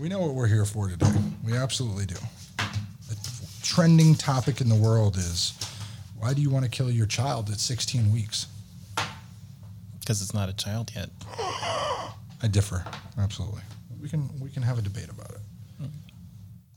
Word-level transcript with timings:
We 0.00 0.08
know 0.08 0.20
what 0.20 0.32
we're 0.34 0.46
here 0.46 0.64
for 0.64 0.88
today. 0.88 1.12
We 1.44 1.54
absolutely 1.54 2.06
do. 2.06 2.14
The 2.56 3.16
trending 3.62 4.14
topic 4.14 4.62
in 4.62 4.70
the 4.70 4.74
world 4.74 5.18
is 5.18 5.52
why 6.18 6.32
do 6.32 6.40
you 6.40 6.48
want 6.48 6.64
to 6.64 6.70
kill 6.70 6.90
your 6.90 7.04
child 7.04 7.50
at 7.50 7.60
16 7.60 8.10
weeks? 8.10 8.46
Because 10.00 10.22
it's 10.22 10.32
not 10.32 10.48
a 10.48 10.54
child 10.54 10.90
yet. 10.96 11.10
I 12.42 12.48
differ. 12.50 12.82
Absolutely. 13.18 13.60
We 14.00 14.08
can 14.08 14.30
we 14.40 14.48
can 14.48 14.62
have 14.62 14.78
a 14.78 14.82
debate 14.82 15.10
about 15.10 15.32
it. 15.32 15.40
Mm. 15.82 15.90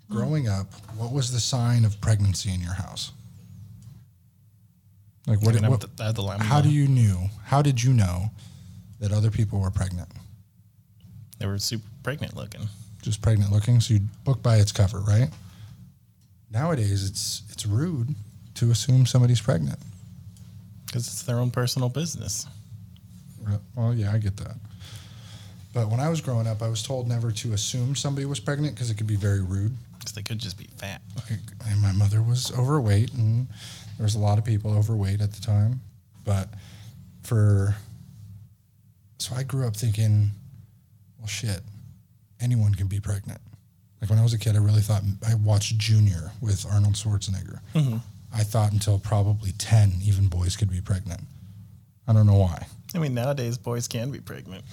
Growing 0.09 0.49
up, 0.49 0.73
what 0.97 1.13
was 1.13 1.31
the 1.31 1.39
sign 1.39 1.85
of 1.85 2.01
pregnancy 2.01 2.53
in 2.53 2.59
your 2.59 2.73
house? 2.73 3.13
Like 5.27 5.41
what, 5.41 5.55
I'm 5.63 5.71
what 5.71 5.79
the- 5.79 6.11
the 6.11 6.21
line 6.21 6.41
how 6.41 6.59
do 6.59 6.67
you 6.69 6.89
knew? 6.89 7.29
How 7.45 7.61
did 7.61 7.81
you 7.81 7.93
know 7.93 8.31
that 8.99 9.13
other 9.13 9.31
people 9.31 9.61
were 9.61 9.71
pregnant? 9.71 10.09
They 11.39 11.45
were 11.45 11.57
super 11.57 11.87
pregnant 12.03 12.35
looking. 12.35 12.67
Just 13.04 13.21
pregnant 13.21 13.51
looking, 13.51 13.79
so 13.79 13.93
you 13.93 13.99
book 14.23 14.41
by 14.41 14.57
its 14.57 14.71
cover, 14.71 14.99
right? 14.99 15.30
Nowadays, 16.52 17.07
it's 17.07 17.43
it's 17.52 17.66
rude 17.66 18.16
to 18.55 18.71
assume 18.71 19.05
somebody's 19.05 19.41
pregnant. 19.41 19.79
Because 20.85 21.07
it's 21.07 21.23
their 21.23 21.38
own 21.38 21.52
personal 21.52 21.89
business. 21.89 22.48
Well, 23.76 23.93
yeah, 23.93 24.12
I 24.12 24.17
get 24.17 24.38
that. 24.38 24.55
But 25.73 25.89
when 25.89 25.99
I 25.99 26.07
was 26.09 26.21
growing 26.21 26.48
up, 26.48 26.62
I 26.62 26.70
was 26.70 26.81
told 26.84 27.07
never 27.07 27.31
to 27.31 27.53
assume 27.53 27.95
somebody 27.95 28.26
was 28.26 28.39
pregnant 28.39 28.76
because 28.76 28.89
it 28.89 28.98
could 28.98 29.07
be 29.07 29.15
very 29.15 29.41
rude. 29.41 29.76
Because 29.98 30.13
they 30.13 30.21
could 30.21 30.40
just 30.40 30.57
be 30.57 30.70
fat. 30.77 31.01
and 31.67 31.81
my 31.81 31.91
mother 31.91 32.21
was 32.21 32.51
overweight 32.57 33.13
and 33.13 33.48
there 33.98 34.04
was 34.04 34.15
a 34.15 34.20
lot 34.20 34.38
of 34.38 34.45
people 34.45 34.73
overweight 34.73 35.21
at 35.21 35.31
the 35.31 35.41
time 35.41 35.81
but 36.26 36.49
for 37.23 37.76
so 39.20 39.35
i 39.35 39.43
grew 39.43 39.65
up 39.65 39.76
thinking 39.76 40.29
well 41.20 41.27
shit 41.27 41.62
anyone 42.43 42.75
can 42.75 42.88
be 42.88 42.99
pregnant. 42.99 43.39
Like 44.02 44.09
when 44.09 44.20
i 44.20 44.23
was 44.23 44.33
a 44.33 44.38
kid 44.38 44.55
i 44.55 44.59
really 44.59 44.81
thought 44.81 45.01
i 45.25 45.34
watched 45.35 45.77
junior 45.77 46.31
with 46.41 46.65
arnold 46.70 46.95
schwarzenegger. 46.95 47.59
I 48.35 48.43
thought 48.43 48.71
until 48.73 48.99
probably 48.99 49.51
10 49.54 49.93
even 50.04 50.27
boys 50.27 50.55
could 50.57 50.70
be 50.70 50.81
pregnant. 50.81 51.21
I 52.07 52.13
don't 52.13 52.26
know 52.27 52.37
why. 52.37 52.65
I 52.95 52.98
mean, 52.99 53.13
nowadays 53.13 53.57
boys 53.57 53.87
can 53.87 54.12
be 54.12 54.20
pregnant. 54.20 54.63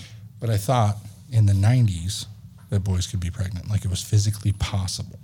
but 0.40 0.50
i 0.50 0.56
thought 0.56 0.96
in 1.30 1.46
the 1.46 1.52
90s 1.52 2.26
that 2.70 2.80
boys 2.80 3.06
could 3.06 3.20
be 3.20 3.30
pregnant 3.30 3.68
like 3.70 3.84
it 3.84 3.90
was 3.90 4.02
physically 4.02 4.52
possible. 4.52 5.18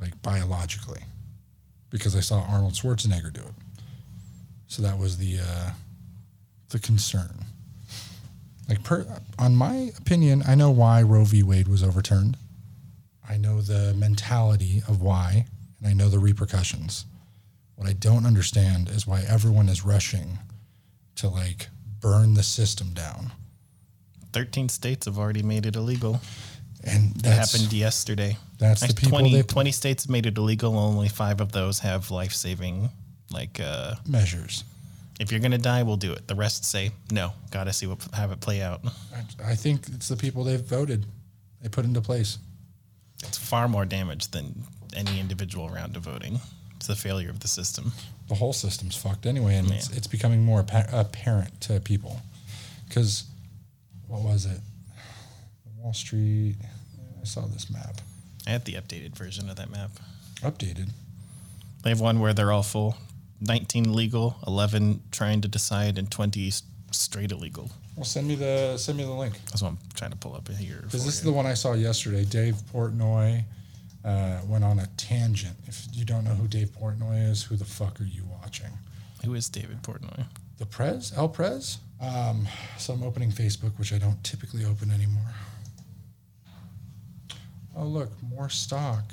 Like 0.00 0.20
biologically. 0.22 1.02
Because 1.90 2.16
i 2.16 2.20
saw 2.20 2.40
arnold 2.48 2.72
schwarzenegger 2.74 3.32
do 3.32 3.40
it. 3.42 3.54
So 4.68 4.82
that 4.82 4.98
was 4.98 5.18
the 5.18 5.38
uh, 5.40 5.70
the 6.70 6.78
concern 6.78 7.44
like 8.68 8.82
per, 8.84 9.06
on 9.38 9.54
my 9.56 9.90
opinion 9.98 10.42
i 10.46 10.54
know 10.54 10.70
why 10.70 11.02
roe 11.02 11.24
v 11.24 11.42
wade 11.42 11.68
was 11.68 11.82
overturned 11.82 12.36
i 13.28 13.36
know 13.36 13.60
the 13.60 13.94
mentality 13.94 14.82
of 14.88 15.00
why 15.02 15.46
and 15.78 15.88
i 15.88 15.92
know 15.92 16.08
the 16.08 16.18
repercussions 16.18 17.04
what 17.76 17.88
i 17.88 17.92
don't 17.92 18.26
understand 18.26 18.88
is 18.88 19.06
why 19.06 19.22
everyone 19.28 19.68
is 19.68 19.84
rushing 19.84 20.38
to 21.16 21.28
like 21.28 21.68
burn 22.00 22.34
the 22.34 22.42
system 22.42 22.90
down 22.94 23.32
13 24.32 24.68
states 24.68 25.06
have 25.06 25.18
already 25.18 25.42
made 25.42 25.66
it 25.66 25.74
illegal. 25.74 26.20
and 26.84 27.12
That 27.16 27.36
happened 27.50 27.72
yesterday. 27.72 28.36
that's 28.58 28.80
the 28.80 28.94
people 28.94 29.18
20, 29.18 29.32
they- 29.34 29.42
20 29.42 29.72
states 29.72 30.04
have 30.04 30.10
made 30.10 30.24
it 30.24 30.38
illegal. 30.38 30.78
Only 30.78 31.08
five 31.08 31.40
of 31.40 31.50
those 31.50 31.80
have 31.80 32.12
life 32.12 32.32
saving. 32.32 32.90
Like, 33.32 33.58
uh, 33.58 33.96
measures 34.06 34.62
if 35.20 35.30
you're 35.30 35.40
going 35.40 35.52
to 35.52 35.58
die, 35.58 35.82
we'll 35.82 35.96
do 35.98 36.12
it. 36.12 36.26
The 36.26 36.34
rest 36.34 36.64
say, 36.64 36.92
no, 37.12 37.32
got 37.50 37.64
to 37.64 37.72
see 37.74 37.86
what, 37.86 38.02
have 38.14 38.32
it 38.32 38.40
play 38.40 38.62
out. 38.62 38.80
I, 39.14 39.52
I 39.52 39.54
think 39.54 39.86
it's 39.88 40.08
the 40.08 40.16
people 40.16 40.42
they've 40.44 40.58
voted 40.58 41.04
they 41.60 41.68
put 41.68 41.84
into 41.84 42.00
place 42.00 42.38
It's 43.22 43.36
far 43.36 43.68
more 43.68 43.84
damage 43.84 44.28
than 44.28 44.64
any 44.96 45.20
individual 45.20 45.68
round 45.68 45.94
of 45.96 46.04
voting. 46.04 46.40
It's 46.76 46.86
the 46.86 46.96
failure 46.96 47.28
of 47.28 47.40
the 47.40 47.48
system. 47.48 47.92
the 48.28 48.34
whole 48.34 48.54
system's 48.54 48.96
fucked 48.96 49.26
anyway, 49.26 49.56
and 49.56 49.70
it's, 49.70 49.90
it's 49.90 50.06
becoming 50.06 50.42
more 50.42 50.60
appa- 50.60 50.88
apparent 50.90 51.60
to 51.62 51.78
people. 51.80 52.22
Because 52.88 53.24
what 54.08 54.22
was 54.22 54.46
it? 54.46 54.58
Wall 55.76 55.92
Street. 55.92 56.56
I 57.20 57.24
saw 57.24 57.42
this 57.42 57.70
map 57.70 58.00
I 58.46 58.50
had 58.50 58.64
the 58.64 58.72
updated 58.72 59.14
version 59.14 59.50
of 59.50 59.56
that 59.56 59.70
map. 59.70 59.90
updated. 60.40 60.88
They 61.82 61.90
have 61.90 62.00
one 62.00 62.20
where 62.20 62.32
they're 62.32 62.52
all 62.52 62.62
full 62.62 62.96
19 63.40 63.94
legal, 63.94 64.36
11 64.46 65.02
trying 65.10 65.40
to 65.40 65.48
decide, 65.48 65.98
and 65.98 66.10
20 66.10 66.50
straight 66.90 67.32
illegal. 67.32 67.70
Well, 67.96 68.04
send 68.04 68.28
me 68.28 68.34
the 68.34 68.76
send 68.78 68.98
me 68.98 69.04
the 69.04 69.12
link 69.12 69.34
That's 69.46 69.62
what 69.62 69.68
I'm 69.68 69.78
trying 69.94 70.10
to 70.12 70.16
pull 70.16 70.34
up 70.34 70.48
here. 70.48 70.80
because 70.82 71.04
this 71.04 71.14
is 71.14 71.22
the 71.22 71.32
one 71.32 71.46
I 71.46 71.54
saw 71.54 71.74
yesterday. 71.74 72.24
Dave 72.24 72.54
Portnoy 72.72 73.44
uh, 74.04 74.40
went 74.46 74.64
on 74.64 74.78
a 74.78 74.86
tangent. 74.96 75.56
If 75.66 75.86
you 75.92 76.04
don't 76.04 76.24
know 76.24 76.30
who 76.30 76.48
Dave 76.48 76.70
Portnoy 76.70 77.30
is, 77.30 77.42
who 77.42 77.56
the 77.56 77.64
fuck 77.64 78.00
are 78.00 78.04
you 78.04 78.22
watching? 78.42 78.70
Who 79.24 79.34
is 79.34 79.48
David 79.48 79.82
Portnoy? 79.82 80.24
The 80.58 80.66
Prez, 80.66 81.12
El 81.16 81.28
Prez. 81.28 81.78
Um, 82.00 82.46
so 82.78 82.94
I'm 82.94 83.02
opening 83.02 83.30
Facebook, 83.30 83.78
which 83.78 83.92
I 83.92 83.98
don't 83.98 84.22
typically 84.24 84.64
open 84.64 84.90
anymore. 84.90 85.28
Oh 87.76 87.84
look, 87.84 88.10
more 88.22 88.48
stock, 88.48 89.04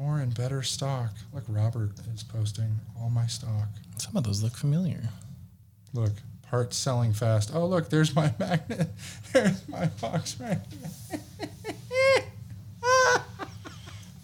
more 0.00 0.20
and 0.20 0.34
better 0.34 0.62
stock. 0.62 1.10
Look, 1.34 1.44
Robert 1.46 1.90
is 2.14 2.22
posting 2.22 2.80
all 2.98 3.10
my 3.10 3.26
stock. 3.26 3.68
Some 3.98 4.16
of 4.16 4.24
those 4.24 4.42
look 4.42 4.56
familiar. 4.56 5.02
Look, 5.92 6.12
parts 6.42 6.78
selling 6.78 7.12
fast. 7.12 7.50
Oh 7.54 7.66
look, 7.66 7.90
there's 7.90 8.16
my 8.16 8.32
magnet. 8.38 8.88
There's 9.32 9.68
my 9.68 9.86
box 10.00 10.40
right. 10.40 10.58
here. 11.10 12.24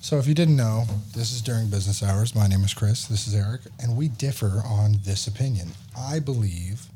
so 0.01 0.19
if 0.19 0.27
you 0.27 0.35
didn't 0.35 0.57
know, 0.57 0.85
this 1.15 1.31
is 1.33 1.43
during 1.43 1.69
business 1.69 2.03
hours. 2.03 2.35
My 2.35 2.47
name 2.47 2.65
is 2.65 2.73
Chris. 2.73 3.07
This 3.07 3.29
is 3.29 3.35
Eric, 3.35 3.61
and 3.81 3.97
we 3.97 4.09
differ 4.09 4.63
on 4.65 4.97
this 5.05 5.27
opinion. 5.27 5.69
I 5.97 6.21
believe 6.21 6.87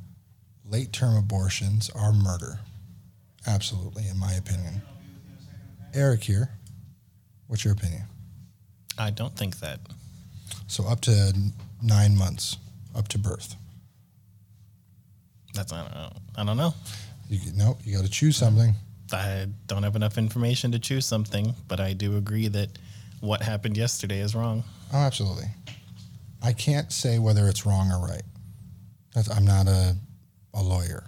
late 0.68 0.92
term 0.92 1.16
abortions 1.16 1.90
are 1.90 2.12
murder. 2.12 2.60
Absolutely, 3.46 4.08
in 4.08 4.18
my 4.18 4.32
opinion. 4.32 4.80
Eric 5.92 6.24
here. 6.24 6.50
What's 7.46 7.64
your 7.64 7.74
opinion? 7.74 8.04
I 9.00 9.10
don't 9.10 9.34
think 9.34 9.60
that. 9.60 9.80
So 10.66 10.86
up 10.86 11.00
to 11.02 11.32
nine 11.82 12.16
months, 12.16 12.58
up 12.94 13.08
to 13.08 13.18
birth. 13.18 13.56
That's 15.54 15.72
I 15.72 15.82
don't 15.82 15.94
know. 15.94 16.12
I 16.36 16.44
don't 16.44 16.56
know. 16.56 16.74
You, 17.28 17.52
no, 17.54 17.78
you 17.82 17.96
got 17.96 18.04
to 18.04 18.10
choose 18.10 18.36
something. 18.36 18.74
I 19.12 19.46
don't 19.66 19.82
have 19.82 19.96
enough 19.96 20.18
information 20.18 20.70
to 20.72 20.78
choose 20.78 21.06
something, 21.06 21.54
but 21.66 21.80
I 21.80 21.94
do 21.94 22.16
agree 22.16 22.48
that 22.48 22.68
what 23.20 23.42
happened 23.42 23.76
yesterday 23.76 24.20
is 24.20 24.34
wrong. 24.34 24.62
Oh, 24.92 24.98
absolutely. 24.98 25.46
I 26.42 26.52
can't 26.52 26.92
say 26.92 27.18
whether 27.18 27.48
it's 27.48 27.66
wrong 27.66 27.90
or 27.90 28.06
right. 28.06 28.22
That's, 29.14 29.30
I'm 29.30 29.44
not 29.44 29.66
a, 29.66 29.96
a 30.54 30.62
lawyer. 30.62 31.04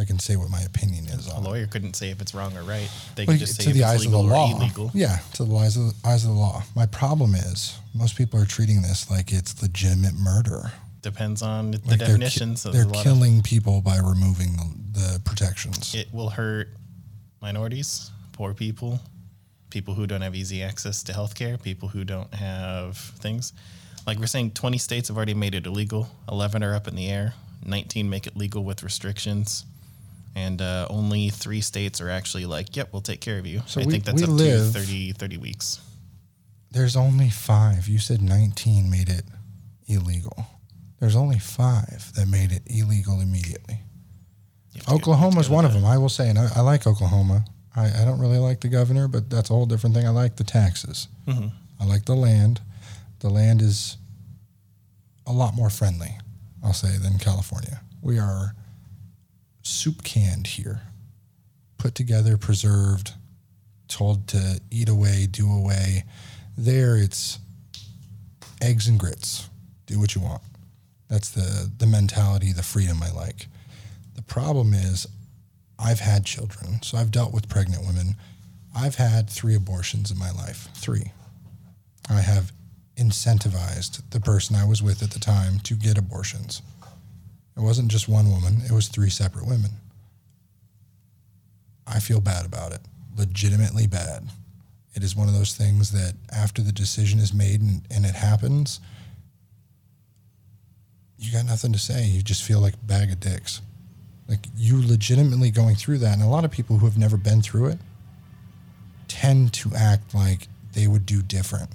I 0.00 0.04
can 0.04 0.18
say 0.18 0.36
what 0.36 0.48
my 0.50 0.62
opinion 0.62 1.04
is 1.06 1.28
A 1.28 1.34
on 1.34 1.44
it. 1.44 1.48
lawyer 1.48 1.66
couldn't 1.66 1.94
say 1.94 2.10
if 2.10 2.20
it's 2.20 2.34
wrong 2.34 2.56
or 2.56 2.62
right. 2.62 2.88
They 3.16 3.26
could 3.26 3.38
just 3.38 3.56
say 3.56 3.64
to 3.64 3.72
the 3.72 3.80
it's 3.80 3.88
eyes 3.88 4.06
of 4.06 4.12
the 4.12 4.18
law, 4.18 4.56
illegal. 4.56 4.90
yeah, 4.94 5.18
to 5.34 5.44
the 5.44 5.54
eyes 5.56 5.76
of 5.76 5.84
the, 6.02 6.08
eyes 6.08 6.24
of 6.24 6.30
the 6.30 6.36
law. 6.36 6.62
My 6.74 6.86
problem 6.86 7.34
is 7.34 7.76
most 7.94 8.16
people 8.16 8.40
are 8.40 8.46
treating 8.46 8.82
this 8.82 9.10
like 9.10 9.32
it's 9.32 9.60
legitimate 9.62 10.14
murder. 10.14 10.72
Depends 11.02 11.42
on 11.42 11.70
the 11.72 11.78
Like 11.86 11.98
they're 11.98 12.30
So 12.56 12.70
They're, 12.70 12.82
a 12.82 12.86
lot 12.86 12.96
of- 12.98 13.02
killing 13.02 13.42
people 13.42 13.80
by 13.80 13.98
removing 13.98 14.52
the, 14.56 15.00
the 15.00 15.20
protections. 15.24 15.94
it 15.94 16.12
will 16.12 16.30
hurt 16.30 16.68
minorities, 17.40 18.10
poor 18.32 18.54
people, 18.54 19.00
people 19.70 19.94
who 19.94 20.06
don't 20.06 20.20
have 20.20 20.34
easy 20.34 20.62
access 20.62 21.02
to 21.04 21.12
health 21.12 21.34
care, 21.34 21.56
people 21.56 21.88
who 21.88 22.04
don't 22.04 22.32
have 22.34 22.96
things. 22.96 23.52
Like 24.06 24.18
we're 24.18 24.26
saying, 24.26 24.52
20 24.52 24.78
states 24.78 25.08
have 25.08 25.16
already 25.16 25.34
made 25.34 25.54
it 25.54 25.66
illegal, 25.66 26.08
11 26.30 26.62
are 26.62 26.74
up 26.74 26.88
in 26.88 26.96
the 26.96 27.08
air, 27.08 27.34
19 27.64 28.08
make 28.08 28.26
it 28.26 28.36
legal 28.36 28.64
with 28.64 28.82
restrictions. 28.82 29.64
And 30.34 30.62
uh, 30.62 30.86
only 30.90 31.28
three 31.30 31.60
states 31.60 32.00
are 32.00 32.08
actually 32.08 32.46
like, 32.46 32.76
yep, 32.76 32.90
we'll 32.92 33.02
take 33.02 33.20
care 33.20 33.38
of 33.38 33.46
you. 33.46 33.62
So 33.66 33.80
I 33.80 33.84
we- 33.84 33.92
think 33.92 34.04
that's 34.04 34.22
up 34.22 34.28
live- 34.28 34.72
to 34.72 34.78
30, 34.80 35.12
30 35.12 35.36
weeks. 35.38 35.80
There's 36.72 36.94
only 36.96 37.30
five. 37.30 37.88
You 37.88 37.98
said 37.98 38.22
19 38.22 38.88
made 38.90 39.08
it 39.08 39.24
illegal. 39.88 40.46
There's 41.00 41.16
only 41.16 41.38
five 41.40 42.12
that 42.14 42.28
made 42.28 42.52
it 42.52 42.62
illegal 42.66 43.20
immediately. 43.20 43.82
You 44.72 44.80
have 44.80 44.84
to 44.84 44.90
go- 44.90 44.96
Oklahoma's 44.96 45.50
one 45.50 45.64
of 45.64 45.72
them. 45.72 45.84
I 45.84 45.98
will 45.98 46.08
say, 46.08 46.28
and 46.30 46.38
I, 46.38 46.48
I 46.56 46.60
like 46.60 46.86
Oklahoma. 46.86 47.44
I, 47.74 48.02
I 48.02 48.04
don't 48.04 48.20
really 48.20 48.38
like 48.38 48.60
the 48.60 48.68
governor, 48.68 49.08
but 49.08 49.28
that's 49.30 49.50
a 49.50 49.52
whole 49.52 49.66
different 49.66 49.96
thing. 49.96 50.06
I 50.06 50.10
like 50.10 50.36
the 50.36 50.44
taxes. 50.44 51.08
Mhm. 51.26 51.50
I 51.80 51.84
like 51.86 52.04
the 52.04 52.14
land. 52.14 52.60
The 53.20 53.30
land 53.30 53.62
is 53.62 53.96
a 55.26 55.32
lot 55.32 55.54
more 55.54 55.70
friendly, 55.70 56.18
I'll 56.62 56.72
say, 56.72 56.96
than 56.98 57.18
California. 57.18 57.80
We 58.02 58.18
are 58.18 58.54
soup 59.62 60.02
canned 60.02 60.46
here, 60.46 60.82
put 61.78 61.94
together, 61.94 62.36
preserved, 62.36 63.14
told 63.88 64.26
to 64.28 64.60
eat 64.70 64.88
away, 64.88 65.26
do 65.30 65.50
away. 65.50 66.04
There, 66.56 66.96
it's 66.96 67.38
eggs 68.60 68.86
and 68.88 68.98
grits. 68.98 69.48
Do 69.86 69.98
what 69.98 70.14
you 70.14 70.20
want. 70.20 70.42
That's 71.08 71.30
the 71.30 71.70
the 71.78 71.86
mentality, 71.86 72.52
the 72.52 72.62
freedom 72.62 73.02
I 73.02 73.10
like. 73.10 73.48
The 74.14 74.22
problem 74.22 74.72
is, 74.72 75.06
I've 75.78 76.00
had 76.00 76.24
children, 76.24 76.82
so 76.82 76.98
I've 76.98 77.10
dealt 77.10 77.32
with 77.32 77.48
pregnant 77.48 77.84
women. 77.84 78.14
I've 78.76 78.94
had 78.94 79.28
three 79.28 79.56
abortions 79.56 80.10
in 80.10 80.18
my 80.18 80.30
life. 80.30 80.68
Three. 80.74 81.12
I 82.08 82.20
have 82.20 82.52
incentivized 82.96 84.02
the 84.10 84.20
person 84.20 84.54
I 84.54 84.64
was 84.64 84.82
with 84.82 85.02
at 85.02 85.10
the 85.10 85.18
time 85.18 85.58
to 85.60 85.74
get 85.74 85.98
abortions. 85.98 86.62
It 87.56 87.60
wasn't 87.60 87.90
just 87.90 88.08
one 88.08 88.30
woman, 88.30 88.62
it 88.64 88.72
was 88.72 88.88
three 88.88 89.10
separate 89.10 89.46
women. 89.46 89.70
I 91.86 91.98
feel 91.98 92.20
bad 92.20 92.46
about 92.46 92.72
it, 92.72 92.80
legitimately 93.16 93.86
bad. 93.86 94.28
It 94.94 95.02
is 95.02 95.16
one 95.16 95.28
of 95.28 95.34
those 95.34 95.54
things 95.54 95.92
that 95.92 96.14
after 96.32 96.62
the 96.62 96.72
decision 96.72 97.18
is 97.20 97.32
made 97.32 97.60
and, 97.60 97.82
and 97.90 98.04
it 98.04 98.14
happens, 98.14 98.80
you 101.18 101.30
got 101.32 101.46
nothing 101.46 101.72
to 101.72 101.78
say. 101.78 102.06
You 102.06 102.22
just 102.22 102.42
feel 102.42 102.60
like 102.60 102.74
a 102.74 102.86
bag 102.86 103.12
of 103.12 103.20
dicks. 103.20 103.60
Like 104.28 104.46
you 104.56 104.80
legitimately 104.86 105.50
going 105.50 105.76
through 105.76 105.98
that. 105.98 106.14
And 106.14 106.22
a 106.22 106.28
lot 106.28 106.44
of 106.44 106.50
people 106.50 106.78
who 106.78 106.86
have 106.86 106.96
never 106.96 107.16
been 107.16 107.42
through 107.42 107.66
it 107.66 107.78
tend 109.06 109.52
to 109.52 109.70
act 109.76 110.14
like 110.14 110.48
they 110.72 110.86
would 110.86 111.04
do 111.04 111.20
different. 111.20 111.68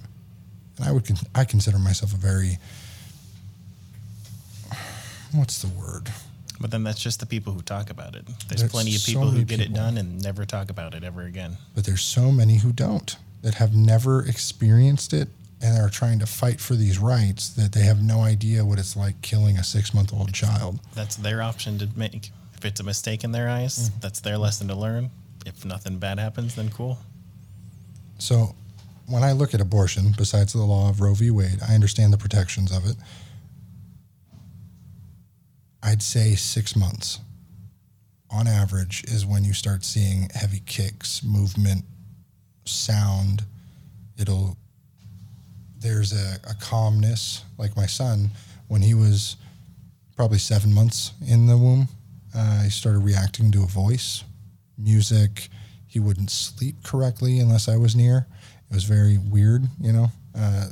And 0.78 0.88
I 0.88 0.92
would, 0.92 1.10
I 1.36 1.46
consider 1.46 1.78
myself 1.78 2.14
a 2.14 2.18
very, 2.18 2.58
what's 5.38 5.62
the 5.62 5.68
word? 5.68 6.10
But 6.60 6.72
then 6.72 6.84
that's 6.84 7.02
just 7.02 7.20
the 7.20 7.26
people 7.26 7.52
who 7.54 7.62
talk 7.62 7.90
about 7.90 8.16
it. 8.16 8.26
There's, 8.48 8.62
There's 8.62 8.72
plenty 8.72 8.96
of 8.96 9.02
so 9.02 9.12
people 9.12 9.26
who 9.28 9.32
many 9.34 9.44
get 9.46 9.60
it 9.60 9.74
done 9.74 9.98
and 9.98 10.22
never 10.24 10.46
talk 10.46 10.70
about 10.70 10.94
it 10.94 11.04
ever 11.04 11.24
again. 11.24 11.58
But 11.74 11.86
there's 11.86 12.02
so 12.02 12.32
many 12.32 12.58
who 12.60 12.72
don't, 12.72 13.16
that 13.42 13.56
have 13.56 13.76
never 13.76 14.26
experienced 14.26 15.12
it 15.14 15.28
and 15.62 15.78
are 15.78 15.90
trying 15.90 16.20
to 16.20 16.26
fight 16.26 16.60
for 16.62 16.76
these 16.76 16.98
rights 17.00 17.50
that 17.50 17.74
they 17.74 17.82
have 17.82 18.02
no 18.02 18.22
idea 18.22 18.64
what 18.64 18.80
it's 18.80 18.96
like 18.96 19.22
killing 19.22 19.58
a 19.58 19.64
six 19.64 19.94
month 19.94 20.14
old 20.14 20.34
child. 20.34 20.80
That's 20.94 21.16
their 21.18 21.42
option 21.42 21.78
to 21.80 21.90
make. 21.96 22.32
If 22.58 22.64
it's 22.64 22.80
a 22.80 22.84
mistake 22.84 23.24
in 23.24 23.32
their 23.32 23.50
eyes, 23.50 23.90
Mm. 23.90 24.02
that's 24.02 24.22
their 24.22 24.38
lesson 24.38 24.68
to 24.70 24.76
learn. 24.76 25.10
If 25.46 25.66
nothing 25.66 25.98
bad 26.00 26.20
happens, 26.20 26.56
then 26.56 26.70
cool. 26.70 26.98
So 28.18 28.56
when 29.08 29.24
I 29.24 29.34
look 29.34 29.54
at 29.54 29.62
abortion, 29.62 30.14
besides 30.18 30.54
the 30.54 30.64
law 30.64 30.90
of 30.90 31.02
Roe 31.02 31.14
v. 31.14 31.32
Wade, 31.32 31.60
I 31.68 31.76
understand 31.76 32.14
the 32.14 32.18
protections 32.18 32.72
of 32.72 32.88
it. 32.90 32.96
I'd 35.86 36.02
say 36.02 36.34
six 36.34 36.76
months 36.76 37.20
on 38.32 38.48
average 38.48 39.04
is 39.04 39.24
when 39.24 39.44
you 39.44 39.54
start 39.54 39.84
seeing 39.84 40.30
heavy 40.34 40.64
kicks, 40.66 41.24
movement, 41.24 41.86
sound. 42.66 43.44
It'll, 44.18 44.58
there's 45.78 46.12
a, 46.12 46.40
a 46.50 46.56
calmness. 46.56 47.44
Like 47.60 47.78
my 47.78 47.86
son, 47.86 48.32
when 48.68 48.82
he 48.82 48.96
was 48.96 49.36
probably 50.16 50.40
seven 50.40 50.74
months 50.74 51.12
in 51.28 51.46
the 51.46 51.56
womb, 51.56 51.88
uh, 52.36 52.64
he 52.64 52.72
started 52.72 53.00
reacting 53.00 53.52
to 53.52 53.62
a 53.62 53.68
voice, 53.68 54.24
music. 54.80 55.50
He 55.86 56.00
wouldn't 56.00 56.32
sleep 56.32 56.84
correctly 56.84 57.38
unless 57.38 57.70
I 57.70 57.78
was 57.78 57.96
near. 57.96 58.26
It 58.72 58.74
was 58.74 58.86
very 58.86 59.20
weird, 59.20 59.68
you 59.80 59.94
know. 59.94 60.08
Uh, 60.36 60.66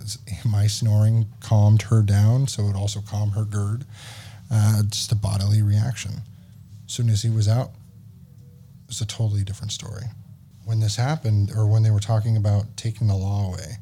my 0.43 0.65
snoring 0.65 1.27
calmed 1.39 1.83
her 1.83 2.01
down, 2.01 2.47
so 2.47 2.63
it 2.63 2.75
also 2.75 2.99
calmed 2.99 3.33
her 3.33 3.45
GERD. 3.45 3.85
Uh, 4.51 4.83
just 4.83 5.11
a 5.11 5.15
bodily 5.15 5.61
reaction. 5.61 6.11
As 6.85 6.93
soon 6.93 7.09
as 7.09 7.21
he 7.21 7.29
was 7.29 7.47
out, 7.47 7.69
it 7.69 8.87
was 8.87 9.01
a 9.01 9.05
totally 9.05 9.43
different 9.43 9.71
story. 9.71 10.03
When 10.65 10.79
this 10.79 10.95
happened, 10.95 11.51
or 11.55 11.67
when 11.67 11.83
they 11.83 11.91
were 11.91 11.99
talking 11.99 12.37
about 12.37 12.65
taking 12.77 13.07
the 13.07 13.15
law 13.15 13.47
away, 13.47 13.77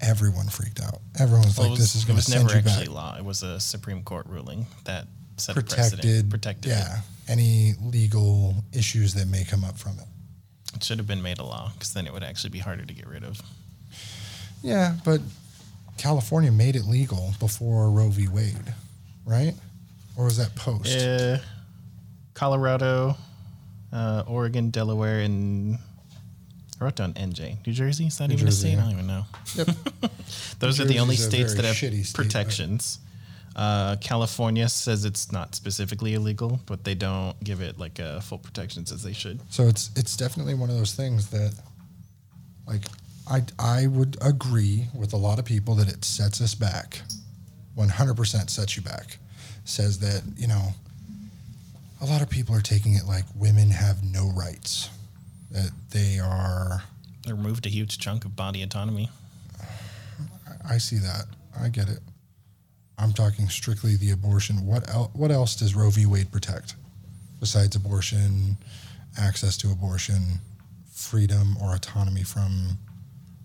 everyone 0.00 0.48
freaked 0.48 0.80
out. 0.80 1.00
Everyone 1.20 1.46
was 1.46 1.56
Well, 1.56 1.68
like, 1.68 1.78
it 1.78 1.80
was, 1.80 1.92
"This 1.92 1.94
is 1.96 2.04
going 2.04 2.18
to 2.18 2.24
send 2.24 2.42
you 2.42 2.48
back." 2.48 2.56
It 2.56 2.56
was 2.56 2.64
never 2.64 2.80
actually 2.80 2.94
law. 2.94 3.16
It 3.16 3.24
was 3.24 3.42
a 3.42 3.60
Supreme 3.60 4.02
Court 4.02 4.26
ruling 4.26 4.66
that 4.84 5.06
set 5.36 5.54
protected, 5.54 6.00
precedent. 6.00 6.30
Protected. 6.30 6.72
it. 6.72 6.74
yeah, 6.74 7.00
any 7.28 7.74
legal 7.82 8.54
issues 8.72 9.14
that 9.14 9.26
may 9.28 9.44
come 9.44 9.64
up 9.64 9.78
from 9.78 9.98
it. 9.98 10.06
It 10.74 10.82
should 10.82 10.98
have 10.98 11.06
been 11.06 11.22
made 11.22 11.38
a 11.38 11.44
law 11.44 11.70
because 11.74 11.92
then 11.94 12.06
it 12.06 12.12
would 12.12 12.24
actually 12.24 12.50
be 12.50 12.58
harder 12.58 12.84
to 12.84 12.94
get 12.94 13.06
rid 13.06 13.22
of. 13.24 13.40
Yeah, 14.62 14.96
but 15.04 15.20
California 15.96 16.50
made 16.50 16.76
it 16.76 16.84
legal 16.86 17.34
before 17.38 17.90
Roe 17.90 18.08
v. 18.10 18.28
Wade, 18.28 18.74
right? 19.24 19.54
Or 20.16 20.24
was 20.24 20.36
that 20.38 20.54
post? 20.54 20.96
Uh, 20.96 21.38
Colorado, 22.34 23.16
uh, 23.92 24.24
Oregon, 24.26 24.70
Delaware, 24.70 25.20
and 25.20 25.78
I 26.80 26.84
wrote 26.84 26.96
down 26.96 27.12
NJ. 27.14 27.66
New 27.66 27.72
Jersey? 27.72 28.06
Is 28.06 28.18
that 28.18 28.28
New 28.28 28.34
even 28.34 28.46
Jersey, 28.46 28.68
a 28.68 28.72
state? 28.72 28.78
yeah. 28.78 28.80
I 28.80 28.82
don't 28.84 28.92
even 28.92 29.06
know. 29.06 29.24
Yep. 29.54 30.12
Those 30.58 30.78
New 30.78 30.84
are 30.84 30.88
the 30.88 30.98
only 30.98 31.16
Jersey's 31.16 31.28
states 31.28 31.54
that 31.54 31.64
have 31.64 31.76
state, 31.76 32.12
protections. 32.14 32.98
Uh, 33.54 33.96
California 34.02 34.68
says 34.68 35.06
it's 35.06 35.32
not 35.32 35.54
specifically 35.54 36.12
illegal, 36.12 36.60
but 36.66 36.84
they 36.84 36.94
don't 36.94 37.38
give 37.42 37.62
it 37.62 37.78
like 37.78 37.98
uh, 38.00 38.20
full 38.20 38.38
protections 38.38 38.92
as 38.92 39.02
they 39.02 39.14
should. 39.14 39.40
So 39.50 39.64
it's 39.66 39.90
it's 39.96 40.14
definitely 40.16 40.52
one 40.54 40.68
of 40.68 40.76
those 40.76 40.92
things 40.94 41.28
that, 41.30 41.54
like, 42.66 42.82
I 43.30 43.42
I 43.58 43.86
would 43.86 44.18
agree 44.20 44.88
with 44.94 45.14
a 45.14 45.16
lot 45.16 45.38
of 45.38 45.46
people 45.46 45.74
that 45.76 45.88
it 45.88 46.04
sets 46.04 46.42
us 46.42 46.54
back, 46.54 47.00
one 47.74 47.88
hundred 47.88 48.18
percent 48.18 48.50
sets 48.50 48.76
you 48.76 48.82
back. 48.82 49.16
Says 49.66 49.98
that 49.98 50.22
you 50.36 50.46
know, 50.46 50.68
a 52.00 52.06
lot 52.06 52.22
of 52.22 52.30
people 52.30 52.54
are 52.54 52.60
taking 52.62 52.94
it 52.94 53.04
like 53.06 53.24
women 53.34 53.70
have 53.70 54.02
no 54.02 54.30
rights, 54.34 54.88
that 55.50 55.70
they 55.90 56.18
are. 56.18 56.82
They 57.26 57.32
removed 57.32 57.66
a 57.66 57.68
huge 57.68 57.98
chunk 57.98 58.24
of 58.24 58.36
body 58.36 58.62
autonomy. 58.62 59.10
I- 60.68 60.78
see 60.78 60.98
that. 60.98 61.26
I 61.58 61.68
get 61.68 61.88
it. 61.88 61.98
I'm 62.98 63.12
talking 63.12 63.48
strictly 63.48 63.96
the 63.96 64.10
abortion. 64.12 64.64
What 64.66 64.88
el- 64.88 65.10
What 65.14 65.30
else 65.30 65.54
does 65.56 65.74
Roe 65.74 65.90
v. 65.90 66.06
Wade 66.06 66.30
protect 66.32 66.74
besides 67.40 67.76
abortion, 67.76 68.56
access 69.18 69.56
to 69.58 69.70
abortion, 69.70 70.40
freedom 70.92 71.56
or 71.60 71.74
autonomy 71.74 72.22
from 72.22 72.78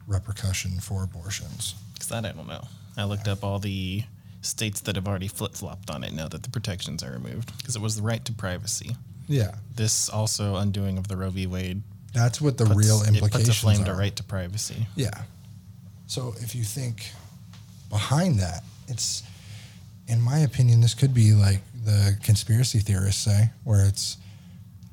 repercussion 0.07 0.79
for 0.79 1.03
abortions? 1.03 1.74
Because 1.94 2.07
that 2.09 2.25
I 2.25 2.31
don't 2.31 2.47
know. 2.47 2.67
I 2.97 3.03
looked 3.06 3.27
up 3.27 3.44
all 3.44 3.59
the 3.59 4.03
states 4.41 4.81
that 4.81 4.95
have 4.95 5.07
already 5.07 5.27
flip 5.27 5.53
flopped 5.53 5.89
on 5.89 6.03
it 6.03 6.13
now 6.13 6.27
that 6.27 6.43
the 6.43 6.49
protections 6.49 7.03
are 7.03 7.11
removed 7.11 7.55
because 7.57 7.75
it 7.75 7.81
was 7.81 7.95
the 7.95 8.01
right 8.01 8.23
to 8.25 8.33
privacy. 8.33 8.95
Yeah, 9.27 9.55
This 9.75 10.09
also 10.09 10.55
undoing 10.55 10.97
of 10.97 11.07
the 11.07 11.15
Roe 11.15 11.29
v. 11.29 11.47
Wade 11.47 11.83
that's 12.13 12.41
what 12.41 12.57
the 12.57 12.65
puts, 12.65 12.77
real 12.77 13.01
it 13.03 13.09
implications 13.09 13.47
puts 13.47 13.57
a 13.57 13.61
flame 13.61 13.85
to 13.85 13.93
right 13.93 14.15
to 14.15 14.23
privacy. 14.23 14.88
Yeah. 14.95 15.21
So 16.07 16.33
if 16.39 16.55
you 16.55 16.63
think 16.63 17.11
behind 17.89 18.39
that, 18.39 18.63
it's, 18.88 19.23
in 20.07 20.21
my 20.21 20.39
opinion, 20.39 20.81
this 20.81 20.93
could 20.93 21.13
be 21.13 21.33
like 21.33 21.61
the 21.85 22.17
conspiracy 22.21 22.79
theorists 22.79 23.23
say, 23.23 23.49
where 23.63 23.85
it's 23.85 24.17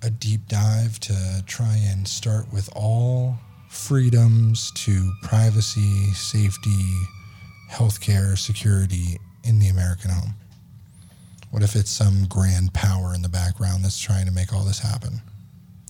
a 0.03 0.11
deep 0.11 0.47
dive 0.47 1.01
to 1.01 1.43
try 1.47 1.77
and 1.89 2.07
start 2.07 2.53
with 2.53 2.69
all 2.77 3.37
freedoms 3.69 4.71
to 4.73 5.13
privacy, 5.23 6.13
safety, 6.13 6.95
healthcare, 7.69 8.39
security 8.39 9.19
in 9.49 9.59
the 9.59 9.69
American 9.69 10.11
home. 10.11 10.35
What 11.51 11.63
if 11.63 11.75
it's 11.75 11.91
some 11.91 12.27
grand 12.29 12.75
power 12.75 13.15
in 13.15 13.23
the 13.23 13.29
background 13.29 13.83
that's 13.85 13.99
trying 13.99 14.27
to 14.27 14.33
make 14.33 14.53
all 14.53 14.65
this 14.65 14.79
happen? 14.81 15.23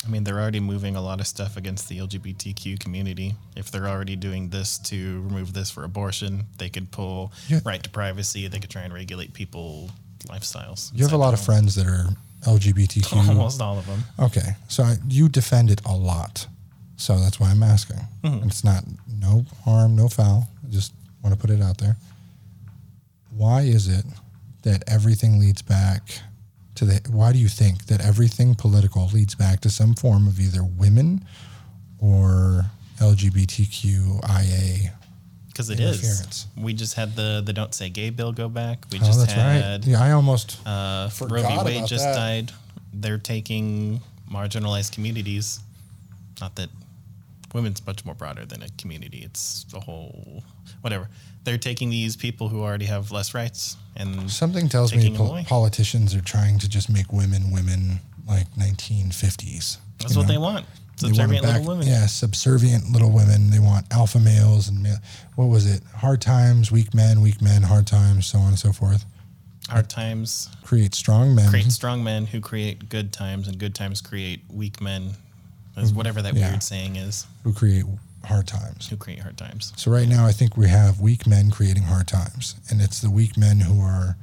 I 0.07 0.11
mean, 0.11 0.23
they're 0.25 0.39
already 0.41 0.61
moving 0.61 0.95
a 0.97 1.03
lot 1.03 1.19
of 1.21 1.27
stuff 1.27 1.57
against 1.57 1.89
the 1.89 1.99
LGBTQ 1.99 2.79
community. 2.79 3.35
If 3.57 3.71
they're 3.71 3.89
already 3.89 4.15
doing 4.17 4.49
this 4.51 4.79
to 4.91 5.21
remove 5.23 5.53
this 5.53 5.71
for 5.71 5.83
abortion, 5.85 6.45
they 6.59 6.69
could 6.69 6.91
pull 6.93 7.33
Yeah. 7.49 7.61
right 7.65 7.83
to 7.83 7.91
privacy. 7.91 8.47
They 8.47 8.61
could 8.61 8.71
try 8.71 8.83
and 8.83 8.95
regulate 8.95 9.35
people 9.35 9.91
lifestyles. 10.29 10.91
You 10.95 11.03
have 11.05 11.13
a 11.13 11.17
lot 11.19 11.35
of 11.35 11.41
friends 11.41 11.75
that 11.75 11.87
are 11.87 12.07
LGBTQ. 12.47 13.13
Almost 13.29 13.61
all 13.61 13.79
of 13.79 13.87
them. 13.87 14.05
Okay, 14.19 14.55
so 14.69 14.85
I, 14.85 14.97
you 15.09 15.29
defend 15.29 15.71
it 15.71 15.81
a 15.85 15.93
lot, 15.95 16.47
so 16.97 17.19
that's 17.19 17.41
why 17.41 17.51
I'm 17.51 17.63
asking. 17.65 17.99
Mhm. 18.23 18.47
It's 18.47 18.63
not 18.65 18.85
no 19.21 19.45
harm, 19.65 19.97
no 19.97 20.09
foul. 20.09 20.49
I 20.67 20.71
just 20.71 20.93
want 21.23 21.35
to 21.35 21.41
put 21.41 21.51
it 21.51 21.61
out 21.61 21.79
there. 21.79 21.97
Why 23.39 23.63
is 23.63 23.87
it 23.89 24.05
that 24.63 24.83
everything 24.89 25.39
leads 25.39 25.63
back 25.63 26.03
to 26.75 26.85
the? 26.85 27.01
Why 27.11 27.33
do 27.33 27.39
you 27.39 27.49
think 27.49 27.87
that 27.87 28.01
everything 28.05 28.55
political 28.57 29.07
leads 29.09 29.35
back 29.37 29.61
to 29.61 29.71
some 29.71 29.95
form 29.95 30.27
of 30.27 30.41
either 30.41 30.63
women 30.65 31.25
or 32.01 32.67
LGBTQIA? 33.01 34.91
Because 35.49 35.71
it 35.71 35.81
is. 35.81 36.47
We 36.57 36.73
just 36.75 36.95
had 36.95 37.15
the 37.17 37.43
the 37.45 37.53
Don't 37.53 37.75
Say 37.75 37.89
Gay 37.91 38.11
bill 38.11 38.33
go 38.33 38.49
back. 38.49 38.85
We 38.93 38.99
Oh, 38.99 39.05
just 39.05 39.19
that's 39.21 39.33
had 39.33 39.81
right. 39.81 39.87
Yeah, 39.87 40.03
I 40.03 40.13
almost. 40.13 40.59
uh, 40.67 41.09
Forgot 41.09 41.35
Roe 41.35 41.65
v. 41.65 41.79
Wade 41.79 41.87
just 41.87 42.05
that. 42.05 42.15
died. 42.15 42.53
They're 42.93 43.19
taking 43.19 44.01
marginalized 44.31 44.93
communities. 44.93 45.61
Not 46.41 46.55
that 46.57 46.69
women's 47.55 47.85
much 47.87 48.05
more 48.05 48.15
broader 48.15 48.45
than 48.45 48.63
a 48.63 48.69
community. 48.79 49.19
It's 49.25 49.65
a 49.75 49.81
whole 49.81 50.43
whatever. 50.83 51.09
They're 51.45 51.59
taking 51.59 51.89
these 51.91 52.17
people 52.17 52.49
who 52.49 52.63
already 52.63 52.85
have 52.87 53.11
less 53.11 53.33
rights 53.35 53.77
and 53.97 54.31
Something 54.31 54.69
tells 54.69 54.95
me 54.95 55.17
pol- 55.17 55.43
politicians 55.45 56.15
are 56.15 56.21
trying 56.21 56.59
to 56.61 56.69
just 56.69 56.91
make 56.91 57.13
women 57.13 57.51
women 57.51 58.01
like 58.27 58.47
1950s. 58.57 59.79
That's 59.99 60.17
what 60.17 60.27
know? 60.27 60.33
they 60.33 60.39
want. 60.39 60.67
They 61.01 61.07
want 61.07 61.17
Subservient 61.17 61.45
back- 61.45 61.59
little 61.61 61.69
women. 61.77 61.87
Yeah, 61.89 62.07
subservient 62.07 62.91
little 62.91 63.11
women. 63.13 63.51
They 63.51 63.61
want 63.61 63.87
alpha 63.93 64.19
males 64.19 64.69
and 64.69 64.83
ma- 64.83 64.97
what 65.37 65.47
was 65.47 65.67
it? 65.67 65.83
Hard 65.97 66.21
times, 66.21 66.73
weak 66.73 66.93
men, 66.93 67.21
weak 67.21 67.41
men, 67.41 67.63
hard 67.63 67.87
times, 67.87 68.27
so 68.27 68.39
on 68.39 68.49
and 68.49 68.59
so 68.59 68.73
forth. 68.73 69.05
Hard 69.69 69.89
times 69.91 70.49
Create 70.65 70.95
strong 70.95 71.35
men. 71.35 71.51
create 71.51 71.71
strong 71.71 72.03
men 72.03 72.27
who 72.27 72.41
create 72.41 72.89
good 72.89 73.13
times, 73.13 73.47
and 73.49 73.59
good 73.59 73.75
times 73.75 74.01
create 74.01 74.43
weak 74.51 74.81
men 74.81 75.13
Is 75.79 75.89
mm-hmm. 75.89 75.97
whatever 75.97 76.23
that 76.23 76.35
Yeah. 76.35 76.51
weird 76.51 76.63
saying 76.63 76.97
is. 76.97 77.27
who 77.45 77.53
create 77.53 77.85
hard 78.25 78.47
times. 78.47 78.89
Who 78.89 78.97
create 78.97 79.21
hard 79.21 79.37
times? 79.37 79.73
So 79.77 79.91
right 79.91 80.09
now, 80.09 80.27
I 80.27 80.33
think 80.33 80.57
we 80.57 80.69
have 80.69 81.01
weak 81.01 81.27
men 81.27 81.51
creating 81.51 81.85
hard 81.85 82.09
times, 82.09 82.57
and 82.71 82.81
it's 82.81 83.01
the 83.01 83.11
weak 83.11 83.37
men 83.37 83.61
who 83.61 83.81
are 83.81 84.17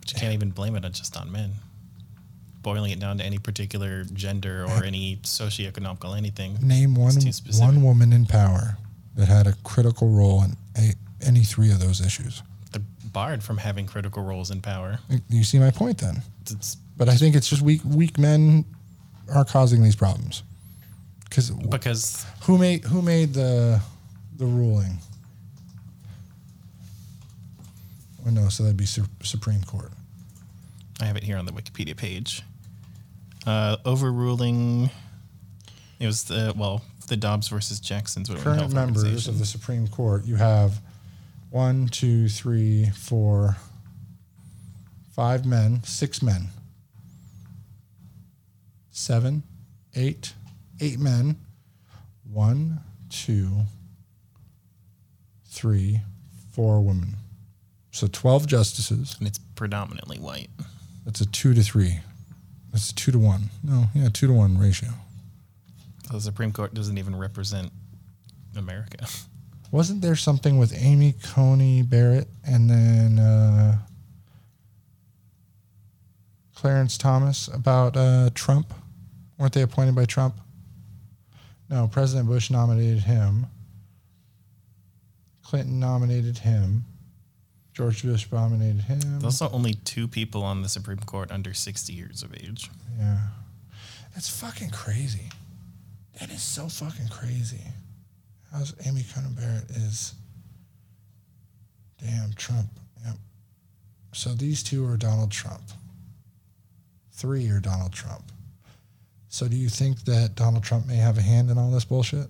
But 0.00 0.12
you 0.12 0.18
can't 0.18 0.34
even 0.34 0.50
blame 0.50 0.76
it 0.76 0.84
on 0.84 0.92
just 0.92 1.16
on 1.16 1.32
men. 1.32 1.52
Boiling 2.62 2.92
it 2.92 3.00
down 3.00 3.18
to 3.18 3.24
any 3.24 3.38
particular 3.38 4.04
gender 4.04 4.64
or 4.64 4.84
any 4.84 5.16
socioeconomical 5.22 6.16
anything. 6.16 6.56
name 6.62 6.94
one 6.94 7.14
one 7.58 7.82
woman 7.82 8.12
in 8.12 8.24
power 8.24 8.78
that 9.16 9.28
had 9.28 9.46
a 9.46 9.52
critical 9.64 10.08
role 10.08 10.42
in 10.42 10.56
a, 10.76 10.94
any 11.26 11.40
three 11.40 11.70
of 11.70 11.78
those 11.78 12.00
issues. 12.00 12.42
They're 12.72 12.82
barred 13.12 13.42
from 13.42 13.58
having 13.58 13.86
critical 13.86 14.22
roles 14.22 14.50
in 14.50 14.60
power. 14.60 14.98
You 15.28 15.44
see 15.44 15.58
my 15.58 15.70
point 15.70 15.98
then? 15.98 16.22
It's 16.50 16.76
But 16.96 17.08
I 17.08 17.16
think 17.16 17.34
it's 17.34 17.48
just 17.48 17.62
weak 17.62 17.82
weak 17.84 18.18
men 18.18 18.64
are 19.32 19.44
causing 19.44 19.82
these 19.82 19.96
problems. 19.96 20.42
Because 21.24 21.50
because 21.50 22.26
who 22.42 22.58
made 22.58 22.84
who 22.84 23.02
made 23.02 23.34
the 23.34 23.80
the 24.36 24.46
ruling? 24.46 24.98
Oh 28.26 28.30
no, 28.30 28.48
so 28.48 28.62
that'd 28.62 28.76
be 28.76 28.86
Su- 28.86 29.04
Supreme 29.22 29.62
Court. 29.62 29.92
I 31.00 31.04
have 31.06 31.16
it 31.16 31.22
here 31.22 31.36
on 31.36 31.44
the 31.44 31.52
Wikipedia 31.52 31.96
page. 31.96 32.42
Uh, 33.46 33.76
overruling. 33.84 34.90
It 35.98 36.06
was 36.06 36.24
the 36.24 36.54
well, 36.56 36.82
the 37.08 37.16
Dobbs 37.16 37.48
versus 37.48 37.80
Jackson's 37.80 38.28
Current 38.28 38.60
Health 38.60 38.74
members 38.74 39.28
of 39.28 39.38
the 39.38 39.46
Supreme 39.46 39.88
Court, 39.88 40.24
you 40.24 40.36
have 40.36 40.80
one, 41.50 41.88
two, 41.88 42.28
three, 42.28 42.90
four, 42.90 43.56
five 45.12 45.44
men, 45.46 45.82
six 45.84 46.22
men, 46.22 46.48
seven, 48.94 49.42
eight, 49.96 50.32
eight 50.80 50.98
men, 51.00 51.36
one, 52.30 52.80
two, 53.10 53.50
three, 55.46 56.00
four 56.52 56.80
women. 56.80 57.16
So 57.90 58.06
12 58.06 58.46
justices. 58.46 59.16
and 59.18 59.28
it's 59.28 59.38
predominantly 59.38 60.18
white. 60.18 60.48
That's 61.04 61.20
a 61.20 61.26
two 61.26 61.54
to 61.54 61.62
three. 61.62 61.98
That's 62.72 62.90
a 62.90 62.94
two 62.94 63.12
to 63.12 63.18
one. 63.18 63.50
No, 63.62 63.86
yeah, 63.94 64.08
two 64.12 64.26
to 64.26 64.32
one 64.32 64.58
ratio. 64.58 64.90
The 66.10 66.20
Supreme 66.20 66.52
Court 66.52 66.72
doesn't 66.72 66.96
even 66.96 67.16
represent 67.16 67.72
America. 68.56 69.06
Wasn't 69.70 70.02
there 70.02 70.16
something 70.16 70.58
with 70.58 70.72
Amy 70.76 71.14
Coney 71.20 71.82
Barrett 71.82 72.28
and 72.46 72.70
then 72.70 73.18
uh, 73.18 73.78
Clarence 76.54 76.96
Thomas 76.96 77.48
about 77.48 77.96
uh, 77.96 78.30
Trump? 78.34 78.72
Weren't 79.38 79.52
they 79.52 79.62
appointed 79.62 79.94
by 79.94 80.04
Trump? 80.04 80.36
No, 81.68 81.88
President 81.88 82.28
Bush 82.28 82.50
nominated 82.50 83.02
him. 83.04 83.46
Clinton 85.42 85.80
nominated 85.80 86.38
him. 86.38 86.84
George 87.72 88.02
Bush 88.04 88.26
nominated 88.30 88.82
him. 88.82 89.00
There's 89.00 89.40
also 89.40 89.50
only 89.50 89.74
two 89.84 90.06
people 90.06 90.42
on 90.44 90.62
the 90.62 90.68
Supreme 90.68 90.98
Court 90.98 91.32
under 91.32 91.52
60 91.52 91.92
years 91.92 92.22
of 92.22 92.32
age. 92.34 92.70
Yeah. 92.98 93.18
That's 94.14 94.28
fucking 94.28 94.70
crazy. 94.70 95.28
That 96.20 96.30
is 96.30 96.42
so 96.42 96.68
fucking 96.68 97.08
crazy. 97.08 97.62
How's 98.52 98.74
Amy 98.86 99.02
Coney 99.12 99.34
Barrett 99.34 99.68
is 99.70 100.14
damn 102.00 102.32
Trump. 102.34 102.68
Yep. 103.04 103.16
So 104.12 104.30
these 104.30 104.62
two 104.62 104.86
are 104.86 104.96
Donald 104.96 105.32
Trump. 105.32 105.62
Three 107.10 107.48
are 107.50 107.58
Donald 107.58 107.92
Trump. 107.92 108.30
So 109.34 109.48
do 109.48 109.56
you 109.56 109.68
think 109.68 110.04
that 110.04 110.36
Donald 110.36 110.62
Trump 110.62 110.86
may 110.86 110.94
have 110.94 111.18
a 111.18 111.20
hand 111.20 111.50
in 111.50 111.58
all 111.58 111.68
this 111.72 111.84
bullshit? 111.84 112.28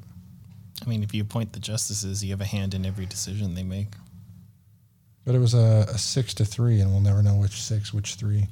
I 0.82 0.88
mean, 0.88 1.02
if 1.02 1.12
you 1.12 1.20
appoint 1.20 1.52
the 1.52 1.60
justices, 1.60 2.24
you 2.24 2.30
have 2.30 2.40
a 2.40 2.46
hand 2.46 2.72
in 2.72 2.86
every 2.86 3.04
decision 3.04 3.54
they 3.54 3.62
make. 3.62 3.88
But 5.26 5.34
it 5.34 5.38
was 5.38 5.52
a, 5.52 5.84
a 5.90 5.98
six 5.98 6.32
to 6.32 6.46
three, 6.46 6.80
and 6.80 6.90
we'll 6.90 7.02
never 7.02 7.22
know 7.22 7.34
which 7.34 7.60
six, 7.60 7.92
which 7.92 8.14
three. 8.14 8.46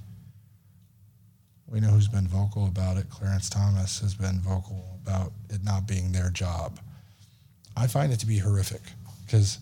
We 1.66 1.80
know 1.80 1.88
who's 1.88 2.09
been 2.09 2.28
vocal 2.28 2.66
about 2.66 2.99
it. 2.99 3.09
Clarence 3.09 3.49
Thomas 3.49 4.00
has 4.00 4.14
been 4.14 4.38
vocal 4.40 4.99
about 5.02 5.32
it 5.49 5.64
not 5.64 5.87
being 5.87 6.12
their 6.12 6.28
job. 6.28 6.78
I 7.75 7.87
find 7.87 8.12
it 8.12 8.21
to 8.21 8.26
be 8.26 8.37
horrific 8.37 8.82
because 9.25 9.61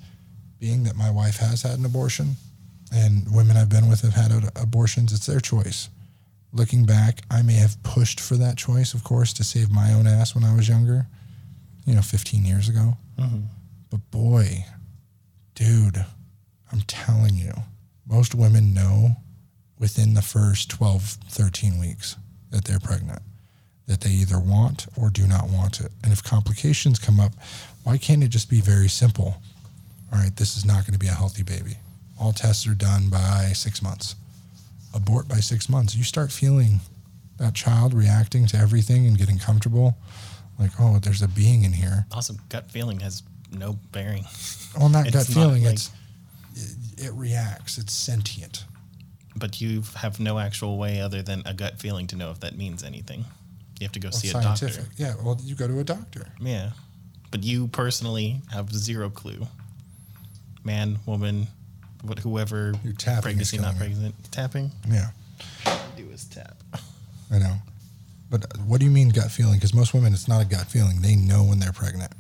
being 0.59 0.83
that 0.83 0.97
my 0.97 1.13
wife 1.13 1.37
has 1.37 1.63
had 1.63 1.79
an 1.79 1.85
abortion 1.85 2.35
and 2.93 3.33
women 3.33 3.57
I've 3.57 3.69
been 3.69 3.89
with 3.89 4.01
have 4.01 4.15
had 4.15 4.51
abortions, 4.57 5.13
it's 5.13 5.27
their 5.27 5.39
choice. 5.39 5.91
Looking 6.53 6.85
back, 6.85 7.21
I 7.31 7.43
may 7.43 7.55
have 7.55 7.81
pushed 7.83 8.19
for 8.19 8.35
that 8.37 8.57
choice, 8.57 8.93
of 8.93 9.05
course, 9.05 9.33
to 9.35 9.45
save 9.45 9.71
my 9.71 9.93
own 9.93 10.07
ass 10.07 10.35
when 10.35 10.45
I 10.45 10.55
was 10.55 10.69
younger, 10.69 11.07
you 11.87 11.95
know, 11.95 12.03
15 12.03 12.45
years 12.45 12.69
ago. 12.69 12.97
Mm-hmm. 13.19 13.41
But 13.91 14.11
boy, 14.11 14.65
dude, 15.55 16.05
I'm 16.73 16.81
telling 16.83 17.35
you, 17.35 17.53
most 18.07 18.35
women 18.35 18.75
know 18.75 19.17
within 19.79 20.15
the 20.15 20.23
first 20.23 20.71
12, 20.71 21.03
13 21.29 21.79
weeks 21.79 22.17
that 22.51 22.65
they're 22.65 22.81
pregnant, 22.81 23.23
that 23.87 24.01
they 24.01 24.11
either 24.11 24.39
want 24.39 24.87
or 24.97 25.09
do 25.11 25.27
not 25.27 25.49
want 25.49 25.81
it. 25.81 25.93
And 26.03 26.13
if 26.13 26.23
complications 26.23 26.99
come 26.99 27.21
up, 27.21 27.33
why 27.85 27.97
can't 27.97 28.25
it 28.25 28.29
just 28.29 28.51
be 28.51 28.61
very 28.61 28.89
simple? 28.89 29.41
All 30.13 30.19
right, 30.19 30.35
this 30.35 30.57
is 30.57 30.65
not 30.65 30.85
going 30.85 30.93
to 30.93 30.99
be 30.99 31.07
a 31.07 31.13
healthy 31.13 31.45
baby. 31.45 31.77
All 32.21 32.33
tests 32.33 32.67
are 32.67 32.75
done 32.75 33.09
by 33.09 33.53
six 33.55 33.81
months. 33.83 34.17
Abort 34.95 35.29
by 35.29 35.37
six 35.41 35.69
months. 35.69 35.95
You 35.95 36.05
start 36.05 36.33
feeling 36.33 36.81
that 37.39 37.55
child 37.55 37.95
reacting 37.95 38.47
to 38.49 38.57
everything 38.57 39.07
and 39.07 39.17
getting 39.17 39.39
comfortable. 39.39 39.97
Like, 40.59 40.73
oh, 40.79 40.99
there's 40.99 41.23
a 41.23 41.29
being 41.29 41.63
in 41.65 41.73
here. 41.73 42.07
Also, 42.13 42.35
gut 42.49 42.71
feeling 42.71 43.01
has 43.01 43.23
no 43.51 43.79
bearing. 43.93 44.25
Well, 44.79 44.89
not 44.89 45.07
It's 45.09 45.15
gut 45.17 45.29
not 45.29 45.35
feeling. 45.35 45.65
like- 45.65 45.73
it's 45.75 45.91
it, 46.57 47.07
it 47.07 47.13
reacts. 47.15 47.79
It's 47.79 47.93
sentient. 47.95 48.65
But 49.37 49.61
you 49.61 49.83
have 49.97 50.19
no 50.19 50.39
actual 50.39 50.77
way 50.77 51.01
other 51.01 51.23
than 51.23 51.43
a 51.47 51.55
gut 51.55 51.79
feeling 51.79 52.09
to 52.09 52.17
know 52.17 52.31
if 52.33 52.41
that 52.41 52.57
means 52.59 52.83
anything. 52.83 53.25
You 53.79 53.85
have 53.85 53.93
to 53.93 54.01
go 54.01 54.09
Well, 54.09 54.13
see 54.19 54.29
a 54.29 54.33
scientific. 54.33 54.77
doctor. 54.77 54.91
Yeah. 54.97 55.15
Well, 55.23 55.39
you 55.43 55.55
go 55.55 55.69
to 55.69 55.79
a 55.79 55.85
doctor. 55.85 56.27
Yeah. 56.41 56.71
But 57.31 57.45
you 57.45 57.69
personally 57.69 58.41
have 58.51 58.71
zero 58.75 59.09
clue. 59.09 59.47
Man, 60.65 60.99
woman, 61.07 61.47
what, 62.03 62.19
whoever, 62.19 62.73
You're 62.85 62.93
tapping 62.93 63.23
pregnancy, 63.23 63.59
not 63.59 63.77
killing 63.77 63.79
pregnant, 63.79 64.15
tapping. 64.31 64.71
Yeah, 64.89 65.09
Do 65.97 66.09
is 66.11 66.25
tap. 66.25 66.57
I 67.31 67.39
know. 67.39 67.57
But 68.31 68.45
uh, 68.45 68.59
what 68.61 68.79
do 68.79 68.87
you 68.87 68.93
mean 68.93 69.09
gut 69.11 69.31
feeling? 69.31 69.55
Because 69.55 69.75
most 69.75 69.93
women, 69.93 70.13
it's 70.13 70.29
not 70.29 70.41
a 70.41 70.45
gut 70.45 70.67
feeling. 70.67 71.01
They 71.01 71.17
know 71.17 71.43
when 71.45 71.59
they're 71.59 71.73
pregnant. 71.73 72.13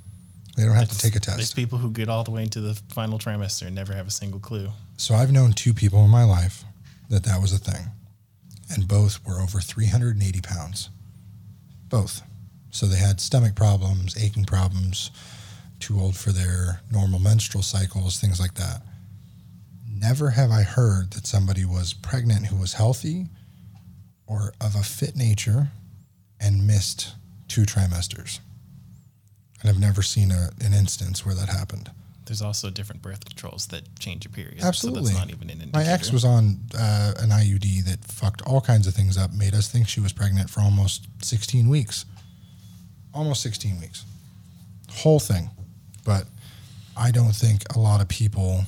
They 0.57 0.65
don't 0.65 0.75
have 0.75 0.89
to 0.89 0.99
take 0.99 1.15
a 1.15 1.21
test. 1.21 1.37
There's 1.37 1.55
people 1.55 1.79
who 1.79 1.91
get 1.91 2.09
all 2.09 2.25
the 2.25 2.33
way 2.33 2.43
into 2.43 2.61
the 2.61 2.75
final 2.89 3.19
trimester 3.19 3.67
and 3.67 3.75
never 3.75 3.95
have 3.95 4.07
a 4.07 4.11
single 4.11 4.41
clue. 4.41 4.69
So 4.97 5.15
I've 5.15 5.33
known 5.33 5.53
two 5.53 5.73
people 5.73 6.05
in 6.05 6.11
my 6.11 6.25
life 6.25 6.65
that 7.09 7.23
that 7.25 7.41
was 7.41 7.53
a 7.53 7.59
thing, 7.59 7.87
and 8.75 8.87
both 8.87 9.25
were 9.27 9.41
over 9.41 9.61
380 9.61 10.41
pounds. 10.41 10.91
Both. 11.89 12.23
So 12.71 12.87
they 12.87 12.99
had 12.99 13.21
stomach 13.21 13.55
problems, 13.55 14.23
aching 14.23 14.45
problems, 14.45 15.11
too 15.81 15.99
old 15.99 16.17
for 16.17 16.31
their 16.31 16.81
normal 16.93 17.19
menstrual 17.19 17.63
cycles, 17.63 18.21
things 18.21 18.39
like 18.39 18.55
that. 18.55 18.83
Never 20.01 20.31
have 20.31 20.51
I 20.51 20.63
heard 20.63 21.13
that 21.13 21.27
somebody 21.27 21.65
was 21.65 21.93
pregnant 21.93 22.47
who 22.47 22.57
was 22.57 22.73
healthy 22.73 23.27
or 24.27 24.55
of 24.61 24.75
a 24.75 24.83
fit 24.83 25.15
nature 25.15 25.69
and 26.41 26.67
missed 26.67 27.15
two 27.49 27.63
trimesters. 27.63 28.41
And 29.61 29.69
I've 29.69 29.79
never 29.79 30.01
seen 30.01 30.31
a, 30.31 30.51
an 30.65 30.73
instance 30.73 31.27
where 31.27 31.35
that 31.35 31.51
happened. 31.51 31.91
There's 32.25 32.41
also 32.41 32.71
different 32.71 33.03
birth 33.03 33.25
controls 33.25 33.67
that 33.69 33.99
change 33.99 34.25
your 34.25 34.33
period. 34.33 34.63
Absolutely. 34.63 35.03
So 35.03 35.19
that's 35.19 35.19
not 35.19 35.35
even 35.35 35.51
an 35.51 35.61
indicator. 35.61 35.85
My 35.85 35.85
ex 35.85 36.13
was 36.13 36.25
on 36.25 36.61
uh, 36.79 37.15
an 37.19 37.31
IUD 37.31 37.85
that 37.85 38.03
fucked 38.05 38.41
all 38.43 38.61
kinds 38.61 38.87
of 38.87 38.95
things 38.95 39.19
up, 39.19 39.33
made 39.33 39.53
us 39.53 39.69
think 39.69 39.89
she 39.89 40.01
was 40.01 40.13
pregnant 40.13 40.49
for 40.49 40.61
almost 40.61 41.09
16 41.23 41.69
weeks. 41.69 42.07
Almost 43.13 43.43
16 43.43 43.81
weeks. 43.81 44.05
Whole 44.91 45.19
thing. 45.19 45.51
But 46.07 46.25
I 46.97 47.11
don't 47.11 47.35
think 47.35 47.65
a 47.75 47.79
lot 47.79 48.01
of 48.01 48.09
people 48.09 48.65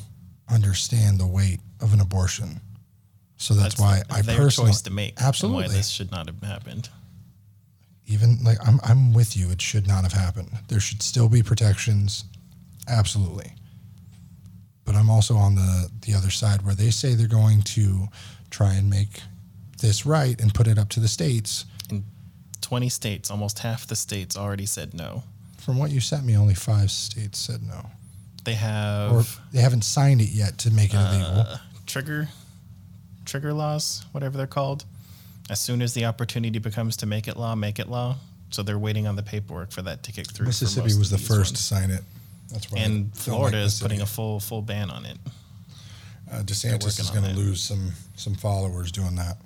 understand 0.53 1.19
the 1.19 1.27
weight 1.27 1.61
of 1.81 1.93
an 1.93 2.01
abortion. 2.01 2.61
So 3.37 3.55
that's, 3.55 3.79
why 3.79 4.03
I 4.09 4.23
their 4.23 4.37
personally 4.37 4.71
choice 4.71 4.83
to 4.83 4.91
make. 4.93 5.21
Absolutely. 5.21 5.63
why 5.65 5.69
this 5.69 5.89
should 5.89 6.13
not 6.13 6.29
have 6.29 6.41
happened. 6.43 6.89
even 8.07 8.39
like 8.45 8.59
I'm 8.67 8.79
I'm 8.85 9.13
with 9.13 9.37
you. 9.37 9.51
It 9.51 9.61
should 9.61 9.89
not 9.89 10.03
have 10.05 10.13
happened. 10.13 10.51
There 10.69 10.79
should 10.79 11.03
still 11.03 11.29
be 11.29 11.43
protections, 11.43 12.25
absolutely. 12.89 13.53
But 14.85 14.95
I'm 14.95 15.11
also 15.11 15.35
on 15.35 15.57
the 15.57 15.91
the 16.03 16.15
other 16.15 16.31
side 16.31 16.63
where 16.63 16.75
they 16.77 16.91
say 16.91 17.15
they're 17.15 17.27
going 17.27 17.63
to 17.63 18.07
try 18.51 18.75
and 18.75 18.89
make 18.89 19.21
this 19.81 20.07
right 20.07 20.41
and 20.41 20.55
put 20.55 20.69
it 20.69 20.79
up 20.79 20.89
to 20.91 21.01
the 21.01 21.09
states. 21.09 21.65
In 21.91 22.05
20 22.61 22.89
states, 22.89 23.31
almost 23.31 23.59
half 23.61 23.87
the 23.87 23.97
states 23.97 24.37
already 24.37 24.67
said 24.67 24.95
no. 24.95 25.25
From 25.59 25.79
what 25.79 25.91
you 25.91 26.01
sent 26.01 26.25
me, 26.25 26.37
only 26.37 26.55
five 26.55 26.91
states 26.91 27.39
said 27.39 27.63
no, 27.63 27.87
They 28.45 28.55
have 28.55 29.13
or 29.13 29.23
they 29.53 29.61
haven't 29.61 29.83
signed 29.83 30.21
it 30.21 30.31
yet 30.31 30.59
to 30.59 30.71
make 30.71 30.93
it 30.93 30.97
illegal. 30.97 31.27
uh, 31.41 31.59
trigger 31.87 32.29
trigger 33.25 33.53
laws, 33.53 34.05
whatever 34.13 34.37
they're 34.37 34.47
called. 34.47 34.85
As 35.51 35.61
soon 35.61 35.83
as 35.83 35.95
the 35.95 36.05
opportunity 36.07 36.59
becomes 36.59 36.97
to 36.99 37.07
make 37.07 37.29
it 37.29 37.37
law, 37.37 37.55
make 37.55 37.79
it 37.79 37.89
law. 37.89 38.17
So 38.51 38.63
they're 38.63 38.79
waiting 38.79 39.07
on 39.07 39.17
the 39.17 39.23
paperwork 39.23 39.71
for 39.71 39.83
that 39.83 40.03
to 40.05 40.13
kick 40.13 40.31
through. 40.31 40.47
Mississippi 40.47 40.95
was 40.99 41.11
the 41.11 41.19
first 41.19 41.39
ones. 41.39 41.51
to 41.53 41.57
sign 41.63 41.91
it. 41.91 42.03
That's 42.53 42.71
why. 42.71 42.81
And 42.81 43.17
Florida 43.17 43.59
like 43.59 43.67
is 43.67 43.81
putting 43.81 44.01
a 44.03 44.07
full 44.07 44.41
full 44.41 44.61
ban 44.63 44.91
on 44.91 45.07
it. 45.07 45.19
Uh, 46.31 46.43
DeSantis 46.43 46.99
is 47.01 47.11
going 47.11 47.25
to 47.25 47.33
lose 47.39 47.63
some 47.63 47.93
some 48.17 48.35
followers 48.35 48.91
doing 48.93 49.15
that. 49.17 49.37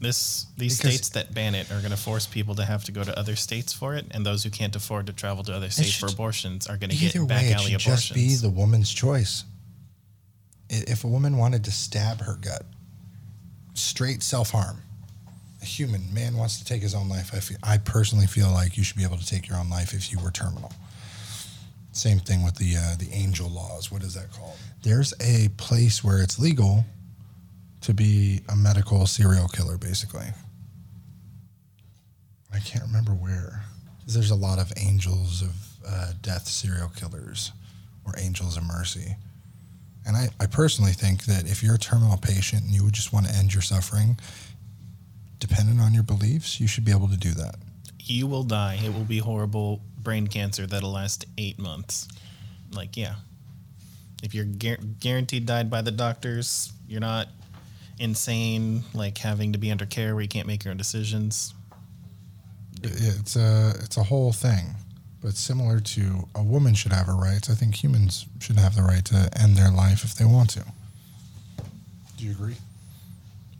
This 0.00 0.46
these 0.56 0.78
Because- 0.78 0.94
states 0.94 1.08
that 1.10 1.34
ban 1.34 1.54
it 1.54 1.70
are 1.70 1.78
going 1.80 1.90
to 1.90 1.96
force 1.96 2.26
people 2.26 2.54
to 2.54 2.64
have 2.64 2.84
to 2.84 2.92
go 2.92 3.04
to 3.04 3.16
other 3.18 3.36
states 3.36 3.72
for 3.72 3.94
it, 3.96 4.06
and 4.12 4.24
those 4.24 4.42
who 4.44 4.50
can't 4.50 4.74
afford 4.74 5.06
to 5.06 5.12
travel 5.12 5.44
to 5.44 5.54
other 5.54 5.68
states 5.70 5.94
for 5.94 6.06
abortions 6.06 6.66
are 6.66 6.78
going 6.78 6.90
to 6.90 6.96
get 6.96 7.12
back 7.28 7.42
way, 7.42 7.48
it 7.50 7.54
alley 7.56 7.64
should 7.72 7.82
abortions. 7.82 8.00
just 8.08 8.14
be 8.14 8.34
the 8.36 8.48
woman's 8.50 8.90
choice. 8.90 9.44
If 10.70 11.04
a 11.04 11.08
woman 11.08 11.36
wanted 11.36 11.64
to 11.64 11.70
stab 11.72 12.22
her 12.22 12.36
gut, 12.36 12.64
straight 13.74 14.22
self 14.22 14.50
harm. 14.50 14.82
A 15.62 15.66
human 15.66 16.12
man 16.14 16.36
wants 16.38 16.58
to 16.58 16.64
take 16.64 16.80
his 16.80 16.94
own 16.94 17.10
life. 17.10 17.34
I 17.34 17.40
feel, 17.40 17.58
I 17.62 17.76
personally 17.76 18.26
feel 18.26 18.50
like 18.50 18.78
you 18.78 18.82
should 18.84 18.96
be 18.96 19.04
able 19.04 19.18
to 19.18 19.26
take 19.26 19.46
your 19.46 19.58
own 19.58 19.68
life 19.68 19.92
if 19.92 20.10
you 20.10 20.18
were 20.18 20.30
terminal. 20.30 20.72
Same 21.92 22.18
thing 22.18 22.42
with 22.42 22.54
the 22.54 22.76
uh, 22.76 22.96
the 22.98 23.10
angel 23.12 23.50
laws. 23.50 23.92
What 23.92 24.02
is 24.02 24.14
that 24.14 24.32
called? 24.32 24.56
There's 24.82 25.12
a 25.20 25.48
place 25.58 26.02
where 26.02 26.22
it's 26.22 26.38
legal 26.38 26.86
to 27.82 27.94
be 27.94 28.40
a 28.48 28.56
medical 28.56 29.06
serial 29.06 29.48
killer, 29.48 29.78
basically. 29.78 30.26
I 32.52 32.58
can't 32.58 32.84
remember 32.84 33.12
where. 33.12 33.64
There's 34.06 34.30
a 34.30 34.34
lot 34.34 34.58
of 34.58 34.72
angels 34.76 35.42
of 35.42 35.54
uh, 35.86 36.12
death 36.20 36.46
serial 36.48 36.88
killers 36.88 37.52
or 38.04 38.14
angels 38.18 38.56
of 38.56 38.64
mercy. 38.64 39.16
And 40.06 40.16
I, 40.16 40.28
I 40.40 40.46
personally 40.46 40.92
think 40.92 41.24
that 41.24 41.48
if 41.48 41.62
you're 41.62 41.74
a 41.76 41.78
terminal 41.78 42.16
patient 42.16 42.62
and 42.64 42.72
you 42.72 42.82
would 42.84 42.94
just 42.94 43.12
want 43.12 43.26
to 43.26 43.34
end 43.34 43.52
your 43.54 43.62
suffering, 43.62 44.18
depending 45.38 45.78
on 45.80 45.94
your 45.94 46.02
beliefs, 46.02 46.60
you 46.60 46.66
should 46.66 46.84
be 46.84 46.90
able 46.90 47.08
to 47.08 47.16
do 47.16 47.30
that. 47.32 47.56
you 47.98 48.26
will 48.26 48.42
die. 48.42 48.78
It 48.84 48.92
will 48.92 49.04
be 49.04 49.18
horrible 49.18 49.80
brain 50.02 50.26
cancer 50.26 50.66
that'll 50.66 50.90
last 50.92 51.26
eight 51.38 51.58
months. 51.58 52.08
Like, 52.72 52.96
yeah. 52.96 53.14
If 54.22 54.34
you're 54.34 54.44
guar- 54.46 54.98
guaranteed 54.98 55.46
died 55.46 55.70
by 55.70 55.82
the 55.82 55.90
doctors, 55.92 56.72
you're 56.88 57.00
not 57.00 57.28
insane, 58.00 58.82
like 58.94 59.18
having 59.18 59.52
to 59.52 59.58
be 59.58 59.70
under 59.70 59.86
care 59.86 60.14
where 60.14 60.22
you 60.22 60.28
can't 60.28 60.46
make 60.46 60.64
your 60.64 60.72
own 60.72 60.78
decisions. 60.78 61.54
It's 62.82 63.36
a 63.36 63.74
it's 63.82 63.98
a 63.98 64.02
whole 64.02 64.32
thing, 64.32 64.74
but 65.22 65.34
similar 65.34 65.80
to 65.80 66.26
a 66.34 66.42
woman 66.42 66.74
should 66.74 66.92
have 66.92 67.06
her 67.06 67.16
rights. 67.16 67.50
I 67.50 67.54
think 67.54 67.74
humans 67.82 68.26
should 68.40 68.58
have 68.58 68.74
the 68.74 68.82
right 68.82 69.04
to 69.06 69.28
end 69.38 69.56
their 69.56 69.70
life 69.70 70.02
if 70.02 70.14
they 70.14 70.24
want 70.24 70.50
to. 70.50 70.64
Do 72.16 72.24
you 72.24 72.32
agree? 72.32 72.56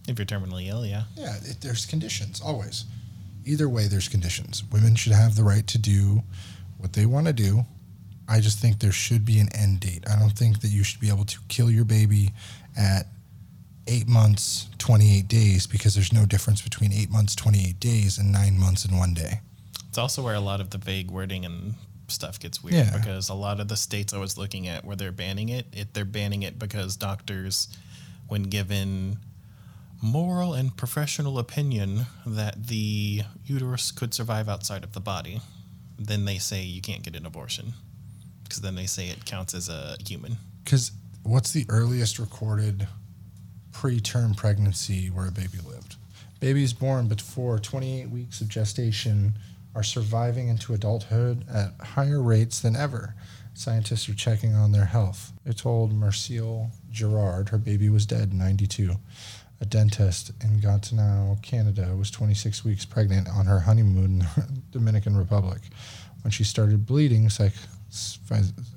If 0.07 0.17
you're 0.17 0.25
terminally 0.25 0.67
ill, 0.67 0.85
yeah. 0.85 1.03
Yeah, 1.15 1.35
it, 1.37 1.61
there's 1.61 1.85
conditions 1.85 2.41
always. 2.41 2.85
Either 3.45 3.69
way, 3.69 3.87
there's 3.87 4.07
conditions. 4.07 4.63
Women 4.71 4.95
should 4.95 5.13
have 5.13 5.35
the 5.35 5.43
right 5.43 5.65
to 5.67 5.77
do 5.77 6.23
what 6.79 6.93
they 6.93 7.05
want 7.05 7.27
to 7.27 7.33
do. 7.33 7.65
I 8.27 8.39
just 8.39 8.59
think 8.59 8.79
there 8.79 8.91
should 8.91 9.25
be 9.25 9.39
an 9.39 9.49
end 9.53 9.81
date. 9.81 10.03
I 10.09 10.17
don't 10.17 10.31
think 10.31 10.61
that 10.61 10.69
you 10.69 10.83
should 10.83 10.99
be 10.99 11.09
able 11.09 11.25
to 11.25 11.39
kill 11.47 11.69
your 11.69 11.85
baby 11.85 12.31
at 12.77 13.07
eight 13.87 14.07
months, 14.07 14.67
28 14.77 15.27
days, 15.27 15.67
because 15.67 15.95
there's 15.95 16.13
no 16.13 16.25
difference 16.25 16.61
between 16.61 16.91
eight 16.93 17.09
months, 17.09 17.35
28 17.35 17.79
days, 17.79 18.17
and 18.17 18.31
nine 18.31 18.57
months 18.59 18.85
and 18.85 18.97
one 18.97 19.13
day. 19.13 19.41
It's 19.89 19.97
also 19.97 20.21
where 20.23 20.35
a 20.35 20.39
lot 20.39 20.61
of 20.61 20.69
the 20.69 20.77
vague 20.77 21.11
wording 21.11 21.45
and 21.45 21.73
stuff 22.07 22.39
gets 22.39 22.63
weird 22.63 22.75
Yeah. 22.87 22.97
because 22.97 23.29
a 23.29 23.33
lot 23.33 23.59
of 23.59 23.67
the 23.67 23.75
states 23.77 24.13
I 24.13 24.17
was 24.17 24.37
looking 24.37 24.67
at 24.67 24.85
where 24.85 24.95
they're 24.95 25.11
banning 25.11 25.49
it, 25.49 25.65
it 25.73 25.93
they're 25.93 26.05
banning 26.05 26.43
it 26.43 26.59
because 26.59 26.95
doctors, 26.95 27.67
when 28.27 28.43
given 28.43 29.17
moral 30.01 30.53
and 30.53 30.75
professional 30.75 31.37
opinion 31.39 32.05
that 32.25 32.67
the 32.67 33.21
uterus 33.45 33.91
could 33.91 34.13
survive 34.13 34.49
outside 34.49 34.83
of 34.83 34.93
the 34.93 34.99
body, 34.99 35.41
then 35.99 36.25
they 36.25 36.37
say 36.37 36.63
you 36.63 36.81
can't 36.81 37.03
get 37.03 37.15
an 37.15 37.25
abortion 37.25 37.73
because 38.43 38.61
then 38.61 38.75
they 38.75 38.85
say 38.85 39.07
it 39.07 39.25
counts 39.25 39.53
as 39.53 39.69
a 39.69 39.95
human. 40.05 40.37
Because 40.63 40.91
what's 41.23 41.51
the 41.51 41.65
earliest 41.69 42.19
recorded 42.19 42.87
preterm 43.71 44.35
pregnancy 44.35 45.07
where 45.07 45.27
a 45.27 45.31
baby 45.31 45.57
lived? 45.65 45.95
Babies 46.39 46.73
born 46.73 47.07
before 47.07 47.59
28 47.59 48.09
weeks 48.09 48.41
of 48.41 48.47
gestation 48.49 49.33
are 49.75 49.83
surviving 49.83 50.47
into 50.47 50.73
adulthood 50.73 51.45
at 51.53 51.73
higher 51.79 52.21
rates 52.21 52.59
than 52.59 52.75
ever. 52.75 53.15
Scientists 53.53 54.09
are 54.09 54.15
checking 54.15 54.55
on 54.55 54.71
their 54.71 54.85
health. 54.85 55.33
They 55.45 55.53
told 55.53 55.93
Marcille 55.93 56.71
Gerard 56.89 57.49
her 57.49 57.57
baby 57.57 57.89
was 57.89 58.05
dead 58.05 58.31
in 58.31 58.37
92. 58.37 58.95
A 59.59 59.65
dentist 59.65 60.31
in 60.43 60.59
Gatineau, 60.59 61.37
Canada, 61.43 61.95
was 61.95 62.09
26 62.09 62.65
weeks 62.65 62.85
pregnant 62.85 63.29
on 63.29 63.45
her 63.45 63.59
honeymoon 63.59 64.05
in 64.05 64.19
the 64.19 64.61
Dominican 64.71 65.15
Republic. 65.15 65.61
When 66.23 66.31
she 66.31 66.43
started 66.43 66.85
bleeding, 66.87 67.29
psych, 67.29 67.53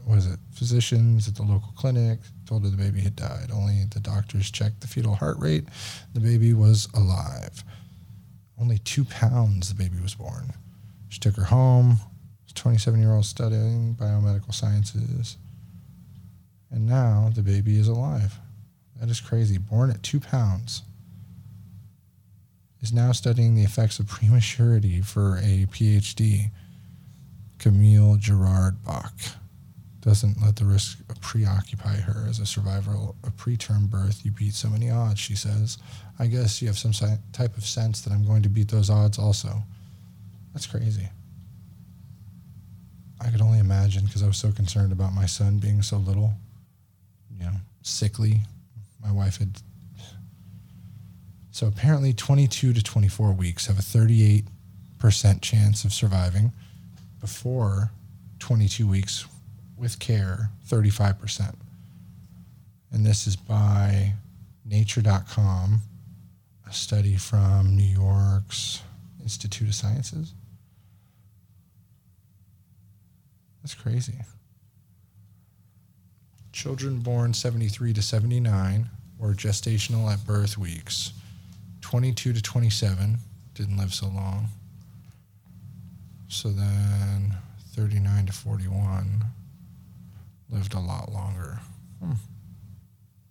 what 0.04 0.18
is 0.18 0.26
it? 0.26 0.38
Physicians 0.52 1.28
at 1.28 1.36
the 1.36 1.42
local 1.42 1.72
clinic 1.76 2.18
told 2.46 2.64
her 2.64 2.70
the 2.70 2.76
baby 2.76 3.00
had 3.00 3.16
died. 3.16 3.50
Only 3.52 3.84
the 3.92 4.00
doctors 4.00 4.50
checked 4.50 4.80
the 4.80 4.86
fetal 4.86 5.14
heart 5.14 5.38
rate. 5.38 5.64
The 6.12 6.20
baby 6.20 6.52
was 6.52 6.88
alive. 6.94 7.64
Only 8.60 8.78
two 8.78 9.04
pounds 9.04 9.68
the 9.68 9.74
baby 9.74 10.00
was 10.00 10.14
born. 10.14 10.52
She 11.08 11.20
took 11.20 11.36
her 11.36 11.44
home. 11.44 11.98
27 12.54 13.00
year 13.00 13.12
old 13.12 13.26
studying 13.26 13.96
biomedical 13.96 14.54
sciences. 14.54 15.36
And 16.70 16.86
now 16.86 17.30
the 17.34 17.42
baby 17.42 17.78
is 17.78 17.88
alive. 17.88 18.38
That 19.00 19.10
is 19.10 19.20
crazy. 19.20 19.58
Born 19.58 19.90
at 19.90 20.02
two 20.02 20.20
pounds. 20.20 20.82
Is 22.80 22.92
now 22.92 23.12
studying 23.12 23.54
the 23.54 23.62
effects 23.62 23.98
of 23.98 24.08
prematurity 24.08 25.00
for 25.00 25.38
a 25.38 25.66
PhD. 25.66 26.50
Camille 27.58 28.16
Gerard 28.16 28.82
Bach 28.84 29.14
doesn't 30.04 30.42
let 30.42 30.56
the 30.56 30.66
risk 30.66 30.98
preoccupy 31.22 31.96
her 31.96 32.26
as 32.28 32.38
a 32.38 32.44
survivor 32.44 32.92
of 32.92 33.36
preterm 33.36 33.88
birth. 33.88 34.20
You 34.22 34.32
beat 34.32 34.52
so 34.52 34.68
many 34.68 34.90
odds, 34.90 35.18
she 35.18 35.34
says. 35.34 35.78
I 36.18 36.26
guess 36.26 36.60
you 36.60 36.68
have 36.68 36.76
some 36.76 36.92
type 37.32 37.56
of 37.56 37.64
sense 37.64 38.02
that 38.02 38.12
I'm 38.12 38.26
going 38.26 38.42
to 38.42 38.50
beat 38.50 38.68
those 38.68 38.90
odds 38.90 39.18
also. 39.18 39.62
That's 40.52 40.66
crazy. 40.66 41.08
I 43.18 43.30
could 43.30 43.40
only 43.40 43.58
imagine 43.58 44.04
because 44.04 44.22
I 44.22 44.26
was 44.26 44.36
so 44.36 44.52
concerned 44.52 44.92
about 44.92 45.14
my 45.14 45.24
son 45.24 45.56
being 45.58 45.80
so 45.80 45.96
little, 45.96 46.34
you 47.38 47.46
know, 47.46 47.54
sickly. 47.82 48.42
My 49.02 49.10
wife 49.10 49.38
had. 49.38 49.62
So 51.50 51.66
apparently, 51.66 52.12
22 52.12 52.74
to 52.74 52.82
24 52.82 53.32
weeks 53.32 53.66
have 53.68 53.78
a 53.78 53.82
38% 53.82 54.44
chance 55.40 55.84
of 55.84 55.94
surviving. 55.94 56.52
Before 57.20 57.90
22 58.40 58.86
weeks 58.86 59.24
with 59.84 59.98
care, 59.98 60.50
35%. 60.68 61.54
And 62.90 63.06
this 63.06 63.26
is 63.26 63.36
by 63.36 64.14
nature.com, 64.64 65.80
a 66.68 66.72
study 66.72 67.16
from 67.16 67.76
New 67.76 67.82
York's 67.82 68.82
Institute 69.22 69.68
of 69.68 69.74
Sciences. 69.74 70.34
That's 73.62 73.74
crazy. 73.74 74.18
Children 76.52 76.98
born 76.98 77.34
73 77.34 77.92
to 77.94 78.02
79 78.02 78.88
were 79.18 79.34
gestational 79.34 80.12
at 80.12 80.26
birth 80.26 80.58
weeks. 80.58 81.12
22 81.80 82.32
to 82.32 82.42
27 82.42 83.18
didn't 83.54 83.76
live 83.76 83.92
so 83.92 84.06
long. 84.06 84.48
So 86.28 86.48
then 86.48 87.36
39 87.74 88.26
to 88.26 88.32
41 88.32 89.24
lived 90.50 90.74
a 90.74 90.80
lot 90.80 91.12
longer 91.12 91.60
hmm. 92.02 92.12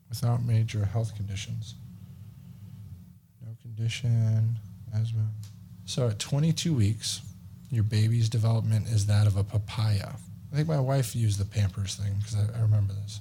without 0.10 0.44
major 0.44 0.86
health 0.86 1.16
conditions. 1.16 1.76
No 3.46 3.56
condition, 3.62 4.58
asthma. 4.94 5.28
So 5.86 6.08
at 6.08 6.20
22 6.20 6.74
weeks, 6.74 7.22
your 7.70 7.84
baby's 7.84 8.30
development 8.30 8.88
is 8.88 9.08
that 9.08 9.28
of 9.28 9.36
a 9.36 9.44
papaya. 9.44 10.14
I 10.52 10.56
think 10.56 10.68
my 10.68 10.80
wife 10.80 11.16
used 11.16 11.40
the 11.40 11.46
Pampers 11.46 11.96
thing 11.96 12.14
because 12.20 12.36
I, 12.36 12.60
I 12.60 12.62
remember 12.62 12.94
this. 12.94 13.20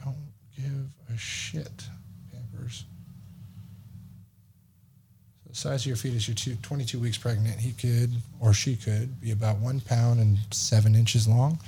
I 0.00 0.04
don't 0.04 0.16
give 0.54 0.90
a 1.12 1.16
shit, 1.16 1.86
Pampers. 2.30 2.84
So 5.41 5.41
the 5.52 5.58
size 5.58 5.82
of 5.82 5.86
your 5.86 5.96
fetus, 5.96 6.26
you're 6.26 6.34
two, 6.34 6.54
22 6.62 6.98
weeks 6.98 7.18
pregnant. 7.18 7.60
He 7.60 7.72
could, 7.72 8.10
or 8.40 8.54
she 8.54 8.74
could, 8.74 9.20
be 9.20 9.32
about 9.32 9.58
one 9.58 9.80
pound 9.80 10.18
and 10.18 10.38
seven 10.50 10.94
inches 10.94 11.28
long, 11.28 11.58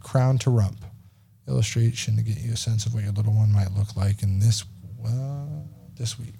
crown 0.00 0.38
to 0.38 0.50
rump. 0.50 0.78
Illustration 1.48 2.16
to 2.16 2.22
get 2.22 2.38
you 2.38 2.52
a 2.52 2.56
sense 2.56 2.86
of 2.86 2.94
what 2.94 3.02
your 3.02 3.12
little 3.12 3.32
one 3.32 3.52
might 3.52 3.72
look 3.72 3.96
like 3.96 4.22
in 4.22 4.38
this, 4.38 4.64
well, 4.98 5.66
this 5.98 6.18
week. 6.18 6.34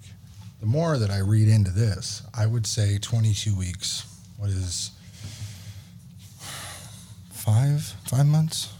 The 0.61 0.65
more 0.65 0.97
that 0.97 1.11
I 1.11 1.19
read 1.19 1.49
into 1.49 1.71
this, 1.71 2.23
I 2.33 2.45
would 2.45 2.65
say 2.65 2.97
22 2.97 3.55
weeks. 3.55 4.05
What 4.37 4.49
is 4.49 4.91
five, 7.31 7.83
five 8.05 8.25
months? 8.25 8.73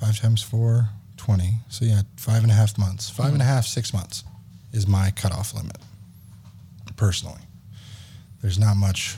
Five 0.00 0.20
times 0.20 0.42
four, 0.42 0.88
20. 1.16 1.54
So 1.68 1.84
yeah, 1.84 2.02
five 2.16 2.42
and 2.42 2.50
a 2.50 2.54
half 2.54 2.76
months. 2.76 3.08
Five 3.08 3.32
and 3.32 3.40
a 3.40 3.44
hmm. 3.44 3.50
half, 3.50 3.66
six 3.66 3.94
months 3.94 4.24
is 4.72 4.86
my 4.86 5.10
cutoff 5.10 5.54
limit, 5.54 5.78
personally. 6.96 7.40
There's 8.42 8.58
not 8.58 8.76
much 8.76 9.16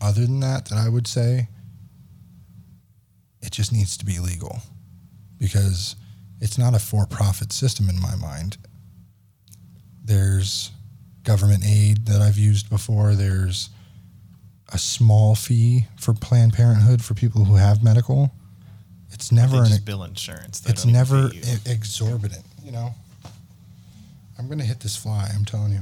other 0.00 0.22
than 0.22 0.40
that 0.40 0.66
that 0.66 0.78
I 0.78 0.88
would 0.88 1.06
say. 1.06 1.48
It 3.40 3.52
just 3.52 3.72
needs 3.72 3.96
to 3.98 4.04
be 4.04 4.18
legal 4.18 4.60
because 5.38 5.96
it's 6.40 6.58
not 6.58 6.74
a 6.74 6.78
for 6.78 7.06
profit 7.06 7.52
system 7.52 7.88
in 7.88 8.00
my 8.00 8.16
mind. 8.16 8.58
There's 10.04 10.70
government 11.22 11.64
aid 11.66 12.06
that 12.06 12.20
I've 12.20 12.38
used 12.38 12.70
before. 12.70 13.14
There's 13.14 13.70
a 14.72 14.78
small 14.78 15.34
fee 15.34 15.86
for 15.98 16.12
Planned 16.12 16.54
Parenthood 16.54 17.02
for 17.02 17.14
people 17.14 17.44
who 17.44 17.56
have 17.56 17.82
medical. 17.82 18.32
It's 19.12 19.32
never 19.32 19.62
an 19.62 19.70
bill 19.84 20.04
insurance. 20.04 20.60
They 20.60 20.70
it's 20.70 20.84
never 20.84 21.30
exorbitant, 21.64 22.44
you 22.62 22.72
know. 22.72 22.94
I'm 24.38 24.48
gonna 24.48 24.64
hit 24.64 24.80
this 24.80 24.96
fly. 24.96 25.30
I'm 25.34 25.44
telling 25.44 25.72
you. 25.72 25.80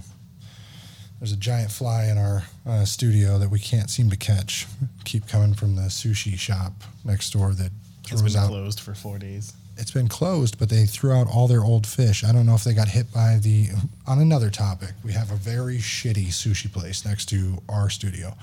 There's 1.25 1.33
a 1.33 1.37
giant 1.39 1.71
fly 1.71 2.05
in 2.09 2.19
our 2.19 2.43
uh, 2.67 2.85
studio 2.85 3.39
that 3.39 3.49
we 3.49 3.59
can't 3.59 3.89
seem 3.89 4.11
to 4.11 4.17
catch. 4.19 4.67
Keep 5.07 5.27
coming 5.27 5.55
from 5.55 5.75
the 5.75 5.85
sushi 5.85 6.39
shop 6.39 6.75
next 7.03 7.31
door 7.31 7.55
that 7.55 7.71
It's 8.11 8.21
throws 8.21 8.35
been 8.35 8.43
out. 8.43 8.49
closed 8.51 8.81
for 8.81 8.95
four 8.95 9.19
days. 9.19 9.55
It's 9.79 9.91
been 9.91 10.07
closed, 10.09 10.59
but 10.59 10.69
they 10.69 10.85
threw 10.85 11.13
out 11.13 11.27
all 11.27 11.49
their 11.49 11.65
old 11.65 11.87
fish. 11.87 12.25
I 12.25 12.33
don't 12.33 12.45
know 12.45 12.55
if 12.55 12.63
they 12.65 12.75
got 12.75 12.89
hit 12.89 13.11
by 13.11 13.39
the. 13.41 13.69
On 14.07 14.21
another 14.21 14.51
topic, 14.51 14.91
we 15.03 15.13
have 15.15 15.31
a 15.31 15.37
very 15.37 15.79
shitty 15.79 16.27
sushi 16.27 16.71
place 16.71 17.07
next 17.07 17.31
to 17.31 17.57
our 17.71 17.89
studio, 17.89 18.35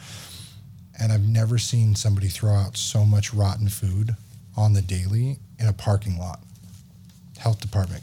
and 1.00 1.12
I've 1.12 1.28
never 1.30 1.60
seen 1.60 1.94
somebody 1.94 2.30
throw 2.30 2.56
out 2.56 2.78
so 2.78 3.06
much 3.06 3.32
rotten 3.32 3.70
food 3.70 4.16
on 4.58 4.74
the 4.74 4.82
daily 4.82 5.38
in 5.60 5.68
a 5.68 5.74
parking 5.74 6.18
lot. 6.18 6.40
Health 7.38 7.62
department, 7.62 8.02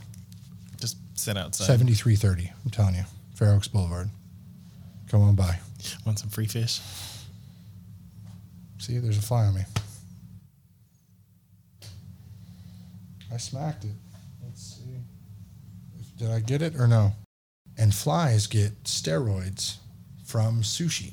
Just 0.81 0.99
sit 1.17 1.37
outside. 1.37 1.65
seventy 1.65 1.95
three 1.95 2.15
thirty. 2.15 2.53
I'm 2.65 2.71
telling 2.71 2.95
you, 2.95 3.03
Fair 3.35 3.53
Oaks 3.55 3.67
Boulevard. 3.67 4.11
Come 5.09 5.23
on 5.23 5.35
by. 5.35 5.59
Want 6.05 6.19
some 6.19 6.29
free 6.29 6.47
fish? 6.47 6.81
See, 8.79 8.99
there's 8.99 9.19
a 9.19 9.23
fly 9.23 9.47
on 9.47 9.55
me. 9.55 9.63
I 13.33 13.37
smacked 13.37 13.85
it. 13.85 13.91
Let's 14.45 14.77
see. 14.77 15.01
Did 16.17 16.31
I 16.31 16.41
get 16.41 16.63
it 16.63 16.77
or 16.77 16.87
no? 16.87 17.13
And 17.77 17.95
flies 17.95 18.47
get 18.47 18.85
steroids 18.85 19.77
from 20.25 20.63
sushi, 20.63 21.13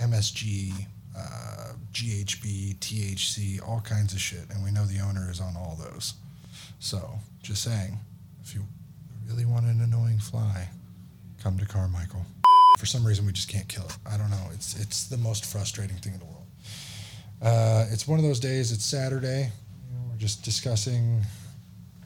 MSG, 0.00 0.72
uh, 1.16 1.72
GHB, 1.92 2.76
THC, 2.78 3.60
all 3.66 3.80
kinds 3.80 4.12
of 4.12 4.20
shit. 4.20 4.48
And 4.50 4.64
we 4.64 4.70
know 4.70 4.84
the 4.84 5.00
owner 5.00 5.30
is 5.30 5.40
on 5.40 5.54
all 5.56 5.78
those. 5.78 6.14
So, 6.80 7.18
just 7.42 7.62
saying, 7.62 7.98
if 8.42 8.54
you 8.54 8.62
really 9.28 9.44
want 9.44 9.66
an 9.66 9.80
annoying 9.80 10.18
fly, 10.18 10.68
come 11.42 11.58
to 11.58 11.66
Carmichael. 11.66 12.24
For 12.78 12.86
some 12.86 13.04
reason, 13.04 13.26
we 13.26 13.32
just 13.32 13.48
can't 13.48 13.66
kill 13.66 13.84
it. 13.86 13.96
I 14.08 14.16
don't 14.16 14.30
know. 14.30 14.46
It's 14.54 14.78
it's 14.80 15.08
the 15.08 15.16
most 15.16 15.44
frustrating 15.44 15.96
thing 15.96 16.12
in 16.14 16.20
the 16.20 16.26
world. 16.26 16.46
Uh, 17.42 17.86
it's 17.90 18.06
one 18.06 18.20
of 18.20 18.24
those 18.24 18.38
days. 18.38 18.70
It's 18.70 18.84
Saturday. 18.84 19.50
You 19.88 19.94
know, 19.94 20.04
we're 20.08 20.16
just 20.16 20.44
discussing 20.44 21.22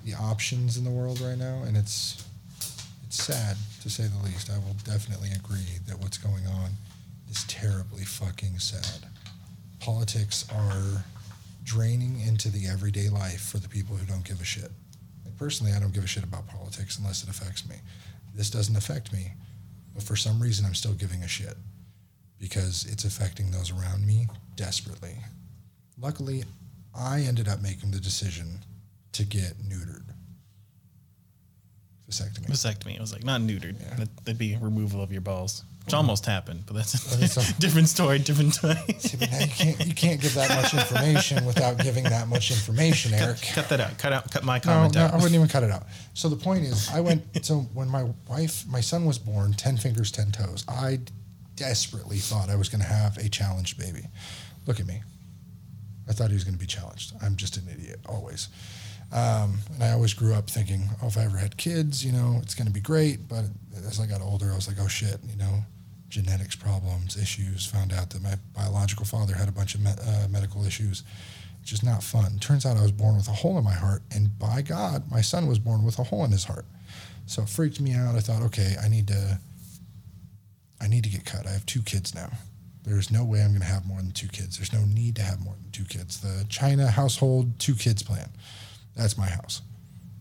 the 0.03 0.15
options 0.15 0.79
in 0.79 0.85
the 0.85 0.91
world 0.91 1.21
right 1.21 1.37
now, 1.37 1.63
and 1.67 1.77
it's 1.77 2.25
it's 3.05 3.23
sad 3.23 3.59
to 3.83 3.91
say 3.91 4.05
the 4.05 4.25
least. 4.25 4.51
I 4.51 4.57
will 4.57 4.77
definitely 4.85 5.29
agree 5.37 5.79
that 5.89 5.99
what's 5.99 6.17
going 6.17 6.47
on 6.47 6.71
is 7.31 7.45
terribly 7.45 8.05
fucking 8.05 8.59
sad. 8.59 9.07
Politics 9.79 10.47
are 10.55 11.05
draining 11.65 12.19
into 12.27 12.49
the 12.49 12.67
everyday 12.67 13.11
life 13.11 13.43
for 13.43 13.59
the 13.59 13.69
people 13.69 13.95
who 13.95 14.07
don't 14.07 14.25
give 14.25 14.41
a 14.41 14.45
shit. 14.45 14.71
Personally, 15.39 15.75
I 15.75 15.81
don't 15.81 15.93
give 15.93 16.05
a 16.05 16.07
shit 16.07 16.25
about 16.25 16.47
politics 16.49 16.99
unless 16.99 17.23
it 17.23 17.29
affects 17.29 17.69
me. 17.69 17.77
This 18.35 18.49
doesn't 18.49 18.77
affect 18.77 19.13
me, 19.13 19.33
but 19.95 20.03
for 20.03 20.17
some 20.17 20.41
reason, 20.41 20.65
I'm 20.67 20.75
still 20.75 20.95
giving 20.95 21.23
a 21.23 21.29
shit 21.29 21.57
because 22.39 22.87
it's 22.91 23.05
affecting 23.05 23.51
those 23.51 23.71
around 23.71 24.07
me 24.07 24.27
desperately. 24.57 25.17
Luckily, 25.99 26.45
I 26.95 27.21
ended 27.21 27.49
up 27.49 27.61
making 27.63 27.91
the 27.91 28.01
decision 28.01 28.59
to 29.13 29.25
get 29.25 29.59
neutered. 29.63 30.05
Vasectomy. 32.11 32.47
Vasectomy. 32.47 32.95
It 32.97 33.01
was 33.01 33.13
like 33.13 33.25
not 33.25 33.41
neutered. 33.41 33.77
Yeah. 33.81 33.95
That, 33.97 34.17
that'd 34.25 34.39
be 34.39 34.57
removal 34.61 35.03
of 35.03 35.13
your 35.13 35.21
balls, 35.21 35.65
which 35.85 35.95
almost 35.95 36.27
happened, 36.27 36.65
but 36.67 36.75
that's 36.77 36.93
But 37.15 37.23
it's 37.23 37.37
a 37.37 37.41
a- 37.57 37.61
different 37.61 37.89
story, 37.89 38.19
different 38.19 38.55
time. 38.55 38.77
See, 38.99 39.17
but 39.17 39.31
now 39.31 39.39
you 39.41 39.47
can't 39.49 39.87
you 39.87 39.95
can't 39.95 40.21
give 40.21 40.35
that 40.35 40.51
much 40.51 40.73
information 40.75 41.45
without 41.45 41.79
giving 41.79 42.05
that 42.05 42.29
much 42.29 42.51
information, 42.51 43.15
Eric. 43.15 43.41
cut 43.55 43.69
that 43.69 43.81
out. 43.81 43.99
Cut 43.99 44.13
out. 44.13 44.31
Cut 44.31 44.45
my 44.45 44.59
No, 44.59 44.61
comment 44.63 44.95
no, 44.95 45.03
out. 45.07 45.13
I 45.13 45.17
wouldn't 45.17 45.35
even 45.35 45.49
cut 45.57 45.63
it 45.63 45.71
out. 45.71 45.85
So 46.15 46.29
the 46.29 46.37
point 46.37 46.65
is, 46.65 46.89
I 46.91 47.01
went. 47.01 47.23
So 47.45 47.61
when 47.75 47.89
my 47.89 48.05
wife, 48.29 48.65
my 48.67 48.81
son 48.81 49.05
was 49.05 49.19
born, 49.19 49.53
ten 49.55 49.77
fingers, 49.77 50.11
ten 50.13 50.31
toes. 50.33 50.65
I 50.69 51.01
desperately 51.57 52.19
thought 52.19 52.49
I 52.49 52.57
was 52.57 52.69
going 52.69 52.81
to 52.81 52.89
have 52.89 53.17
a 53.19 53.29
challenged 53.29 53.79
baby. 53.79 54.07
Look 54.67 54.81
at 54.81 54.87
me. 54.87 55.03
I 56.09 56.13
thought 56.13 56.29
he 56.29 56.35
was 56.35 56.45
going 56.45 56.55
to 56.55 56.61
be 56.61 56.67
challenged. 56.67 57.13
I'm 57.23 57.37
just 57.37 57.57
an 57.57 57.65
idiot, 57.73 58.01
always. 58.09 58.49
Um, 59.13 59.59
and 59.75 59.83
I 59.83 59.91
always 59.93 60.15
grew 60.15 60.33
up 60.35 60.49
thinking, 60.49 60.89
oh, 61.03 61.07
if 61.09 61.19
I 61.19 61.25
ever 61.25 61.37
had 61.37 61.57
kids, 61.59 62.05
you 62.05 62.13
know, 62.13 62.39
it's 62.43 62.55
going 62.55 62.67
to 62.67 62.73
be 62.73 62.81
great. 62.81 63.29
But 63.29 63.45
as 63.87 64.01
I 64.01 64.07
got 64.07 64.21
older, 64.23 64.51
I 64.51 64.55
was 64.55 64.67
like, 64.67 64.79
oh 64.81 64.89
shit, 64.89 65.21
you 65.29 65.37
know, 65.37 65.63
genetics 66.13 66.55
problems, 66.55 67.17
issues. 67.17 67.65
Found 67.67 67.91
out 67.91 68.11
that 68.11 68.23
my 68.23 68.35
biological 68.55 69.07
father 69.07 69.35
had 69.35 69.49
a 69.49 69.53
bunch 69.53 69.75
of 69.75 69.81
me- 69.81 69.91
uh, 69.91 70.29
medical 70.29 70.65
issues. 70.65 71.03
It's 71.63 71.71
just 71.71 71.83
not 71.83 72.03
fun. 72.03 72.39
Turns 72.39 72.67
out 72.67 72.77
I 72.77 72.83
was 72.83 72.93
born 72.93 73.17
with 73.17 73.29
a 73.29 73.33
hole 73.33 73.57
in 73.57 73.65
my 73.65 73.73
heart, 73.73 74.03
and 74.11 74.39
by 74.39 74.61
God, 74.61 75.11
my 75.11 75.23
son 75.23 75.47
was 75.47 75.59
born 75.59 75.85
with 75.85 75.99
a 75.99 76.05
hole 76.05 76.23
in 76.25 76.31
his 76.31 76.45
heart. 76.45 76.67
So 77.25 77.43
it 77.43 77.49
freaked 77.49 77.81
me 77.81 77.95
out. 77.95 78.15
I 78.15 78.21
thought, 78.21 78.43
okay, 78.43 78.75
I 78.83 78.89
need 78.89 79.09
to, 79.09 79.39
I 80.81 80.87
need 80.87 81.05
to 81.05 81.11
get 81.11 81.25
cut. 81.25 81.47
I 81.47 81.51
have 81.51 81.65
two 81.65 81.81
kids 81.81 82.15
now. 82.15 82.31
There's 82.85 83.11
no 83.11 83.25
way 83.25 83.41
I'm 83.41 83.51
going 83.51 83.61
to 83.61 83.67
have 83.67 83.87
more 83.87 83.99
than 83.99 84.11
two 84.11 84.29
kids. 84.29 84.59
There's 84.59 84.73
no 84.73 84.85
need 84.85 85.17
to 85.17 85.23
have 85.23 85.41
more 85.41 85.55
than 85.55 85.71
two 85.71 85.85
kids. 85.85 86.21
The 86.21 86.45
China 86.51 86.91
household 86.91 87.59
two 87.59 87.75
kids 87.75 88.03
plan. 88.03 88.29
That's 88.97 89.17
my 89.17 89.29
house. 89.29 89.63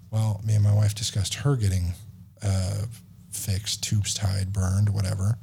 Well, 0.09 0.39
me 0.45 0.53
and 0.53 0.63
my 0.63 0.73
wife 0.73 0.95
discussed 0.95 1.33
her 1.35 1.57
getting 1.57 1.93
uh, 2.41 2.83
fixed, 3.31 3.83
tubes 3.83 4.13
tied, 4.13 4.53
burned, 4.53 4.89
whatever. 4.89 5.37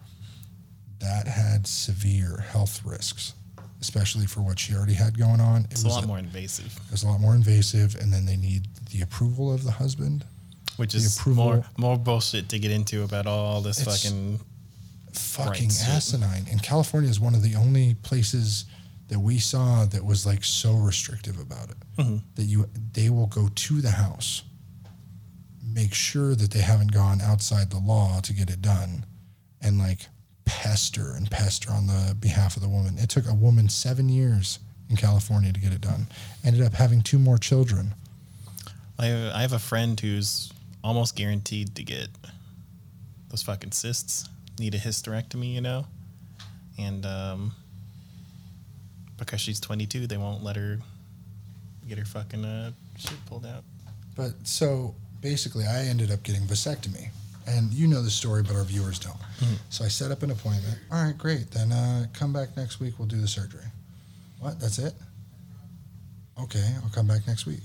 That 1.00 1.28
had 1.28 1.66
severe 1.66 2.38
health 2.50 2.82
risks, 2.84 3.34
especially 3.80 4.26
for 4.26 4.40
what 4.42 4.58
she 4.58 4.74
already 4.74 4.94
had 4.94 5.16
going 5.18 5.40
on. 5.40 5.62
It 5.64 5.72
It's 5.72 5.82
a 5.82 5.87
was 5.87 5.94
lot 5.96 6.06
more 6.06 6.18
invasive, 6.18 6.74
It 6.87 6.90
was 6.92 7.02
a 7.04 7.08
lot 7.08 7.20
more 7.20 7.34
invasive, 7.34 7.94
and 7.96 8.12
then 8.12 8.26
they 8.26 8.37
need 8.37 8.66
the 8.90 9.02
approval 9.02 9.52
of 9.52 9.62
the 9.64 9.72
husband. 9.72 10.24
which 10.76 10.92
The 10.92 10.98
is 10.98 11.16
approval- 11.16 11.44
more 11.44 11.64
more 11.76 11.98
bullshit 11.98 12.48
to 12.50 12.58
get 12.61 12.70
into 12.70 13.02
about 13.02 13.26
all 13.26 13.61
this 13.62 13.80
It's- 13.80 14.02
fucking. 14.04 14.40
fucking 15.12 15.70
asinine. 15.88 16.46
And 16.50 16.62
California 16.62 17.11
is 17.11 17.18
one 17.18 17.34
of 17.34 17.42
the 17.42 17.56
only 17.56 17.94
places 17.94 18.64
that 19.08 19.18
we 19.18 19.38
saw 19.40 19.84
that 19.87 20.04
was 20.04 20.24
like 20.26 20.44
so 20.44 20.74
restrictive 20.76 21.38
about 21.40 21.70
it 21.70 21.76
Mm-hmm. 21.96 22.16
that 22.37 22.44
you 22.44 22.68
they 22.92 23.11
will 23.11 23.26
go 23.26 23.48
to 23.48 23.80
the 23.80 23.90
house, 23.92 24.42
make 25.64 25.94
sure 25.94 26.34
that 26.37 26.50
they 26.52 26.61
haven't 26.61 26.92
gone 26.92 27.20
outside 27.20 27.70
the 27.70 27.78
law 27.78 28.20
to 28.20 28.32
get 28.32 28.48
it 28.50 28.62
done, 28.62 29.04
and 29.61 29.78
like 29.78 30.08
pester 30.48 31.12
and 31.12 31.30
pester 31.30 31.70
on 31.70 31.87
the 31.87 32.16
behalf 32.18 32.56
of 32.56 32.62
the 32.62 32.68
woman. 32.68 32.96
It 32.98 33.08
took 33.11 33.28
a 33.28 33.34
woman 33.34 33.68
seven 33.68 34.08
years 34.08 34.58
in 34.90 34.96
California 34.96 35.52
to 35.52 35.61
get 35.61 35.72
it 35.72 35.82
done. 35.82 36.06
Ended 36.44 36.62
up 36.62 36.72
having 36.72 37.02
two 37.02 37.18
more 37.18 37.38
children. 37.38 37.94
I 38.98 39.30
I 39.34 39.42
have 39.42 39.52
a 39.52 39.58
friend 39.58 39.98
who's 40.00 40.52
almost 40.82 41.16
guaranteed 41.16 41.74
to 41.76 41.84
get 41.84 42.08
those 43.30 43.42
fucking 43.42 43.72
cysts. 43.72 44.28
Need 44.58 44.74
a 44.74 44.78
hysterectomy, 44.78 45.54
you 45.54 45.61
know, 45.61 45.87
and 46.78 47.06
um, 47.06 47.52
because 49.18 49.40
she's 49.40 49.61
22, 49.61 50.06
they 50.06 50.16
won't 50.16 50.42
let 50.42 50.56
her 50.56 50.78
get 51.88 51.98
her 51.98 52.04
fucking 52.04 52.44
uh, 52.44 52.72
shit 52.96 53.24
pulled 53.26 53.46
out. 53.46 53.62
But 54.16 54.32
so 54.42 54.94
basically, 55.20 55.64
I 55.66 55.84
ended 55.84 56.11
up 56.11 56.22
getting 56.22 56.42
vasectomy. 56.42 57.11
And 57.48 57.72
you 57.72 57.87
know 57.88 58.02
the 58.02 58.11
story, 58.11 58.42
but 58.42 58.54
our 58.56 58.64
viewers 58.64 58.98
don't. 58.98 59.16
So 59.70 59.84
I 59.84 59.88
set 59.88 60.11
up 60.11 60.22
an 60.22 60.30
appointment. 60.30 60.76
All 60.92 61.02
right, 61.02 61.16
great. 61.16 61.50
Then 61.50 61.72
uh, 61.72 62.04
come 62.12 62.30
back 62.32 62.54
next 62.56 62.78
week. 62.78 62.94
We'll 62.98 63.08
do 63.08 63.20
the 63.20 63.26
surgery. 63.28 63.64
What? 64.38 64.61
That's 64.61 64.78
it? 64.78 64.92
Okay, 66.42 66.74
I'll 66.84 66.90
come 66.90 67.06
back 67.06 67.26
next 67.26 67.46
week. 67.46 67.62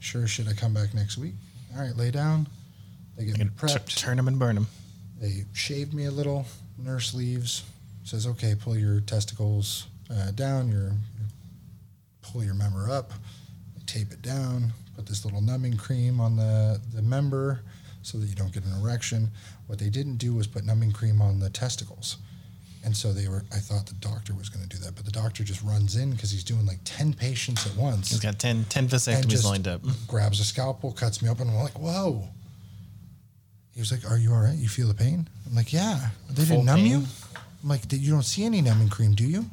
Sure, 0.00 0.26
should 0.26 0.48
I 0.48 0.52
come 0.52 0.74
back 0.74 0.92
next 0.94 1.16
week? 1.16 1.34
All 1.74 1.82
right, 1.82 1.96
lay 1.96 2.10
down. 2.10 2.48
They 3.16 3.24
get 3.24 3.38
Gonna 3.38 3.50
t- 3.50 3.56
prepped. 3.56 3.96
turn 3.96 4.16
them 4.16 4.26
and 4.28 4.38
burn 4.38 4.56
them. 4.56 4.66
They 5.20 5.44
shaved 5.52 5.94
me 5.94 6.06
a 6.06 6.10
little. 6.10 6.44
Nurse 6.76 7.14
leaves. 7.14 7.62
Says, 8.02 8.26
okay, 8.26 8.54
pull 8.58 8.76
your 8.76 9.00
testicles 9.00 9.86
uh, 10.12 10.32
down. 10.32 10.68
Your, 10.68 10.80
your 10.88 11.28
pull 12.20 12.42
your 12.44 12.54
member 12.54 12.90
up. 12.90 13.12
Tape 13.86 14.10
it 14.12 14.22
down. 14.22 14.72
Put 14.96 15.06
this 15.06 15.24
little 15.24 15.40
numbing 15.40 15.76
cream 15.76 16.20
on 16.20 16.36
the 16.36 16.80
the 16.92 17.02
member 17.02 17.60
so 18.04 18.18
that 18.18 18.26
you 18.26 18.34
don't 18.34 18.52
get 18.52 18.64
an 18.64 18.72
erection. 18.80 19.30
What 19.66 19.78
they 19.80 19.88
didn't 19.90 20.16
do 20.18 20.32
was 20.34 20.46
put 20.46 20.64
numbing 20.64 20.92
cream 20.92 21.20
on 21.20 21.40
the 21.40 21.50
testicles. 21.50 22.18
And 22.84 22.94
so 22.94 23.12
they 23.14 23.28
were. 23.28 23.42
I 23.50 23.56
thought 23.58 23.86
the 23.86 23.94
doctor 23.94 24.34
was 24.34 24.50
going 24.50 24.62
to 24.68 24.68
do 24.68 24.76
that, 24.84 24.94
but 24.94 25.06
the 25.06 25.10
doctor 25.10 25.42
just 25.42 25.62
runs 25.62 25.96
in 25.96 26.10
because 26.12 26.30
he's 26.30 26.44
doing 26.44 26.66
like 26.66 26.80
ten 26.84 27.14
patients 27.14 27.66
at 27.66 27.74
once 27.76 28.10
He's 28.10 28.20
got 28.20 28.38
10, 28.38 28.66
10 28.68 28.84
and 28.84 28.92
vasectomies 28.92 29.42
lined 29.42 29.66
up. 29.66 29.80
grabs 30.06 30.38
a 30.38 30.44
scalpel, 30.44 30.92
cuts 30.92 31.22
me 31.22 31.30
open. 31.30 31.48
And 31.48 31.56
I'm 31.56 31.62
like, 31.64 31.78
whoa. 31.78 32.28
He 33.72 33.80
was 33.80 33.90
like, 33.90 34.08
"Are 34.08 34.18
you 34.18 34.32
all 34.32 34.40
right? 34.40 34.56
You 34.56 34.68
feel 34.68 34.86
the 34.86 34.94
pain?" 34.94 35.26
I'm 35.48 35.56
like, 35.56 35.72
"Yeah." 35.72 36.10
They 36.30 36.44
Full 36.44 36.58
didn't 36.58 36.66
numb 36.66 36.76
pain? 36.80 36.86
you. 36.86 37.02
I'm 37.62 37.68
like, 37.68 37.90
"You 37.90 38.10
don't 38.12 38.22
see 38.22 38.44
any 38.44 38.60
numbing 38.60 38.88
cream, 38.90 39.14
do 39.14 39.24
you?" 39.24 39.46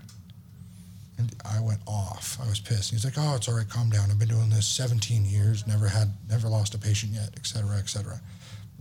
And 1.18 1.34
I 1.44 1.60
went 1.62 1.80
off. 1.88 2.38
I 2.44 2.48
was 2.48 2.60
pissed. 2.60 2.92
He's 2.92 3.04
like, 3.06 3.16
"Oh, 3.18 3.36
it's 3.36 3.48
all 3.48 3.56
right. 3.56 3.68
Calm 3.68 3.90
down. 3.90 4.12
I've 4.12 4.20
been 4.20 4.28
doing 4.28 4.50
this 4.50 4.68
17 4.68 5.26
years. 5.26 5.66
Never 5.66 5.88
had, 5.88 6.12
never 6.30 6.48
lost 6.50 6.76
a 6.76 6.78
patient 6.78 7.14
yet, 7.14 7.30
et 7.36 7.46
cetera, 7.48 7.78
et 7.78 7.90
cetera." 7.90 8.20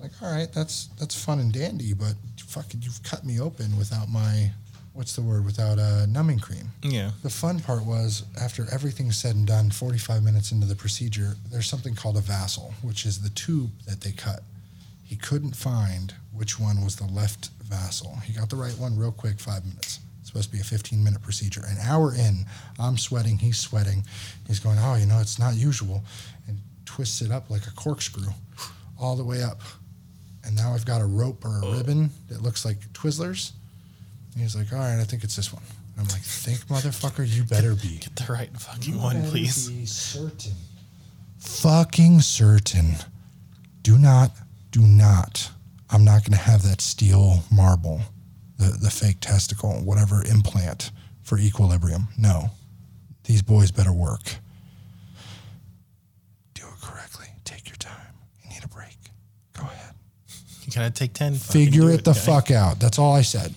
Like, 0.00 0.12
all 0.22 0.32
right, 0.32 0.50
that's 0.52 0.88
that's 0.98 1.14
fun 1.14 1.38
and 1.40 1.52
dandy, 1.52 1.92
but 1.92 2.14
fucking, 2.50 2.82
you've 2.82 3.02
cut 3.02 3.24
me 3.24 3.40
open 3.40 3.76
without 3.78 4.08
my, 4.08 4.50
what's 4.92 5.14
the 5.14 5.22
word? 5.22 5.44
Without 5.44 5.78
a 5.78 6.06
numbing 6.08 6.40
cream. 6.40 6.70
Yeah. 6.82 7.12
The 7.22 7.30
fun 7.30 7.60
part 7.60 7.84
was 7.84 8.24
after 8.40 8.66
everything's 8.72 9.16
said 9.16 9.36
and 9.36 9.46
done, 9.46 9.70
45 9.70 10.22
minutes 10.22 10.50
into 10.52 10.66
the 10.66 10.74
procedure, 10.74 11.36
there's 11.50 11.68
something 11.68 11.94
called 11.94 12.16
a 12.16 12.20
vassal, 12.20 12.74
which 12.82 13.06
is 13.06 13.22
the 13.22 13.30
tube 13.30 13.70
that 13.86 14.00
they 14.00 14.10
cut. 14.12 14.40
He 15.04 15.16
couldn't 15.16 15.56
find 15.56 16.14
which 16.32 16.58
one 16.58 16.84
was 16.84 16.96
the 16.96 17.06
left 17.06 17.50
vassal. 17.62 18.16
He 18.24 18.32
got 18.32 18.50
the 18.50 18.56
right 18.56 18.76
one 18.78 18.96
real 18.98 19.12
quick, 19.12 19.38
five 19.38 19.64
minutes. 19.64 20.00
It's 20.20 20.28
supposed 20.28 20.50
to 20.50 20.56
be 20.56 20.60
a 20.60 20.64
15 20.64 21.02
minute 21.02 21.22
procedure. 21.22 21.62
An 21.66 21.78
hour 21.78 22.14
in, 22.14 22.46
I'm 22.78 22.96
sweating, 22.98 23.38
he's 23.38 23.58
sweating. 23.58 24.04
He's 24.46 24.60
going, 24.60 24.78
oh, 24.80 24.96
you 24.96 25.06
know, 25.06 25.20
it's 25.20 25.38
not 25.38 25.54
usual. 25.54 26.02
And 26.48 26.58
twists 26.84 27.22
it 27.22 27.30
up 27.30 27.48
like 27.48 27.66
a 27.66 27.72
corkscrew 27.72 28.32
all 28.98 29.16
the 29.16 29.24
way 29.24 29.42
up. 29.42 29.60
And 30.44 30.56
now 30.56 30.72
I've 30.72 30.86
got 30.86 31.00
a 31.00 31.06
rope 31.06 31.44
or 31.44 31.60
a 31.60 31.66
oh. 31.66 31.76
ribbon 31.76 32.10
that 32.28 32.42
looks 32.42 32.64
like 32.64 32.78
Twizzlers. 32.92 33.52
And 34.32 34.42
he's 34.42 34.56
like, 34.56 34.72
all 34.72 34.78
right, 34.78 35.00
I 35.00 35.04
think 35.04 35.24
it's 35.24 35.36
this 35.36 35.52
one. 35.52 35.62
I'm 35.98 36.06
like, 36.06 36.22
think, 36.22 36.60
motherfucker, 36.60 37.28
you 37.28 37.44
better 37.44 37.74
be. 37.74 37.98
Get 37.98 38.16
the 38.16 38.32
right 38.32 38.50
fucking 38.58 38.94
You 38.94 39.00
one, 39.00 39.22
please. 39.24 39.68
Be 39.68 39.84
certain. 39.84 40.52
Fucking 41.38 42.20
certain. 42.20 42.94
Do 43.82 43.98
not, 43.98 44.30
do 44.70 44.80
not. 44.80 45.50
I'm 45.90 46.04
not 46.04 46.22
going 46.24 46.38
to 46.38 46.44
have 46.44 46.62
that 46.62 46.80
steel 46.80 47.42
marble, 47.50 48.00
the, 48.58 48.76
the 48.80 48.90
fake 48.90 49.20
testicle, 49.20 49.72
whatever 49.84 50.22
implant 50.24 50.90
for 51.22 51.38
equilibrium. 51.38 52.08
No. 52.16 52.50
These 53.24 53.42
boys 53.42 53.70
better 53.70 53.92
work. 53.92 54.22
Do 56.54 56.62
it 56.62 56.80
correctly. 56.82 57.26
Take 57.44 57.68
your 57.68 57.76
time. 57.76 58.14
You 58.42 58.50
need 58.50 58.64
a 58.64 58.68
break. 58.68 58.96
Go 59.52 59.62
ahead. 59.62 59.94
You 60.74 60.80
gotta 60.80 60.90
take 60.90 61.12
10. 61.12 61.34
Figure 61.34 61.82
do 61.82 61.88
it 61.88 62.04
the 62.04 62.12
guy. 62.12 62.18
fuck 62.18 62.50
out. 62.50 62.78
That's 62.80 62.98
all 62.98 63.14
I 63.14 63.22
said. 63.22 63.54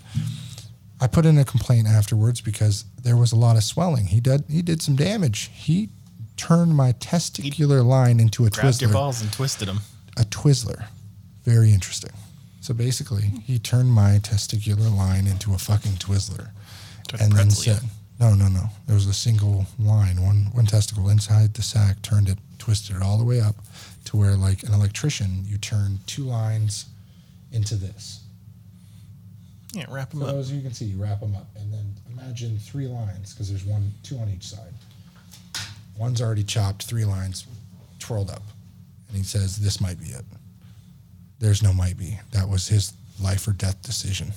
I 0.99 1.07
put 1.07 1.25
in 1.25 1.37
a 1.37 1.43
complaint 1.45 1.87
afterwards 1.87 2.39
because 2.41 2.85
there 3.03 3.17
was 3.17 3.31
a 3.33 3.35
lot 3.35 3.57
of 3.57 3.63
swelling. 3.63 4.07
He 4.07 4.19
did 4.21 4.45
he 4.49 4.61
did 4.61 4.81
some 4.81 4.95
damage. 4.95 5.49
He 5.53 5.89
turned 6.37 6.75
my 6.75 6.93
testicular 6.93 7.85
line 7.85 8.19
into 8.19 8.45
a 8.45 8.49
Grabbed 8.49 8.81
your 8.81 8.89
Twizzler. 8.89 8.93
balls 8.93 9.21
and 9.21 9.31
twisted 9.31 9.67
them. 9.67 9.81
A 10.17 10.23
Twizzler. 10.23 10.85
Very 11.43 11.71
interesting. 11.73 12.11
So 12.61 12.73
basically, 12.73 13.23
he 13.43 13.59
turned 13.59 13.91
my 13.91 14.19
testicular 14.23 14.95
line 14.95 15.27
into 15.27 15.53
a 15.53 15.57
fucking 15.57 15.93
Twizzler, 15.93 16.51
and 17.19 17.33
then 17.33 17.51
said, 17.51 17.81
"No, 18.21 18.33
no, 18.35 18.47
no. 18.47 18.69
There 18.87 18.95
was 18.95 19.05
a 19.07 19.13
single 19.13 19.65
line, 19.77 20.21
one 20.21 20.47
one 20.53 20.65
testicle 20.65 21.09
inside 21.09 21.55
the 21.55 21.61
sac. 21.61 22.01
Turned 22.01 22.29
it, 22.29 22.37
twisted 22.59 22.95
it 22.95 23.01
all 23.01 23.17
the 23.17 23.25
way 23.25 23.41
up 23.41 23.57
to 24.05 24.15
where, 24.15 24.37
like 24.37 24.63
an 24.63 24.73
electrician, 24.73 25.43
you 25.45 25.57
turn 25.57 25.99
two 26.07 26.23
lines 26.23 26.85
into 27.53 27.75
this." 27.75 28.19
Yeah, 29.71 29.85
wrap 29.89 30.11
them 30.11 30.19
For 30.19 30.27
up. 30.27 30.33
those 30.33 30.51
you 30.51 30.61
can 30.61 30.73
see, 30.73 30.85
you 30.85 31.01
wrap 31.01 31.19
them 31.19 31.35
up, 31.35 31.47
and 31.55 31.73
then 31.73 31.95
imagine 32.11 32.59
three 32.59 32.87
lines 32.87 33.33
because 33.33 33.49
there's 33.49 33.65
one, 33.65 33.91
two 34.03 34.17
on 34.19 34.29
each 34.29 34.47
side. 34.47 34.73
One's 35.97 36.21
already 36.21 36.43
chopped, 36.43 36.83
three 36.83 37.05
lines 37.05 37.45
twirled 37.99 38.29
up, 38.29 38.43
and 39.07 39.17
he 39.17 39.23
says, 39.23 39.57
"This 39.57 39.79
might 39.79 39.99
be 39.99 40.07
it." 40.07 40.25
There's 41.39 41.63
no 41.63 41.73
might 41.73 41.97
be. 41.97 42.19
That 42.31 42.49
was 42.49 42.67
his 42.67 42.93
life 43.19 43.47
or 43.47 43.53
death 43.53 43.81
decision. 43.81 44.33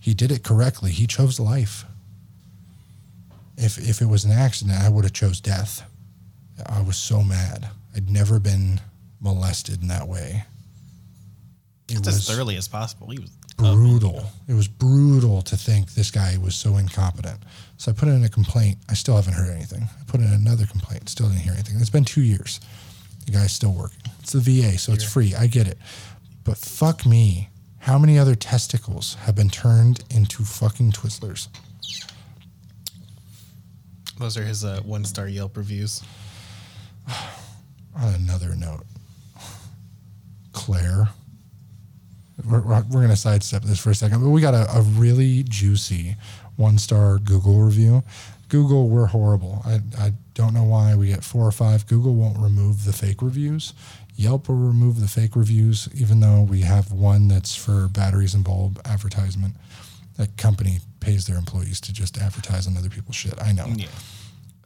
He 0.00 0.14
did 0.14 0.30
it 0.30 0.42
correctly. 0.42 0.90
He 0.92 1.06
chose 1.06 1.38
life. 1.40 1.84
If 3.56 3.78
if 3.78 4.00
it 4.00 4.06
was 4.06 4.24
an 4.24 4.32
accident, 4.32 4.78
I 4.78 4.88
would 4.88 5.04
have 5.04 5.12
chose 5.12 5.40
death. 5.40 5.82
I 6.66 6.80
was 6.80 6.96
so 6.96 7.22
mad. 7.22 7.68
I'd 7.94 8.10
never 8.10 8.38
been 8.38 8.80
molested 9.20 9.80
in 9.82 9.88
that 9.88 10.08
way. 10.08 10.44
It 11.88 11.98
It's 11.98 12.08
as 12.08 12.28
thoroughly 12.28 12.56
as 12.56 12.68
possible. 12.68 13.08
He 13.10 13.18
was 13.18 13.30
brutal. 13.56 14.30
It 14.46 14.54
was 14.54 14.68
brutal 14.68 15.42
to 15.42 15.56
think 15.56 15.94
this 15.94 16.10
guy 16.10 16.36
was 16.38 16.54
so 16.54 16.76
incompetent. 16.76 17.40
So 17.76 17.90
I 17.90 17.94
put 17.94 18.08
in 18.08 18.22
a 18.24 18.28
complaint. 18.28 18.78
I 18.88 18.94
still 18.94 19.16
haven't 19.16 19.34
heard 19.34 19.50
anything. 19.50 19.82
I 19.82 20.04
put 20.06 20.20
in 20.20 20.32
another 20.32 20.66
complaint. 20.66 21.08
Still 21.08 21.28
didn't 21.28 21.42
hear 21.42 21.54
anything. 21.54 21.76
It's 21.80 21.90
been 21.90 22.04
two 22.04 22.22
years. 22.22 22.60
The 23.26 23.32
guy's 23.32 23.52
still 23.52 23.72
working. 23.72 24.00
It's 24.20 24.32
the 24.32 24.40
VA, 24.40 24.78
so 24.78 24.92
it's 24.92 25.04
free. 25.04 25.34
I 25.34 25.46
get 25.46 25.66
it. 25.66 25.78
But 26.44 26.58
fuck 26.58 27.04
me. 27.06 27.48
How 27.80 27.98
many 27.98 28.18
other 28.18 28.34
testicles 28.34 29.14
have 29.22 29.34
been 29.34 29.50
turned 29.50 30.04
into 30.10 30.44
fucking 30.44 30.92
Twizzlers? 30.92 31.48
Those 34.18 34.36
are 34.36 34.44
his 34.44 34.64
uh, 34.64 34.80
one 34.82 35.04
star 35.04 35.28
Yelp 35.28 35.56
reviews. 35.56 36.02
On 37.96 38.14
another 38.14 38.54
note, 38.54 38.84
Claire. 40.52 41.08
We're, 42.44 42.60
we're, 42.60 42.82
going 42.82 43.08
to 43.08 43.16
sidestep 43.16 43.62
this 43.62 43.78
for 43.80 43.90
a 43.90 43.94
second, 43.94 44.22
but 44.22 44.30
we 44.30 44.40
got 44.40 44.54
a, 44.54 44.70
a 44.76 44.82
really 44.82 45.42
juicy 45.42 46.16
one 46.56 46.78
star 46.78 47.18
Google 47.18 47.60
review. 47.60 48.02
Google, 48.48 48.88
we're 48.88 49.06
horrible. 49.06 49.62
I, 49.66 49.80
I 49.98 50.12
don't 50.34 50.54
know 50.54 50.64
why 50.64 50.94
we 50.94 51.08
get 51.08 51.24
four 51.24 51.46
or 51.46 51.52
five. 51.52 51.86
Google 51.86 52.14
won't 52.14 52.38
remove 52.38 52.84
the 52.84 52.92
fake 52.92 53.22
reviews. 53.22 53.74
Yelp 54.14 54.48
will 54.48 54.56
remove 54.56 55.00
the 55.00 55.08
fake 55.08 55.36
reviews, 55.36 55.88
even 55.94 56.20
though 56.20 56.42
we 56.42 56.62
have 56.62 56.90
one 56.90 57.28
that's 57.28 57.54
for 57.54 57.88
batteries 57.88 58.34
and 58.34 58.42
bulb 58.44 58.80
advertisement. 58.84 59.54
That 60.16 60.36
company 60.36 60.78
pays 61.00 61.26
their 61.26 61.36
employees 61.36 61.80
to 61.82 61.92
just 61.92 62.18
advertise 62.18 62.66
on 62.66 62.76
other 62.76 62.88
people's 62.88 63.16
shit. 63.16 63.40
I 63.40 63.52
know 63.52 63.66
Yeah. 63.76 63.86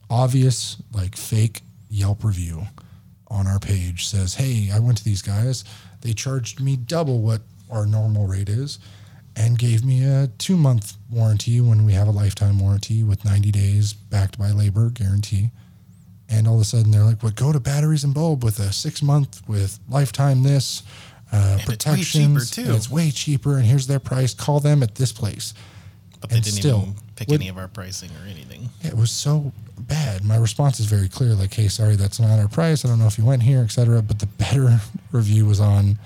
obvious 0.09 0.77
like 0.93 1.17
fake 1.17 1.61
Yelp 1.91 2.25
review 2.25 2.63
on 3.29 3.47
our 3.47 3.59
page 3.59 4.07
says, 4.07 4.35
"Hey, 4.35 4.71
I 4.71 4.79
went 4.79 4.97
to 4.99 5.05
these 5.05 5.21
guys. 5.21 5.65
They 6.01 6.15
charged 6.15 6.61
me 6.61 6.77
double 6.77 7.21
what 7.21 7.43
our 7.73 7.87
normal 7.87 8.27
rate 8.27 8.49
is 8.49 8.79
and 9.35 9.59
gave 9.59 9.83
me 9.85 10.05
a 10.05 10.29
2-month 10.39 10.95
warranty 11.11 11.59
when 11.61 11.85
we 11.87 11.95
have 11.95 12.07
a 12.07 12.11
lifetime 12.11 12.59
warranty 12.59 13.03
with 13.03 13.25
90 13.25 13.51
days 13.51 13.93
backed 13.95 14.39
by 14.39 14.51
labor 14.51 14.91
guarantee." 14.91 15.51
And 16.29 16.47
all 16.49 16.55
of 16.57 16.61
a 16.61 16.65
sudden 16.65 16.91
they're 16.91 17.03
like, 17.05 17.23
"Well, 17.23 17.33
go 17.33 17.53
to 17.53 17.61
Batteries 17.61 18.05
and 18.05 18.15
Bulb 18.15 18.45
with 18.45 18.59
a 18.61 18.73
6-month 18.73 19.49
with 19.49 19.79
lifetime 19.89 20.43
this 20.43 20.83
uh, 21.33 21.59
it's 21.67 21.87
way 21.87 22.03
cheaper, 22.03 22.45
too. 22.45 22.75
It's 22.75 22.91
way 22.91 23.11
cheaper, 23.11 23.57
and 23.57 23.65
here's 23.67 23.87
their 23.87 23.99
price. 24.01 24.35
Call 24.35 24.61
them 24.61 24.83
at 24.83 24.95
this 24.97 25.13
place." 25.13 25.55
But 26.21 26.31
they 26.31 26.37
And 26.37 26.45
didn't 26.45 26.59
still, 26.59 26.79
even 26.83 26.95
pick 27.17 27.29
what- 27.29 27.35
any 27.41 27.49
of 27.49 27.57
our 27.59 27.69
pricing 27.69 28.11
or 28.23 28.27
anything. 28.29 28.69
it 28.83 28.95
was 28.97 29.11
so 29.11 29.53
bad. 29.79 30.25
My 30.25 30.37
response 30.37 30.79
is 30.79 30.87
very 30.87 31.09
clear, 31.09 31.35
like, 31.35 31.53
"Hey, 31.55 31.69
sorry, 31.69 31.97
that's 31.97 32.21
not 32.21 32.39
our 32.39 32.49
price. 32.49 32.85
I 32.85 32.89
don't 32.89 32.99
know 32.99 33.07
if 33.07 33.17
you 33.19 33.25
went 33.25 33.43
here, 33.43 33.61
etc." 33.63 34.03
But 34.03 34.19
the 34.21 34.27
better 34.27 34.81
review 35.11 35.47
was 35.47 35.59
on 35.59 35.99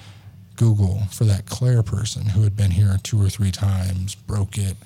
Google 0.56 1.02
for 1.12 1.24
that 1.24 1.46
Claire 1.46 1.82
person 1.82 2.26
who 2.26 2.42
had 2.42 2.56
been 2.56 2.70
here 2.72 2.96
two 3.02 3.22
or 3.22 3.28
three 3.28 3.50
times, 3.50 4.14
broke 4.14 4.58
it. 4.58 4.76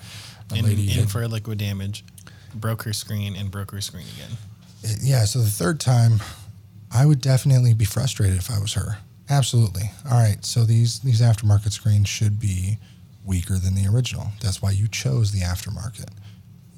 A 0.52 0.56
In, 0.56 0.64
lady, 0.64 0.90
in 0.90 0.98
had- 1.00 1.10
for 1.10 1.26
liquid 1.28 1.58
damage, 1.58 2.04
broke 2.54 2.82
her 2.82 2.92
screen 2.92 3.36
and 3.36 3.50
broke 3.50 3.70
her 3.70 3.80
screen 3.80 4.06
again. 4.16 4.36
Uh, 4.84 4.96
yeah. 5.02 5.24
So 5.24 5.38
the 5.40 5.48
third 5.50 5.78
time, 5.80 6.20
I 6.92 7.06
would 7.06 7.20
definitely 7.20 7.74
be 7.74 7.84
frustrated 7.84 8.36
if 8.38 8.50
I 8.50 8.58
was 8.58 8.72
her. 8.74 8.98
Absolutely. 9.28 9.90
All 10.10 10.18
right. 10.18 10.44
So 10.44 10.64
these 10.64 10.98
these 11.00 11.20
aftermarket 11.20 11.70
screens 11.72 12.08
should 12.08 12.40
be 12.40 12.78
weaker 13.24 13.58
than 13.58 13.74
the 13.76 13.86
original. 13.86 14.28
That's 14.42 14.60
why 14.60 14.72
you 14.72 14.88
chose 14.88 15.30
the 15.30 15.40
aftermarket. 15.40 16.08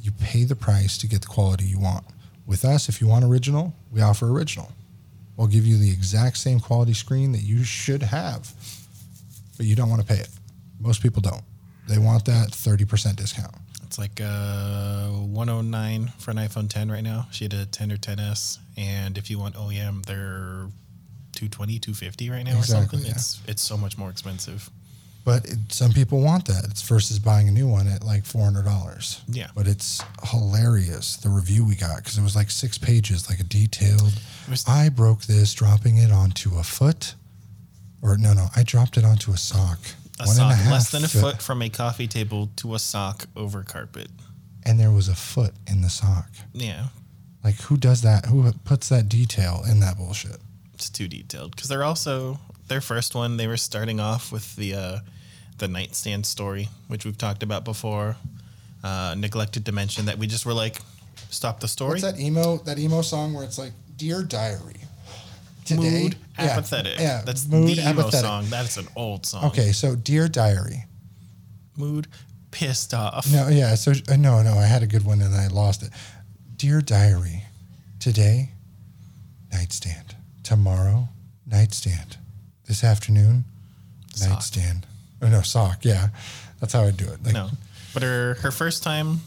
You 0.03 0.11
pay 0.11 0.45
the 0.45 0.57
price 0.57 0.99
to 0.99 1.07
get 1.07 1.23
the 1.23 1.29
quality 1.29 1.65
you 1.65 1.79
want. 1.79 2.05
With 2.45 2.65
us, 2.65 2.89
if 2.91 3.01
you 3.01 3.07
want 3.07 3.25
original, 3.25 3.73
we 3.91 4.03
offer 4.03 4.29
original. 4.29 4.73
We'll 5.37 5.47
give 5.47 5.65
you 5.65 5.79
the 5.79 5.91
exact 5.91 6.37
same 6.37 6.61
quality 6.61 6.93
screen 6.93 7.33
that 7.33 7.43
you 7.43 7.65
should 7.65 8.03
have, 8.03 8.53
but 9.63 9.69
you 9.69 9.77
don't 9.77 9.89
want 9.89 10.01
to 10.01 10.07
pay 10.13 10.19
it. 10.21 10.29
Most 10.81 11.05
people 11.05 11.23
don't. 11.23 11.43
They 11.89 11.97
want 11.99 12.25
that 12.25 12.49
30% 12.49 13.15
discount. 13.15 13.55
It's 13.85 13.97
like 13.97 14.21
uh, 14.21 15.07
109 15.07 16.09
for 16.19 16.33
an 16.33 16.39
iPhone 16.39 16.69
10 16.69 16.91
right 16.91 17.05
now. 17.05 17.29
She 17.31 17.45
had 17.45 17.55
a 17.55 17.65
10 17.67 17.93
or 17.93 17.97
10s, 17.97 18.59
and 18.77 19.17
if 19.17 19.31
you 19.31 19.39
want 19.39 19.55
OEM, 19.55 20.05
they're 20.05 20.67
220, 21.35 21.79
250 21.79 22.31
right 22.31 22.43
now 22.43 22.59
Exactly, 22.59 22.75
or 22.75 22.89
something. 22.89 23.01
yeah. 23.07 23.13
It's 23.13 23.41
it's 23.47 23.63
so 23.63 23.77
much 23.77 23.97
more 23.97 24.11
expensive. 24.11 24.69
But 25.25 25.45
it, 25.45 25.59
some 25.69 25.93
people 25.93 26.21
want 26.21 26.47
that. 26.47 26.65
It's 26.65 26.83
versus 26.83 27.21
buying 27.21 27.47
a 27.47 27.53
new 27.53 27.69
one 27.69 27.87
at 27.87 28.03
like 28.03 28.25
four 28.25 28.43
hundred 28.45 28.65
dollars. 28.65 29.21
Yeah. 29.29 29.47
But 29.55 29.69
it's 29.69 30.03
hilarious 30.25 31.17
the 31.19 31.29
review 31.29 31.65
we 31.65 31.77
got 31.77 31.99
because 31.99 32.19
it 32.19 32.23
was 32.23 32.35
like 32.35 32.51
six 32.51 32.79
pages, 32.79 33.31
like 33.31 33.39
a 33.39 33.45
detailed. 33.45 34.13
I 34.67 34.89
broke 34.89 35.23
this 35.23 35.55
dropping 35.55 35.99
it 35.99 36.11
onto 36.11 36.57
a 36.59 36.65
foot, 36.65 37.15
or 38.03 38.19
no, 38.19 38.33
no, 38.35 38.49
I 38.55 38.63
dropped 38.65 38.97
it 38.99 39.05
onto 39.05 39.31
a 39.33 39.37
sock. 39.39 39.79
A 40.21 40.25
one 40.25 40.29
and 40.29 40.37
sock 40.37 40.55
half 40.57 40.73
less 40.73 40.91
than 40.91 41.05
a 41.05 41.09
foot 41.09 41.41
from 41.41 41.63
a 41.63 41.69
coffee 41.71 42.07
table 42.09 42.51
to 42.57 42.75
a 42.75 42.79
sock 42.79 43.27
over 43.35 43.63
carpet. 43.63 44.09
and 44.65 44.79
there 44.79 44.91
was 44.91 45.09
a 45.09 45.15
foot 45.15 45.55
in 45.67 45.81
the 45.83 45.89
sock. 45.91 46.29
Yeah, 46.53 46.89
Like 47.43 47.57
who 47.63 47.77
does 47.77 48.03
that? 48.03 48.27
Who 48.27 48.53
puts 48.65 48.89
that 48.91 49.09
detail 49.09 49.63
in 49.69 49.81
that 49.81 49.97
bullshit? 49.97 50.37
it's 50.75 50.91
too 50.91 51.07
detailed 51.09 51.55
because 51.55 51.69
they're 51.69 51.85
also 51.85 52.39
their 52.69 52.81
first 52.81 53.15
one. 53.15 53.37
They 53.37 53.47
were 53.47 53.57
starting 53.57 54.01
off 54.01 54.33
with 54.33 54.57
the 54.57 54.75
uh, 54.75 54.99
the 55.59 55.69
nightstand 55.69 56.27
story, 56.27 56.69
which 56.89 57.05
we've 57.05 57.19
talked 57.19 57.43
about 57.45 57.65
before. 57.65 58.17
Uh, 58.83 59.15
neglected 59.17 59.65
to 59.67 59.71
mention 59.73 60.07
that 60.07 60.19
we 60.19 60.27
just 60.27 60.45
were 60.45 60.53
like, 60.55 60.81
stop 61.31 61.61
the 61.61 61.69
story. 61.69 61.91
What's 61.91 62.03
that 62.03 62.19
emo 62.19 62.57
that 62.65 62.79
emo 62.81 63.03
song 63.03 63.33
where 63.35 63.45
it's 63.45 63.59
like 63.59 63.73
Dear 63.97 64.25
Diary? 64.25 64.81
Today, 65.65 66.03
Mood 66.05 66.17
Yeah, 66.39 66.45
apathetic. 66.45 66.99
Yeah, 66.99 67.23
That's 67.25 67.47
mood 67.47 67.77
the 67.79 67.89
emo 67.89 68.11
song. 68.11 68.47
That's 68.49 68.77
an 68.77 68.89
old 68.97 69.27
song. 69.27 69.45
Okay, 69.47 69.73
so 69.73 69.95
Dear 69.95 70.29
Diary. 70.29 70.85
Mood 71.77 72.09
pissed 72.51 72.93
off. 72.95 73.31
No, 73.33 73.49
yeah. 73.49 73.75
So 73.75 73.93
uh, 74.09 74.17
no, 74.17 74.43
no. 74.43 74.55
I 74.55 74.65
had 74.67 74.83
a 74.83 74.87
good 74.87 75.05
one 75.05 75.21
and 75.23 75.35
I 75.35 75.49
lost 75.49 75.83
it. 75.83 75.91
Dear 76.57 76.81
diary, 76.81 77.43
today, 77.99 78.51
nightstand. 79.53 80.15
Tomorrow, 80.45 81.09
nightstand. 81.47 82.19
This 82.67 82.85
afternoon, 82.85 83.45
Sock. 84.15 84.29
nightstand. 84.31 84.87
Oh 85.23 85.29
no, 85.29 85.41
sock. 85.41 85.85
Yeah, 85.85 86.09
that's 86.61 86.73
how 86.73 86.83
I 86.83 86.91
do 86.91 87.05
it. 87.07 87.25
Like, 87.25 87.35
No. 87.35 87.49
But 87.95 88.03
her 88.03 88.35
her 88.35 88.51
first 88.51 88.83
time, 88.83 89.21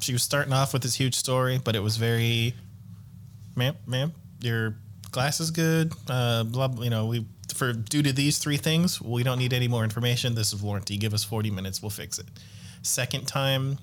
she 0.00 0.12
was 0.12 0.22
starting 0.22 0.52
off 0.52 0.72
with 0.72 0.82
this 0.82 0.94
huge 0.94 1.14
story, 1.14 1.60
but 1.62 1.76
it 1.76 1.80
was 1.80 1.96
very, 1.96 2.54
ma'am, 3.56 3.76
ma'am, 3.86 4.12
your 4.40 4.74
glass 5.10 5.40
is 5.40 5.50
good. 5.50 5.92
Uh, 6.08 6.44
blah, 6.44 6.70
you 6.80 6.90
know, 6.90 7.06
we 7.06 7.26
for 7.54 7.72
due 7.72 8.02
to 8.02 8.12
these 8.12 8.38
three 8.38 8.56
things, 8.56 9.00
we 9.02 9.22
don't 9.22 9.38
need 9.38 9.52
any 9.52 9.68
more 9.68 9.84
information. 9.84 10.34
This 10.34 10.52
is 10.52 10.62
warranty. 10.62 10.96
Give 10.96 11.14
us 11.14 11.24
forty 11.24 11.50
minutes, 11.50 11.82
we'll 11.82 11.90
fix 11.90 12.18
it. 12.18 12.26
Second 12.82 13.26
time. 13.26 13.78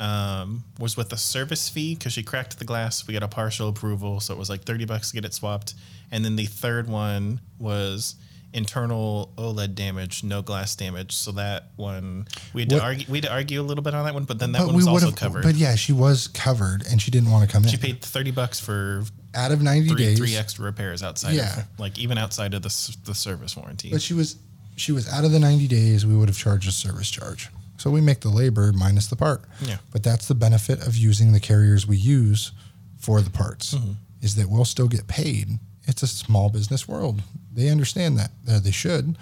Um, 0.00 0.64
was 0.80 0.96
with 0.96 1.12
a 1.12 1.16
service 1.16 1.68
fee 1.68 1.94
because 1.94 2.12
she 2.12 2.24
cracked 2.24 2.58
the 2.58 2.64
glass. 2.64 3.06
We 3.06 3.14
got 3.14 3.22
a 3.22 3.28
partial 3.28 3.68
approval, 3.68 4.18
so 4.18 4.34
it 4.34 4.38
was 4.38 4.50
like 4.50 4.62
thirty 4.64 4.84
bucks 4.84 5.10
to 5.10 5.14
get 5.14 5.24
it 5.24 5.32
swapped. 5.32 5.74
And 6.10 6.24
then 6.24 6.34
the 6.34 6.46
third 6.46 6.88
one 6.88 7.40
was 7.60 8.16
internal 8.52 9.32
OLED 9.36 9.74
damage, 9.74 10.22
no 10.24 10.42
glass 10.42 10.74
damage. 10.76 11.12
So 11.12 11.32
that 11.32 11.70
one 11.76 12.26
we 12.52 12.62
had 12.62 12.70
to 12.70 12.76
What- 12.76 12.84
argue. 12.84 13.06
We 13.08 13.18
had 13.18 13.24
to 13.24 13.32
argue 13.32 13.60
a 13.60 13.64
little 13.64 13.82
bit 13.82 13.94
on 13.94 14.04
that 14.04 14.14
one, 14.14 14.24
but 14.24 14.38
then 14.38 14.52
that 14.52 14.58
But 14.60 14.66
one 14.68 14.74
we 14.76 14.78
was 14.80 14.88
also 14.88 15.06
have 15.06 15.14
covered. 15.16 15.42
But 15.42 15.54
yeah, 15.56 15.74
she 15.74 15.92
was 15.92 16.28
covered, 16.28 16.84
and 16.90 17.00
she 17.00 17.10
didn't 17.10 17.30
want 17.30 17.48
to 17.48 17.52
come 17.52 17.62
she 17.64 17.70
in. 17.70 17.72
She 17.72 17.78
paid 17.78 18.02
thirty 18.02 18.30
bucks 18.30 18.60
for 18.60 19.04
Out 19.34 19.52
of 19.52 19.62
ninety 19.62 19.88
three 19.88 19.96
days, 20.04 20.18
three 20.18 20.36
extra 20.36 20.64
repairs 20.64 21.02
outside. 21.02 21.34
Yeah. 21.34 21.60
of, 21.60 21.64
like 21.78 21.98
even 21.98 22.18
outside 22.18 22.54
of 22.54 22.62
the 22.62 22.96
the 23.04 23.14
service 23.14 23.56
warranty. 23.56 23.90
but 23.90 24.02
she 24.02 24.14
was 24.14 24.36
she 24.76 24.92
was 24.92 25.08
out 25.12 25.24
of 25.24 25.32
the 25.32 25.38
ninety 25.40 25.68
days. 25.68 26.04
We 26.06 26.16
would 26.16 26.28
have 26.28 26.38
charged 26.38 26.68
a 26.68 26.72
service 26.72 27.10
charge. 27.10 27.48
So 27.78 27.90
we 27.90 28.00
make 28.00 28.20
the 28.20 28.28
labor 28.28 28.72
minus 28.72 29.08
the 29.08 29.16
part. 29.16 29.42
Yeah. 29.60 29.78
But 29.90 30.02
that's 30.04 30.28
the 30.28 30.34
benefit 30.36 30.86
of 30.86 30.96
using 30.96 31.32
the 31.32 31.40
carriers 31.40 31.84
we 31.86 31.96
use 31.96 32.52
for 32.98 33.20
the 33.20 33.30
parts 33.30 33.74
Mm-hmm. 33.74 33.92
is 34.20 34.36
that 34.36 34.48
we'll 34.48 34.64
still 34.64 34.86
get 34.88 35.08
paid. 35.08 35.58
It's 35.84 36.02
a 36.04 36.06
small 36.06 36.48
business 36.48 36.86
world. 36.86 37.22
They 37.52 37.68
understand 37.68 38.18
that. 38.18 38.30
Uh, 38.48 38.60
they 38.60 38.70
should. 38.70 39.16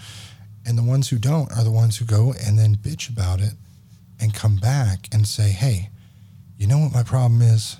And 0.67 0.77
the 0.79 0.83
ones 0.83 1.09
who 1.09 1.19
don't 1.19 1.51
are 1.53 1.65
the 1.65 1.71
ones 1.71 1.97
who 1.97 2.05
go 2.05 2.35
and 2.47 2.59
then 2.59 2.77
bitch 2.77 3.09
about 3.09 3.41
it 3.41 3.55
and 4.21 4.35
come 4.35 4.57
back 4.57 5.09
and 5.13 5.27
say, 5.27 5.51
hey, 5.51 5.91
you 6.57 6.67
know 6.67 6.79
what 6.79 6.93
my 6.93 7.03
problem 7.03 7.41
is? 7.43 7.79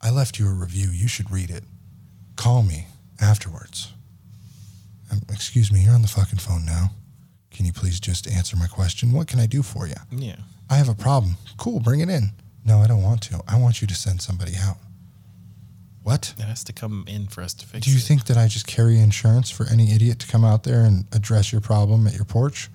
I 0.00 0.10
left 0.10 0.38
you 0.38 0.48
a 0.48 0.52
review. 0.52 0.88
You 0.88 1.06
should 1.06 1.30
read 1.30 1.50
it. 1.50 1.64
Call 2.36 2.62
me 2.62 2.86
afterwards. 3.20 3.92
Um, 5.10 5.20
excuse 5.30 5.70
me, 5.70 5.80
you're 5.80 5.94
on 5.94 6.02
the 6.02 6.08
fucking 6.08 6.38
phone 6.38 6.64
now. 6.64 6.90
Can 7.50 7.66
you 7.66 7.72
please 7.72 8.00
just 8.00 8.26
answer 8.26 8.56
my 8.56 8.66
question? 8.66 9.12
What 9.12 9.28
can 9.28 9.38
I 9.38 9.46
do 9.46 9.62
for 9.62 9.86
you? 9.86 9.94
yeah. 10.10 10.36
I 10.70 10.76
have 10.76 10.88
a 10.88 10.94
problem. 10.94 11.36
Cool, 11.58 11.80
bring 11.80 12.00
it 12.00 12.08
in. 12.08 12.30
No, 12.64 12.78
I 12.78 12.86
don't 12.86 13.02
want 13.02 13.20
to. 13.24 13.42
I 13.46 13.58
want 13.58 13.82
you 13.82 13.86
to 13.88 13.94
send 13.94 14.22
somebody 14.22 14.52
out. 14.56 14.78
What? 16.02 16.34
It 16.38 16.42
has 16.42 16.64
to 16.64 16.72
come 16.72 17.04
in 17.06 17.28
for 17.28 17.42
us 17.42 17.54
to 17.54 17.66
fix. 17.66 17.78
It. 17.86 17.88
Do 17.88 17.90
you 17.92 17.98
it. 17.98 18.02
think 18.02 18.24
that 18.24 18.36
I 18.36 18.48
just 18.48 18.66
carry 18.66 18.98
insurance 18.98 19.50
for 19.50 19.66
any 19.70 19.92
idiot 19.94 20.18
to 20.20 20.26
come 20.26 20.44
out 20.44 20.64
there 20.64 20.80
and 20.84 21.04
address 21.12 21.52
your 21.52 21.60
problem 21.60 22.06
at 22.06 22.14
your 22.14 22.24
porch? 22.24 22.70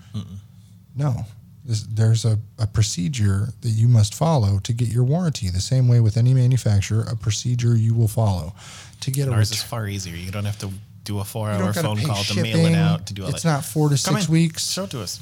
No. 0.96 1.26
This, 1.66 1.84
there's 1.84 2.24
a, 2.24 2.40
a 2.58 2.66
procedure 2.66 3.50
that 3.62 3.70
you 3.70 3.90
must 3.90 4.16
follow 4.16 4.60
to 4.60 4.72
get 4.74 4.88
your 4.88 5.04
warranty. 5.04 5.50
The 5.50 5.60
same 5.60 5.88
way 5.90 6.00
with 6.00 6.16
any 6.16 6.34
manufacturer, 6.34 7.04
a 7.12 7.16
procedure 7.18 7.76
you 7.76 7.94
will 7.94 8.08
follow 8.08 8.56
to 9.02 9.12
get 9.12 9.28
a 9.28 9.32
Ours 9.32 9.52
ret- 9.52 9.58
is 9.58 9.64
far 9.64 9.88
easier. 9.88 10.16
You 10.16 10.32
don't 10.32 10.46
have 10.46 10.58
to 10.60 10.70
do 11.04 11.20
a 11.20 11.26
four-hour 11.26 11.74
phone 11.74 12.00
call 12.02 12.24
to 12.24 12.42
mail 12.42 12.66
it 12.66 12.76
out 12.76 13.08
to 13.08 13.14
do 13.14 13.24
all 13.24 13.30
It's 13.30 13.44
that. 13.44 13.50
not 13.50 13.66
four 13.66 13.90
to 13.90 14.02
Come 14.02 14.16
six 14.16 14.28
in. 14.28 14.32
weeks. 14.32 14.72
Show 14.72 14.86
it 14.86 14.92
to 14.92 15.02
us. 15.02 15.20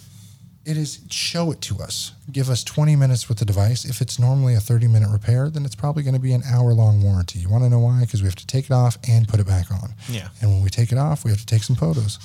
It 0.65 0.78
is 0.78 1.01
show 1.12 1.51
it 1.51 1.62
to 1.62 1.78
us. 1.78 2.13
Give 2.32 2.49
us 2.49 2.63
20 2.63 2.95
minutes 2.95 3.30
with 3.30 3.38
the 3.38 3.45
device. 3.45 3.86
If 3.86 4.01
it's 4.01 4.17
normally 4.17 4.56
a 4.56 4.60
30 4.60 4.88
minute 4.88 5.10
repair, 5.12 5.49
then 5.49 5.63
it's 5.63 5.75
probably 5.75 6.01
going 6.01 6.15
to 6.15 6.19
be 6.19 6.34
an 6.34 6.41
hour 6.43 6.73
long 6.73 7.04
warranty. 7.04 7.39
You 7.39 7.49
want 7.49 7.63
to 7.63 7.69
know 7.69 7.80
why? 7.80 8.01
Because 8.01 8.23
we 8.23 8.28
have 8.28 8.36
to 8.36 8.47
take 8.47 8.65
it 8.65 8.71
off 8.71 8.97
and 9.08 9.28
put 9.28 9.39
it 9.39 9.45
back 9.45 9.69
on. 9.71 9.93
Yeah. 10.10 10.30
And 10.41 10.51
when 10.51 10.63
we 10.63 10.69
take 10.69 10.91
it 10.91 10.97
off, 10.97 11.23
we 11.23 11.30
have 11.30 11.39
to 11.39 11.45
take 11.45 11.63
some 11.63 11.75
photos, 11.75 12.17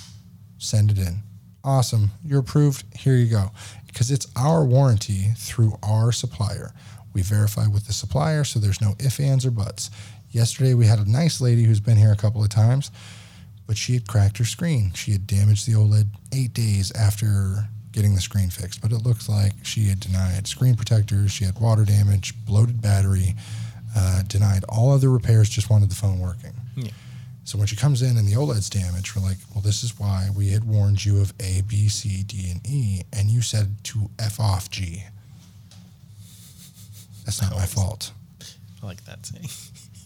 send 0.58 0.90
it 0.90 0.98
in. 0.98 1.18
Awesome. 1.62 2.12
You're 2.24 2.40
approved. 2.40 2.84
Here 2.96 3.14
you 3.14 3.26
go. 3.26 3.50
Because 3.86 4.10
it's 4.10 4.26
our 4.34 4.64
warranty 4.64 5.32
through 5.36 5.76
our 5.82 6.10
supplier. 6.10 6.72
We 7.12 7.22
verify 7.22 7.66
with 7.66 7.86
the 7.86 7.92
supplier, 7.92 8.44
so 8.44 8.58
there's 8.58 8.80
no 8.80 8.94
ifs, 8.98 9.20
ands, 9.20 9.44
or 9.44 9.50
buts. 9.50 9.90
Yesterday, 10.30 10.74
we 10.74 10.86
had 10.86 11.00
a 11.00 11.10
nice 11.10 11.40
lady 11.40 11.64
who's 11.64 11.80
been 11.80 11.96
here 11.96 12.12
a 12.12 12.16
couple 12.16 12.42
of 12.42 12.48
times, 12.48 12.90
but 13.66 13.76
she 13.76 13.94
had 13.94 14.08
cracked 14.08 14.38
her 14.38 14.44
screen. 14.44 14.92
She 14.94 15.12
had 15.12 15.26
damaged 15.26 15.66
the 15.66 15.72
OLED 15.72 16.06
eight 16.32 16.54
days 16.54 16.92
after 16.92 17.68
getting 17.92 18.14
the 18.14 18.20
screen 18.20 18.50
fixed, 18.50 18.80
but 18.80 18.92
it 18.92 18.98
looks 19.04 19.28
like 19.28 19.52
she 19.62 19.88
had 19.88 20.00
denied 20.00 20.46
screen 20.46 20.76
protectors, 20.76 21.32
she 21.32 21.44
had 21.44 21.58
water 21.58 21.84
damage, 21.84 22.34
bloated 22.46 22.80
battery, 22.80 23.34
uh, 23.96 24.22
denied 24.22 24.64
all 24.68 24.92
other 24.92 25.10
repairs, 25.10 25.48
just 25.48 25.70
wanted 25.70 25.90
the 25.90 25.94
phone 25.94 26.20
working. 26.20 26.52
Yeah. 26.76 26.90
So 27.44 27.58
when 27.58 27.66
she 27.66 27.74
comes 27.74 28.02
in 28.02 28.16
and 28.16 28.28
the 28.28 28.34
OLED's 28.34 28.70
damaged, 28.70 29.16
we're 29.16 29.22
like, 29.22 29.38
well, 29.52 29.62
this 29.62 29.82
is 29.82 29.98
why 29.98 30.28
we 30.36 30.50
had 30.50 30.64
warned 30.64 31.04
you 31.04 31.20
of 31.20 31.32
A, 31.40 31.62
B, 31.62 31.88
C, 31.88 32.22
D, 32.22 32.50
and 32.50 32.60
E, 32.64 33.02
and 33.12 33.28
you 33.28 33.42
said 33.42 33.82
to 33.84 34.08
F 34.18 34.38
off 34.38 34.70
G. 34.70 35.04
That's 37.24 37.42
not 37.42 37.52
my 37.52 37.66
fault. 37.66 38.12
I 38.82 38.86
like 38.86 39.04
that 39.06 39.26
saying. 39.26 39.48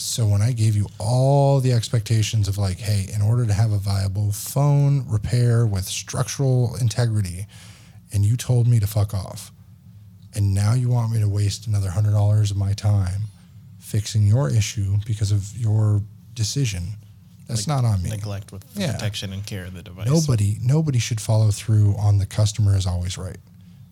So 0.00 0.26
when 0.26 0.40
I 0.40 0.52
gave 0.52 0.76
you 0.76 0.88
all 0.98 1.60
the 1.60 1.74
expectations 1.74 2.48
of 2.48 2.56
like, 2.56 2.78
hey, 2.78 3.06
in 3.14 3.20
order 3.20 3.44
to 3.44 3.52
have 3.52 3.70
a 3.70 3.76
viable 3.76 4.32
phone 4.32 5.04
repair 5.06 5.66
with 5.66 5.84
structural 5.84 6.74
integrity, 6.80 7.46
and 8.10 8.24
you 8.24 8.38
told 8.38 8.66
me 8.66 8.80
to 8.80 8.86
fuck 8.86 9.12
off, 9.12 9.52
and 10.34 10.54
now 10.54 10.72
you 10.72 10.88
want 10.88 11.12
me 11.12 11.20
to 11.20 11.28
waste 11.28 11.66
another 11.66 11.90
hundred 11.90 12.12
dollars 12.12 12.50
of 12.50 12.56
my 12.56 12.72
time 12.72 13.24
fixing 13.78 14.22
your 14.26 14.48
issue 14.48 14.96
because 15.04 15.32
of 15.32 15.54
your 15.56 16.00
decision, 16.32 16.84
that's 17.46 17.66
not 17.66 17.84
on 17.84 18.00
me. 18.02 18.08
Neglect 18.08 18.52
with 18.52 18.64
Yeah. 18.74 18.92
protection 18.92 19.32
and 19.34 19.44
care 19.44 19.66
of 19.66 19.74
the 19.74 19.82
device. 19.82 20.06
Nobody, 20.06 20.56
nobody 20.62 20.98
should 20.98 21.20
follow 21.20 21.50
through 21.50 21.94
on 21.98 22.16
the 22.18 22.26
customer 22.26 22.74
is 22.74 22.86
always 22.86 23.18
right, 23.18 23.38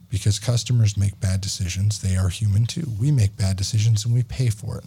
because 0.09 0.39
customers 0.39 0.97
make 0.97 1.21
bad 1.21 1.43
decisions. 1.43 1.99
They 1.99 2.17
are 2.17 2.31
human 2.31 2.65
too. 2.65 2.95
We 2.99 3.11
make 3.11 3.37
bad 3.37 3.57
decisions 3.59 4.07
and 4.07 4.15
we 4.15 4.23
pay 4.23 4.49
for 4.49 4.79
it. 4.79 4.85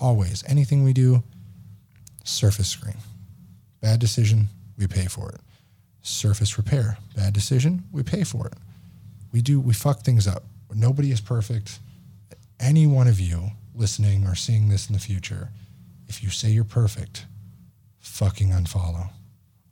Always, 0.00 0.44
anything 0.46 0.84
we 0.84 0.92
do, 0.92 1.22
surface 2.24 2.68
screen, 2.68 2.96
bad 3.80 3.98
decision, 3.98 4.48
we 4.76 4.86
pay 4.86 5.06
for 5.06 5.30
it. 5.30 5.40
Surface 6.02 6.56
repair, 6.56 6.98
bad 7.16 7.32
decision, 7.32 7.84
we 7.92 8.02
pay 8.02 8.22
for 8.24 8.46
it. 8.46 8.54
We 9.32 9.42
do, 9.42 9.60
we 9.60 9.74
fuck 9.74 10.00
things 10.02 10.26
up. 10.26 10.44
Nobody 10.72 11.10
is 11.10 11.20
perfect. 11.20 11.80
Any 12.60 12.86
one 12.86 13.08
of 13.08 13.18
you 13.20 13.50
listening 13.74 14.26
or 14.26 14.34
seeing 14.34 14.68
this 14.68 14.88
in 14.88 14.92
the 14.94 15.00
future, 15.00 15.50
if 16.08 16.22
you 16.22 16.30
say 16.30 16.48
you're 16.50 16.64
perfect, 16.64 17.26
fucking 18.00 18.50
unfollow. 18.50 19.10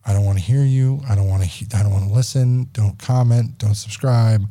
I 0.05 0.13
don't 0.13 0.25
want 0.25 0.39
to 0.39 0.45
hear 0.45 0.63
you. 0.63 1.01
I 1.09 1.15
don't 1.17 1.29
want 1.29 1.43
to. 1.43 1.49
He- 1.49 1.67
I 1.75 1.83
don't 1.83 1.91
want 1.93 2.07
to 2.07 2.13
listen. 2.15 2.69
Don't 2.73 2.97
comment. 2.99 3.59
Don't 3.59 3.75
subscribe. 3.75 4.49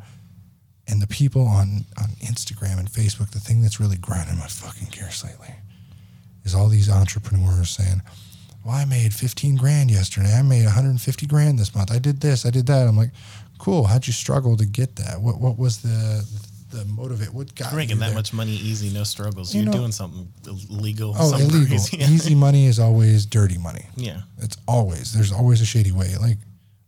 And 0.88 1.02
the 1.02 1.08
people 1.08 1.48
on 1.48 1.86
on 1.98 2.10
Instagram 2.22 2.78
and 2.78 2.90
Facebook, 2.90 3.32
the 3.32 3.40
thing 3.40 3.62
that's 3.62 3.80
really 3.80 3.96
grinding 3.98 4.38
my 4.38 4.48
fucking 4.48 4.90
gears 4.92 5.24
lately, 5.24 5.56
is 6.46 6.56
all 6.56 6.70
these 6.70 6.90
entrepreneurs 6.90 7.72
saying, 7.72 8.02
"Well, 8.64 8.76
I 8.76 8.86
made 8.86 9.14
15 9.14 9.56
grand 9.56 9.92
yesterday. 9.92 10.34
I 10.34 10.42
made 10.42 10.64
150 10.66 11.26
grand 11.28 11.60
this 11.60 11.76
month. 11.76 11.92
I 11.92 12.00
did 12.00 12.22
this. 12.22 12.46
I 12.46 12.50
did 12.52 12.68
that." 12.68 12.88
I'm 12.88 12.96
like, 12.98 13.12
"Cool. 13.58 13.86
How'd 13.86 14.08
you 14.08 14.14
struggle 14.14 14.56
to 14.58 14.66
get 14.66 14.96
that? 14.98 15.22
What 15.22 15.40
what 15.42 15.58
was 15.58 15.82
the 15.82 16.26
the 16.72 16.86
motivate? 16.86 17.34
What 17.34 17.54
got 17.56 17.72
You're 17.72 17.78
making 17.80 17.96
you 17.96 18.00
that 18.02 18.08
there? 18.08 18.16
much 18.16 18.34
money 18.34 18.52
easy, 18.52 18.90
no 18.94 19.04
struggles. 19.04 19.54
You 19.56 19.70
are 19.70 19.72
doing 19.74 19.92
something 19.92 20.28
illegal. 20.70 21.16
Oh, 21.18 21.30
something 21.32 21.50
illegal. 21.50 21.78
Easy 21.94 22.36
money 22.36 22.66
is 22.66 22.80
always 22.80 23.26
dirty 23.26 23.58
money. 23.58 23.86
yeah. 23.96 24.22
It's 24.40 24.58
always 24.68 25.14
there's 25.14 25.32
always 25.32 25.62
a 25.62 25.66
shady 25.66 25.92
way. 25.94 26.16
Like 26.20 26.38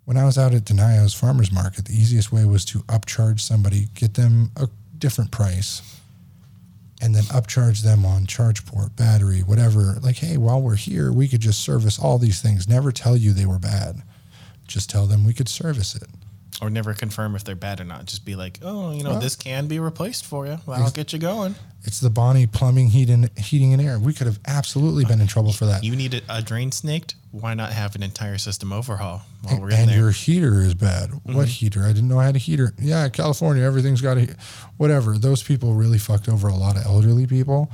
when 0.05 0.17
I 0.17 0.25
was 0.25 0.37
out 0.37 0.53
at 0.53 0.63
Denio's 0.65 1.13
farmers 1.13 1.51
market, 1.51 1.85
the 1.85 1.93
easiest 1.93 2.31
way 2.31 2.43
was 2.45 2.65
to 2.65 2.79
upcharge 2.83 3.39
somebody, 3.39 3.87
get 3.93 4.13
them 4.15 4.51
a 4.57 4.67
different 4.97 5.31
price, 5.31 5.81
and 7.01 7.13
then 7.13 7.23
upcharge 7.23 7.83
them 7.83 8.05
on 8.05 8.25
charge 8.25 8.65
port, 8.65 8.95
battery, 8.95 9.41
whatever. 9.41 9.97
Like, 10.01 10.17
hey, 10.17 10.37
while 10.37 10.61
we're 10.61 10.75
here, 10.75 11.11
we 11.11 11.27
could 11.27 11.41
just 11.41 11.61
service 11.61 11.99
all 11.99 12.17
these 12.17 12.41
things. 12.41 12.67
Never 12.67 12.91
tell 12.91 13.15
you 13.15 13.33
they 13.33 13.45
were 13.45 13.59
bad. 13.59 14.01
Just 14.67 14.89
tell 14.89 15.05
them 15.05 15.25
we 15.25 15.33
could 15.33 15.49
service 15.49 15.95
it. 15.95 16.09
Or 16.59 16.71
never 16.71 16.95
confirm 16.95 17.35
if 17.35 17.43
they're 17.43 17.55
bad 17.55 17.79
or 17.79 17.83
not. 17.83 18.05
Just 18.05 18.25
be 18.25 18.35
like, 18.35 18.57
oh, 18.63 18.91
you 18.91 19.03
know, 19.03 19.19
this 19.19 19.35
can 19.35 19.67
be 19.67 19.79
replaced 19.79 20.25
for 20.25 20.47
you. 20.47 20.57
Well, 20.65 20.81
I'll 20.81 20.89
get 20.89 21.13
you 21.13 21.19
going. 21.19 21.53
It's 21.83 21.99
the 21.99 22.09
Bonney 22.09 22.47
Plumbing, 22.47 22.87
Heat 22.87 23.09
and 23.09 23.29
Heating 23.37 23.73
and 23.73 23.81
Air. 23.81 23.99
We 23.99 24.11
could 24.11 24.25
have 24.25 24.39
absolutely 24.47 25.05
been 25.05 25.21
in 25.21 25.27
trouble 25.27 25.53
for 25.53 25.65
that. 25.65 25.83
You 25.83 25.95
need 25.95 26.21
a, 26.27 26.41
drain 26.41 26.71
snaked. 26.71 27.15
Why 27.31 27.53
not 27.53 27.71
have 27.71 27.95
an 27.95 28.01
entire 28.01 28.39
system 28.39 28.73
overhaul 28.73 29.21
while 29.43 29.61
we're 29.61 29.69
in 29.69 29.75
and 29.75 29.89
there? 29.89 29.97
your 29.97 30.11
heater 30.11 30.61
is 30.61 30.73
bad. 30.73 31.11
What 31.11 31.23
mm-hmm. 31.23 31.43
heater? 31.43 31.83
I 31.83 31.93
didn't 31.93 32.09
know 32.09 32.19
I 32.19 32.25
had 32.25 32.35
a 32.35 32.39
heater. 32.39 32.73
Yeah, 32.79 33.07
California, 33.09 33.63
everything's 33.63 34.01
got 34.01 34.17
a 34.17 34.35
whatever. 34.77 35.17
Those 35.17 35.43
people 35.43 35.75
really 35.75 35.99
fucked 35.99 36.27
over 36.27 36.47
a 36.47 36.55
lot 36.55 36.75
of 36.75 36.85
elderly 36.85 37.27
people. 37.27 37.71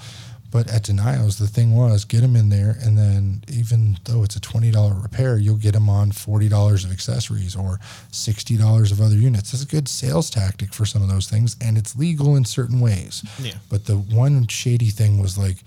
But 0.53 0.67
at 0.69 0.83
Denio's, 0.83 1.39
the 1.39 1.47
thing 1.47 1.75
was 1.75 2.05
get 2.05 2.21
them 2.21 2.35
in 2.35 2.49
there, 2.49 2.77
and 2.83 2.95
then 2.95 3.43
even 3.51 3.97
though 4.05 4.23
it's 4.23 4.35
a 4.35 4.39
twenty 4.39 4.69
dollar 4.69 4.93
repair, 4.93 5.37
you'll 5.39 5.57
get 5.57 5.73
them 5.73 5.89
on 5.89 6.11
forty 6.11 6.47
dollars 6.47 6.85
of 6.85 6.91
accessories 6.91 7.55
or 7.55 7.79
sixty 8.11 8.55
dollars 8.55 8.91
of 8.91 9.01
other 9.01 9.15
units. 9.17 9.51
It's 9.51 9.63
a 9.63 9.65
good 9.67 9.87
sales 9.87 10.29
tactic 10.29 10.71
for 10.71 10.85
some 10.85 11.01
of 11.01 11.09
those 11.09 11.27
things, 11.27 11.55
and 11.59 11.75
it's 11.75 11.95
legal 11.97 12.35
in 12.35 12.45
certain 12.45 12.79
ways. 12.79 13.23
Yeah. 13.41 13.55
But 13.67 13.85
the 13.85 13.97
one 13.97 14.45
shady 14.47 14.91
thing 14.91 15.19
was 15.19 15.39
like, 15.39 15.57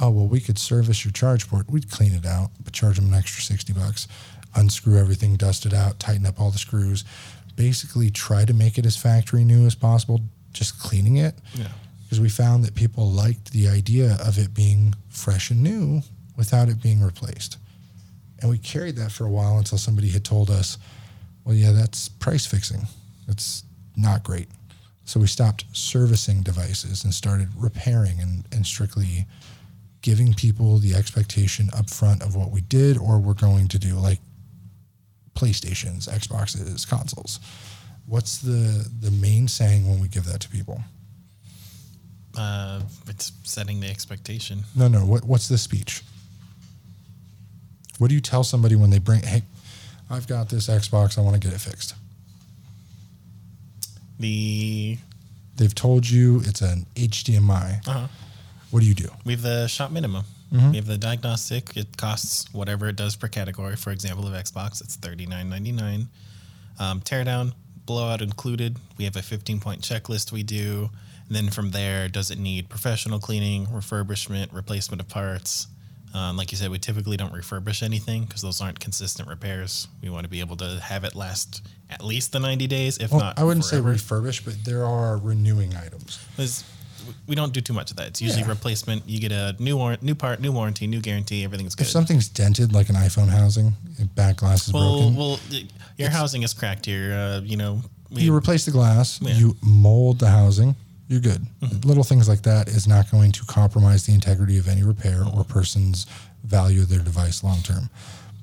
oh 0.00 0.10
well, 0.10 0.28
we 0.28 0.38
could 0.38 0.56
service 0.58 1.04
your 1.04 1.10
charge 1.12 1.48
port. 1.48 1.68
We'd 1.68 1.90
clean 1.90 2.14
it 2.14 2.24
out, 2.24 2.50
but 2.62 2.72
charge 2.72 2.94
them 2.96 3.08
an 3.12 3.14
extra 3.18 3.42
sixty 3.42 3.72
bucks, 3.72 4.06
unscrew 4.54 4.98
everything, 4.98 5.34
dust 5.34 5.66
it 5.66 5.74
out, 5.74 5.98
tighten 5.98 6.26
up 6.26 6.40
all 6.40 6.52
the 6.52 6.58
screws, 6.58 7.04
basically 7.56 8.08
try 8.08 8.44
to 8.44 8.54
make 8.54 8.78
it 8.78 8.86
as 8.86 8.96
factory 8.96 9.44
new 9.44 9.66
as 9.66 9.74
possible. 9.74 10.20
Just 10.52 10.78
cleaning 10.78 11.16
it, 11.16 11.34
Yeah. 11.54 11.68
Because 12.08 12.20
we 12.20 12.30
found 12.30 12.64
that 12.64 12.74
people 12.74 13.10
liked 13.10 13.52
the 13.52 13.68
idea 13.68 14.16
of 14.24 14.38
it 14.38 14.54
being 14.54 14.94
fresh 15.10 15.50
and 15.50 15.62
new 15.62 16.00
without 16.38 16.70
it 16.70 16.82
being 16.82 17.02
replaced. 17.02 17.58
And 18.40 18.50
we 18.50 18.56
carried 18.56 18.96
that 18.96 19.12
for 19.12 19.26
a 19.26 19.30
while 19.30 19.58
until 19.58 19.76
somebody 19.76 20.08
had 20.08 20.24
told 20.24 20.48
us, 20.48 20.78
well, 21.44 21.54
yeah, 21.54 21.72
that's 21.72 22.08
price 22.08 22.46
fixing. 22.46 22.86
It's 23.26 23.62
not 23.94 24.24
great. 24.24 24.48
So 25.04 25.20
we 25.20 25.26
stopped 25.26 25.66
servicing 25.72 26.40
devices 26.42 27.04
and 27.04 27.12
started 27.12 27.48
repairing 27.54 28.20
and, 28.20 28.44
and 28.52 28.64
strictly 28.64 29.26
giving 30.00 30.32
people 30.32 30.78
the 30.78 30.94
expectation 30.94 31.68
up 31.76 31.90
front 31.90 32.22
of 32.22 32.34
what 32.34 32.50
we 32.50 32.62
did 32.62 32.96
or 32.96 33.18
we're 33.18 33.34
going 33.34 33.68
to 33.68 33.78
do, 33.78 33.96
like 33.96 34.20
PlayStations, 35.34 36.08
Xboxes, 36.08 36.88
consoles. 36.88 37.38
What's 38.06 38.38
the, 38.38 38.88
the 39.00 39.10
main 39.10 39.46
saying 39.46 39.86
when 39.86 40.00
we 40.00 40.08
give 40.08 40.24
that 40.24 40.40
to 40.40 40.48
people? 40.48 40.82
Uh, 42.38 42.80
it's 43.08 43.32
setting 43.42 43.80
the 43.80 43.88
expectation. 43.88 44.60
No, 44.76 44.86
no. 44.88 45.00
What, 45.04 45.24
what's 45.24 45.48
the 45.48 45.58
speech? 45.58 46.02
What 47.98 48.08
do 48.08 48.14
you 48.14 48.20
tell 48.20 48.44
somebody 48.44 48.76
when 48.76 48.90
they 48.90 49.00
bring, 49.00 49.22
hey, 49.22 49.42
I've 50.08 50.28
got 50.28 50.48
this 50.48 50.68
Xbox, 50.68 51.18
I 51.18 51.20
want 51.22 51.34
to 51.34 51.40
get 51.40 51.52
it 51.52 51.60
fixed? 51.60 51.94
The 54.20 54.98
They've 55.56 55.74
told 55.74 56.08
you 56.08 56.40
it's 56.44 56.60
an 56.60 56.86
HDMI. 56.94 57.86
uh-huh. 57.88 58.06
What 58.70 58.80
do 58.80 58.86
you 58.86 58.94
do? 58.94 59.08
we 59.24 59.32
have 59.32 59.42
the 59.42 59.66
shop 59.66 59.90
minimum. 59.90 60.24
Mm-hmm. 60.52 60.70
We 60.70 60.76
have 60.76 60.86
the 60.86 60.98
diagnostic. 60.98 61.76
It 61.76 61.96
costs 61.96 62.52
whatever 62.54 62.88
it 62.88 62.96
does 62.96 63.16
per 63.16 63.28
category. 63.28 63.76
For 63.76 63.90
example, 63.90 64.26
of 64.26 64.32
Xbox, 64.34 64.80
it's 64.80 64.94
thirty 64.96 65.26
nine 65.26 65.48
ninety 65.50 65.72
nine. 65.72 66.08
Um, 66.78 67.00
teardown, 67.00 67.52
blowout 67.86 68.22
included. 68.22 68.76
We 68.98 69.04
have 69.04 69.16
a 69.16 69.22
fifteen 69.22 69.58
point 69.58 69.80
checklist 69.82 70.32
we 70.32 70.42
do, 70.42 70.84
and 70.84 70.90
then 71.30 71.50
from 71.50 71.70
there, 71.72 72.08
does 72.08 72.30
it 72.30 72.38
need 72.38 72.68
professional 72.68 73.18
cleaning, 73.18 73.66
refurbishment, 73.66 74.52
replacement 74.52 75.00
of 75.00 75.08
parts? 75.08 75.66
Um, 76.14 76.36
like 76.38 76.50
you 76.52 76.56
said, 76.56 76.70
we 76.70 76.78
typically 76.78 77.18
don't 77.18 77.34
refurbish 77.34 77.82
anything 77.82 78.24
because 78.24 78.40
those 78.40 78.62
aren't 78.62 78.80
consistent 78.80 79.28
repairs. 79.28 79.88
We 80.02 80.08
want 80.08 80.24
to 80.24 80.30
be 80.30 80.40
able 80.40 80.56
to 80.56 80.80
have 80.82 81.04
it 81.04 81.14
last 81.14 81.62
at 81.90 82.02
least 82.02 82.32
the 82.32 82.38
ninety 82.40 82.66
days, 82.66 82.96
if 82.98 83.10
Well, 83.10 83.20
not. 83.20 83.38
I 83.38 83.44
wouldn't 83.44 83.64
forever. 83.66 83.96
say 83.96 84.04
refurbish, 84.04 84.44
but 84.44 84.64
there 84.64 84.84
are 84.86 85.18
renewing 85.18 85.76
items. 85.76 86.18
We 87.26 87.34
don't 87.34 87.52
do 87.54 87.60
too 87.60 87.72
much 87.72 87.90
of 87.90 87.96
that. 87.98 88.08
It's 88.08 88.20
usually 88.22 88.42
Yeah. 88.42 88.48
replacement. 88.48 89.08
You 89.08 89.18
get 89.20 89.32
a 89.32 89.54
new 89.58 89.76
war- 89.76 89.96
new 90.02 90.14
part, 90.14 90.40
new 90.40 90.52
warranty, 90.52 90.86
new 90.86 91.00
guarantee. 91.00 91.44
Everything's 91.44 91.74
good. 91.74 91.84
If 91.86 91.90
something's 91.90 92.28
dented, 92.28 92.72
like 92.72 92.88
an 92.90 92.96
iPhone 92.96 93.28
housing, 93.28 93.76
back 94.14 94.36
glass 94.36 94.66
is 94.66 94.72
well, 94.74 94.98
broken, 95.12 95.16
well, 95.16 95.40
your 95.96 96.10
housing 96.10 96.42
is 96.42 96.52
cracked 96.52 96.84
here. 96.86 97.12
Uh, 97.14 97.40
you 97.44 97.56
know, 97.56 97.82
we, 98.10 98.22
you 98.22 98.34
replace 98.34 98.64
the 98.66 98.70
glass, 98.72 99.20
Yeah. 99.22 99.34
You 99.34 99.56
mold 99.62 100.18
the 100.18 100.28
housing, 100.30 100.74
you're 101.08 101.20
good. 101.20 101.46
Mm-hmm. 101.60 101.88
Little 101.88 102.04
things 102.04 102.28
like 102.28 102.42
that 102.42 102.68
is 102.68 102.86
not 102.86 103.10
going 103.10 103.32
to 103.32 103.44
compromise 103.46 104.06
the 104.06 104.12
integrity 104.12 104.58
of 104.58 104.68
any 104.68 104.82
repair 104.82 105.22
or 105.22 105.42
mm-hmm. 105.42 105.52
person's 105.52 106.06
value 106.44 106.82
of 106.82 106.88
their 106.88 107.00
device 107.00 107.42
long 107.42 107.60
term. 107.62 107.90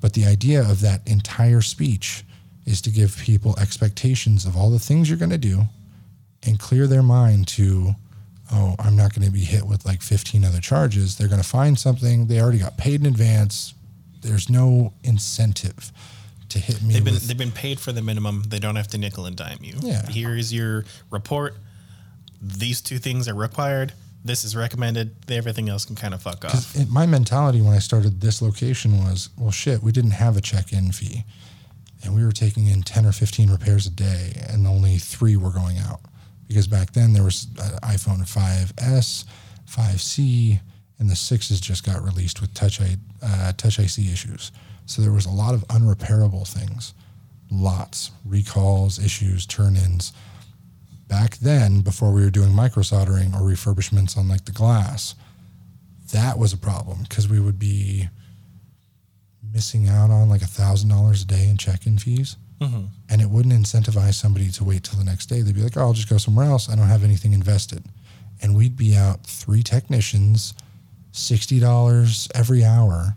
But 0.00 0.12
the 0.12 0.26
idea 0.26 0.60
of 0.60 0.80
that 0.82 1.06
entire 1.06 1.62
speech 1.62 2.24
is 2.66 2.80
to 2.82 2.90
give 2.90 3.16
people 3.16 3.58
expectations 3.58 4.44
of 4.44 4.56
all 4.56 4.70
the 4.70 4.78
things 4.78 5.08
you're 5.08 5.18
going 5.18 5.30
to 5.30 5.38
do 5.38 5.62
and 6.44 6.58
clear 6.58 6.86
their 6.86 7.02
mind 7.02 7.46
to, 7.48 7.92
oh, 8.52 8.74
I'm 8.78 8.96
not 8.96 9.14
going 9.14 9.26
to 9.26 9.32
be 9.32 9.40
hit 9.40 9.64
with 9.64 9.86
like 9.86 10.02
15 10.02 10.44
other 10.44 10.60
charges. 10.60 11.16
They're 11.16 11.28
going 11.28 11.42
to 11.42 11.48
find 11.48 11.78
something. 11.78 12.26
They 12.26 12.40
already 12.40 12.58
got 12.58 12.76
paid 12.76 13.00
in 13.00 13.06
advance. 13.06 13.74
There's 14.20 14.50
no 14.50 14.92
incentive 15.04 15.92
to 16.48 16.58
hit 16.58 16.82
me 16.82 16.94
they've 16.94 17.04
been 17.04 17.14
with 17.14 17.26
they've 17.26 17.38
been 17.38 17.52
paid 17.52 17.80
for 17.80 17.92
the 17.92 18.02
minimum. 18.02 18.44
They 18.46 18.58
don't 18.58 18.76
have 18.76 18.88
to 18.88 18.98
nickel 18.98 19.26
and 19.26 19.36
dime 19.36 19.58
you. 19.62 19.74
Yeah. 19.80 20.06
Here 20.06 20.34
is 20.36 20.52
your 20.52 20.84
report. 21.10 21.56
These 22.46 22.80
two 22.80 22.98
things 22.98 23.28
are 23.28 23.34
required. 23.34 23.92
This 24.24 24.44
is 24.44 24.56
recommended. 24.56 25.14
Everything 25.30 25.68
else 25.68 25.84
can 25.84 25.96
kind 25.96 26.14
of 26.14 26.22
fuck 26.22 26.44
off. 26.44 26.74
it, 26.76 26.88
my 26.88 27.06
mentality 27.06 27.60
when 27.60 27.74
I 27.74 27.78
started 27.78 28.20
this 28.20 28.42
location 28.42 29.04
was, 29.04 29.30
well, 29.38 29.50
shit, 29.50 29.82
we 29.82 29.92
didn't 29.92 30.12
have 30.12 30.36
a 30.36 30.40
check-in 30.40 30.92
fee, 30.92 31.24
and 32.02 32.14
we 32.14 32.24
were 32.24 32.32
taking 32.32 32.66
in 32.66 32.82
ten 32.82 33.06
or 33.06 33.12
fifteen 33.12 33.50
repairs 33.50 33.86
a 33.86 33.90
day, 33.90 34.32
and 34.48 34.66
only 34.66 34.98
three 34.98 35.36
were 35.36 35.50
going 35.50 35.78
out 35.78 36.00
because 36.48 36.66
back 36.66 36.92
then 36.92 37.12
there 37.12 37.24
was 37.24 37.48
an 37.58 37.78
iPhone 37.80 38.20
5s, 38.22 39.24
5c, 39.68 40.60
and 40.98 41.10
the 41.10 41.16
sixes 41.16 41.60
just 41.60 41.84
got 41.84 42.02
released 42.02 42.40
with 42.40 42.54
Touch 42.54 42.80
I, 42.80 42.96
uh, 43.22 43.52
Touch 43.56 43.78
IC 43.78 43.98
issues. 43.98 44.52
So 44.86 45.02
there 45.02 45.12
was 45.12 45.26
a 45.26 45.30
lot 45.30 45.54
of 45.54 45.66
unrepairable 45.68 46.46
things, 46.46 46.94
lots 47.50 48.12
recalls, 48.24 48.98
issues, 48.98 49.46
turn-ins 49.46 50.12
back 51.08 51.36
then 51.38 51.80
before 51.80 52.12
we 52.12 52.22
were 52.22 52.30
doing 52.30 52.52
micro 52.52 52.82
soldering 52.82 53.34
or 53.34 53.40
refurbishments 53.40 54.16
on 54.16 54.28
like 54.28 54.44
the 54.44 54.52
glass 54.52 55.14
that 56.12 56.38
was 56.38 56.52
a 56.52 56.58
problem 56.58 56.98
because 57.08 57.28
we 57.28 57.40
would 57.40 57.58
be 57.58 58.08
missing 59.52 59.88
out 59.88 60.10
on 60.10 60.28
like 60.28 60.42
a 60.42 60.46
thousand 60.46 60.88
dollars 60.88 61.22
a 61.22 61.26
day 61.26 61.48
in 61.48 61.56
check-in 61.56 61.98
fees. 61.98 62.36
Mm-hmm. 62.60 62.86
And 63.10 63.20
it 63.20 63.28
wouldn't 63.28 63.54
incentivize 63.54 64.14
somebody 64.14 64.48
to 64.50 64.64
wait 64.64 64.84
till 64.84 64.98
the 64.98 65.04
next 65.04 65.26
day. 65.26 65.42
They'd 65.42 65.54
be 65.54 65.62
like 65.62 65.76
oh 65.76 65.82
i'll 65.82 65.92
just 65.92 66.08
go 66.08 66.18
somewhere 66.18 66.46
else. 66.46 66.68
I 66.70 66.76
don't 66.76 66.86
have 66.86 67.04
anything 67.04 67.32
invested. 67.32 67.84
And 68.42 68.56
we'd 68.56 68.76
be 68.76 68.96
out 68.96 69.24
three 69.24 69.62
technicians 69.62 70.54
$60 71.12 72.30
every 72.34 72.62
hour 72.62 73.16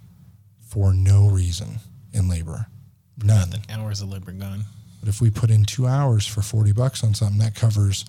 for 0.61 0.93
no 0.93 1.27
reason 1.27 1.79
in 2.13 2.29
labor. 2.29 2.67
None. 3.21 3.49
Nothing. 3.49 3.65
Hours 3.69 3.99
of 4.01 4.09
labor 4.09 4.31
gone. 4.31 4.63
But 4.99 5.09
if 5.09 5.21
we 5.21 5.29
put 5.29 5.49
in 5.49 5.65
two 5.65 5.87
hours 5.87 6.25
for 6.25 6.41
40 6.41 6.71
bucks 6.73 7.03
on 7.03 7.13
something, 7.13 7.39
that 7.39 7.55
covers 7.55 8.05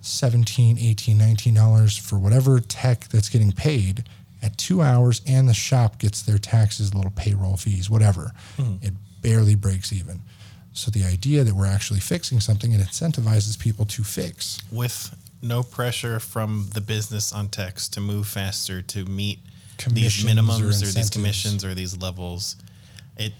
17, 0.00 0.78
18, 0.78 1.16
19 1.16 1.54
dollars 1.54 1.96
for 1.96 2.18
whatever 2.18 2.60
tech 2.60 3.08
that's 3.08 3.28
getting 3.28 3.52
paid 3.52 4.04
at 4.42 4.58
two 4.58 4.82
hours 4.82 5.22
and 5.26 5.48
the 5.48 5.54
shop 5.54 5.98
gets 5.98 6.22
their 6.22 6.38
taxes, 6.38 6.94
little 6.94 7.12
payroll 7.12 7.56
fees, 7.56 7.88
whatever. 7.88 8.32
Mm-hmm. 8.58 8.84
It 8.84 8.94
barely 9.22 9.54
breaks 9.54 9.92
even. 9.92 10.20
So 10.72 10.90
the 10.90 11.04
idea 11.04 11.44
that 11.44 11.54
we're 11.54 11.66
actually 11.66 12.00
fixing 12.00 12.40
something, 12.40 12.72
it 12.72 12.80
incentivizes 12.80 13.58
people 13.58 13.84
to 13.86 14.02
fix. 14.02 14.60
with 14.72 15.14
no 15.42 15.62
pressure 15.62 16.20
from 16.20 16.68
the 16.72 16.80
business 16.80 17.32
on 17.32 17.48
techs 17.48 17.88
to 17.88 18.00
move 18.00 18.28
faster 18.28 18.80
to 18.80 19.04
meet 19.04 19.40
these 19.44 19.84
Commissions 19.84 20.30
or 20.30 20.34
minimums 20.34 20.60
or, 20.60 20.92
these 20.94 21.10
commissions 21.10 21.64
or 21.64 21.74
these 21.74 21.96
levels. 21.96 22.56
It 23.16 23.32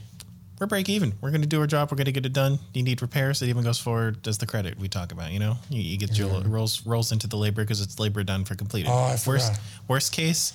we're 0.63 0.67
break 0.67 0.89
even. 0.89 1.13
We're 1.21 1.31
going 1.31 1.43
to 1.43 1.49
do 1.49 1.61
our 1.61 1.67
job. 1.67 1.91
We're 1.91 1.97
going 1.97 2.07
to 2.07 2.13
get 2.13 2.25
it 2.25 2.33
done. 2.33 2.61
You 2.73 2.85
need 2.85 3.03
repairs. 3.03 3.43
It 3.43 3.49
even 3.49 3.65
goes 3.65 3.81
forward. 3.81 4.23
Does 4.23 4.39
the 4.39 4.47
credit 4.47 4.79
we 4.79 4.89
talk 4.89 5.11
about? 5.11 5.33
You 5.33 5.41
know, 5.41 5.57
you, 5.69 5.83
you 5.83 5.99
get 5.99 6.17
your 6.17 6.41
rolls 6.43 6.87
rolls 6.87 7.11
into 7.11 7.27
the 7.27 7.37
labor 7.37 7.63
because 7.63 7.81
it's 7.81 7.99
labor 7.99 8.23
done 8.23 8.45
for 8.45 8.55
completed. 8.55 8.89
Oh, 8.89 8.95
I 8.95 9.17
worst 9.27 9.61
worst 9.89 10.13
case, 10.13 10.53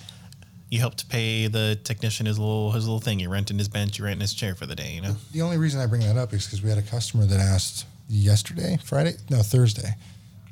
you 0.69 0.79
help 0.79 0.95
to 0.95 1.05
pay 1.05 1.47
the 1.47 1.77
technician 1.83 2.25
his 2.25 2.39
little 2.39 2.71
his 2.71 2.85
little 2.85 3.01
thing. 3.01 3.19
You're 3.19 3.31
renting 3.31 3.57
his 3.57 3.67
bench. 3.67 3.99
You're 3.99 4.05
renting 4.05 4.21
his 4.21 4.33
chair 4.33 4.55
for 4.55 4.65
the 4.65 4.75
day. 4.75 4.93
You 4.93 5.01
know. 5.01 5.15
The 5.33 5.41
only 5.41 5.57
reason 5.57 5.81
I 5.81 5.85
bring 5.87 6.01
that 6.01 6.15
up 6.15 6.33
is 6.33 6.45
because 6.45 6.63
we 6.63 6.69
had 6.69 6.77
a 6.77 6.83
customer 6.83 7.25
that 7.25 7.39
asked 7.39 7.85
yesterday, 8.07 8.79
Friday, 8.83 9.15
no, 9.29 9.41
Thursday. 9.41 9.95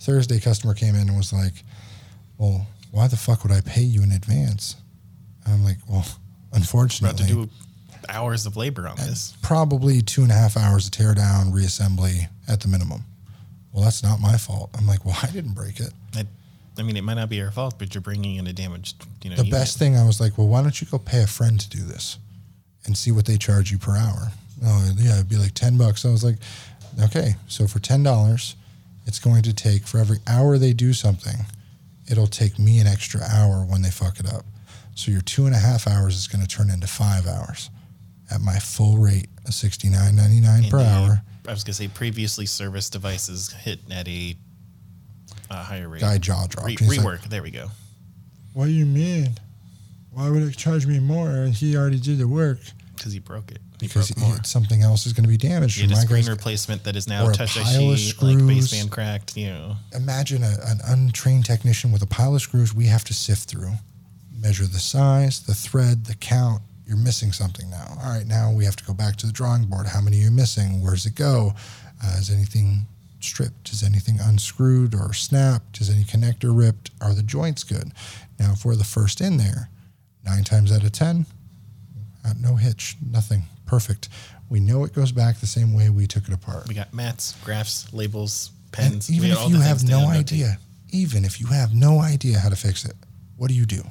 Thursday, 0.02 0.42
customer 0.42 0.74
came 0.74 0.96
in 0.96 1.08
and 1.08 1.16
was 1.16 1.32
like, 1.32 1.64
"Well, 2.38 2.68
why 2.92 3.08
the 3.08 3.16
fuck 3.16 3.44
would 3.44 3.54
I 3.54 3.62
pay 3.62 3.84
you 3.84 4.04
in 4.04 4.12
advance?" 4.12 4.76
I'm 5.48 5.64
like, 5.64 5.78
"Well, 5.88 6.00
About 6.00 6.58
unfortunately, 6.58 7.26
to 7.26 7.34
do 7.34 7.50
hours 8.10 8.46
of 8.46 8.58
labor 8.58 8.88
on 8.88 8.96
this. 8.98 9.36
probably 9.42 10.02
two 10.02 10.24
and 10.24 10.32
a 10.32 10.36
half 10.36 10.58
hours 10.58 10.86
of 10.86 10.92
tear 10.92 11.14
down, 11.14 11.52
reassembly 11.52 12.28
at 12.48 12.62
the 12.62 12.68
minimum." 12.68 13.06
Well, 13.72 13.84
that's 13.84 14.04
not 14.04 14.20
my 14.20 14.38
fault. 14.38 14.70
I'm 14.78 14.88
like, 14.88 15.06
"Well, 15.06 15.18
I 15.22 15.28
didn't 15.28 15.54
break 15.54 15.80
it." 15.80 15.92
It, 16.14 16.28
I 16.78 16.84
mean, 16.84 16.98
it 16.98 17.04
might 17.04 17.16
not 17.16 17.30
be 17.30 17.38
your 17.38 17.52
fault, 17.52 17.76
but 17.78 17.94
you're 17.94 18.02
bringing 18.02 18.36
in 18.36 18.48
a 18.48 18.54
damaged, 18.54 19.06
you 19.24 19.30
know. 19.30 19.36
The 19.36 19.46
unit. 19.46 19.60
best 19.60 19.78
thing 19.78 19.98
I 19.98 20.06
was 20.06 20.20
like, 20.20 20.38
"Well, 20.38 20.48
why 20.48 20.62
don't 20.62 20.80
you 20.80 20.88
go 20.90 20.98
pay 20.98 21.24
a 21.24 21.28
friend 21.28 21.60
to 21.60 21.70
do 21.70 21.84
this, 21.84 22.18
and 22.86 22.98
see 22.98 23.12
what 23.12 23.26
they 23.26 23.38
charge 23.38 23.72
you 23.72 23.78
per 23.78 23.96
hour?" 23.96 24.32
Oh, 24.64 24.94
yeah, 24.98 25.16
it'd 25.16 25.30
be 25.30 25.36
like 25.36 25.54
ten 25.54 25.78
bucks. 25.78 26.06
I 26.06 26.12
was 26.12 26.24
like, 26.24 26.38
Okay, 27.04 27.36
so 27.48 27.68
for 27.68 27.80
ten 27.80 28.04
dollars, 28.04 28.56
it's 29.06 29.20
going 29.20 29.42
to 29.44 29.54
take 29.54 29.86
for 29.86 30.00
every 30.00 30.20
hour 30.28 30.58
they 30.58 30.74
do 30.74 30.94
something, 30.94 31.46
it'll 32.10 32.28
take 32.28 32.58
me 32.58 32.80
an 32.80 32.88
extra 32.88 33.22
hour 33.22 33.66
when 33.66 33.82
they 33.82 33.90
fuck 33.92 34.20
it 34.20 34.32
up. 34.32 34.46
So 34.96 35.12
your 35.12 35.22
two 35.22 35.46
and 35.46 35.54
a 35.54 35.60
half 35.60 35.88
hours 35.88 36.16
is 36.16 36.28
going 36.28 36.46
to 36.46 36.48
turn 36.48 36.70
into 36.70 36.88
five 36.88 37.28
hours 37.28 37.70
at 38.32 38.42
my 38.42 38.58
full 38.60 38.98
rate 38.98 39.28
of 39.46 39.54
sixty 39.54 39.90
nine 39.90 40.16
ninety 40.16 40.40
nine 40.42 40.64
per 40.70 40.80
And 40.80 40.86
the- 40.88 40.92
hour. 40.92 41.22
I 41.48 41.52
was 41.52 41.64
gonna 41.64 41.74
say 41.76 41.88
previously 41.88 42.46
serviced 42.48 42.92
devices 42.94 43.52
hit 43.52 43.80
at 43.92 44.08
a, 44.08 44.36
uh 45.50 45.64
higher 45.64 45.88
rate. 45.88 46.02
Guy 46.02 46.18
jaw 46.18 46.48
dropped. 46.48 46.66
Re- 46.68 46.76
He's 46.80 46.98
like, 46.98 47.00
rework. 47.22 47.30
there 47.30 47.44
we 47.44 47.52
go. 47.52 47.70
what 48.54 48.66
do 48.66 48.72
you 48.72 48.86
mean? 48.86 49.36
Why 50.12 50.30
would 50.30 50.44
it 50.44 50.56
charge 50.58 50.88
me 50.88 51.00
more? 51.00 51.30
And 51.30 51.54
he 51.54 51.76
already 51.76 52.00
did 52.00 52.18
the 52.20 52.28
work. 52.28 52.60
Because 52.96 53.12
he 53.12 53.20
broke 53.20 53.52
it. 53.52 53.60
He 53.82 53.88
Because 53.88 54.10
broke 54.12 54.26
more. 54.28 54.44
something 54.46 54.82
else 54.82 55.06
is 55.06 55.12
going 55.12 55.26
to 55.26 55.30
be 55.30 55.36
damaged. 55.38 55.76
He 55.76 55.82
had 55.82 55.92
a 55.92 55.96
My 55.96 56.00
screen 56.00 56.22
guy's- 56.22 56.30
replacement 56.30 56.86
that 56.86 56.96
is 56.96 57.08
now 57.10 57.26
or 57.26 57.32
a 57.32 57.34
touch 57.34 57.56
pile 57.56 57.66
of 57.92 57.98
IC, 58.00 58.22
like 58.22 58.40
screws. 58.40 58.72
baseband 58.72 58.90
cracked. 58.90 59.36
You 59.36 59.48
know, 59.50 59.76
imagine 59.94 60.44
a, 60.44 60.56
an 60.66 60.80
untrained 60.88 61.44
technician 61.46 61.92
with 61.92 62.02
a 62.02 62.06
pile 62.08 62.34
of 62.34 62.42
screws 62.42 62.74
we 62.74 62.86
have 62.86 63.04
to 63.04 63.14
sift 63.14 63.50
through, 63.50 63.74
measure 64.34 64.66
the 64.66 64.80
size, 64.80 65.42
the 65.42 65.54
thread, 65.54 66.06
the 66.06 66.16
count. 66.16 66.62
You're 66.88 66.98
missing 66.98 67.32
something 67.32 67.70
now. 67.70 67.98
All 68.02 68.14
right, 68.14 68.28
now 68.28 68.52
we 68.52 68.66
have 68.66 68.76
to 68.76 68.84
go 68.84 68.94
back 68.94 69.16
to 69.18 69.26
the 69.26 69.32
drawing 69.34 69.66
board. 69.66 69.88
How 69.88 70.02
many 70.02 70.20
are 70.20 70.24
you 70.26 70.32
missing? 70.32 70.84
Where's 70.84 71.06
it 71.06 71.16
go? 71.16 71.54
Uh, 72.04 72.18
is 72.20 72.30
anything 72.30 72.86
stripped? 73.20 73.72
Is 73.72 73.82
anything 73.84 74.20
unscrewed 74.22 74.94
or 74.94 75.14
snapped? 75.14 75.82
Is 75.82 75.90
any 75.90 76.04
connector 76.04 76.56
ripped? 76.56 76.92
Are 77.02 77.14
the 77.14 77.24
joints 77.24 77.64
good? 77.64 77.92
Now, 78.40 78.54
if 78.54 78.66
we're 78.66 78.76
the 78.76 78.84
first 78.84 79.20
in 79.22 79.38
there, 79.38 79.70
nine 80.24 80.44
times 80.44 80.72
out 80.72 80.84
of 80.84 80.92
10, 80.92 81.26
uh, 82.26 82.34
no 82.40 82.56
hitch, 82.56 82.96
nothing. 83.12 83.44
Perfect. 83.66 84.10
We 84.50 84.60
know 84.60 84.84
it 84.84 84.94
goes 84.94 85.12
back 85.12 85.40
the 85.40 85.48
same 85.48 85.74
way 85.74 85.90
we 85.90 86.06
took 86.06 86.28
it 86.28 86.34
apart. 86.34 86.68
we 86.68 86.76
got 86.76 86.94
mats, 86.94 87.36
graphs, 87.44 87.92
labels, 87.94 88.52
pens. 88.72 89.10
we 89.10 89.16
even 89.16 89.32
if 89.32 89.50
you 89.50 89.60
have 89.60 89.84
no 89.84 90.08
idea, 90.08 90.60
even 90.92 91.26
if 91.26 91.40
you 91.40 91.48
have 91.48 91.74
no 91.74 92.00
idea 92.00 92.40
how 92.40 92.50
to 92.50 92.56
fix 92.56 92.86
it, 92.86 92.94
what 93.38 93.48
do 93.48 93.56
you 93.56 93.66
do? 93.66 93.84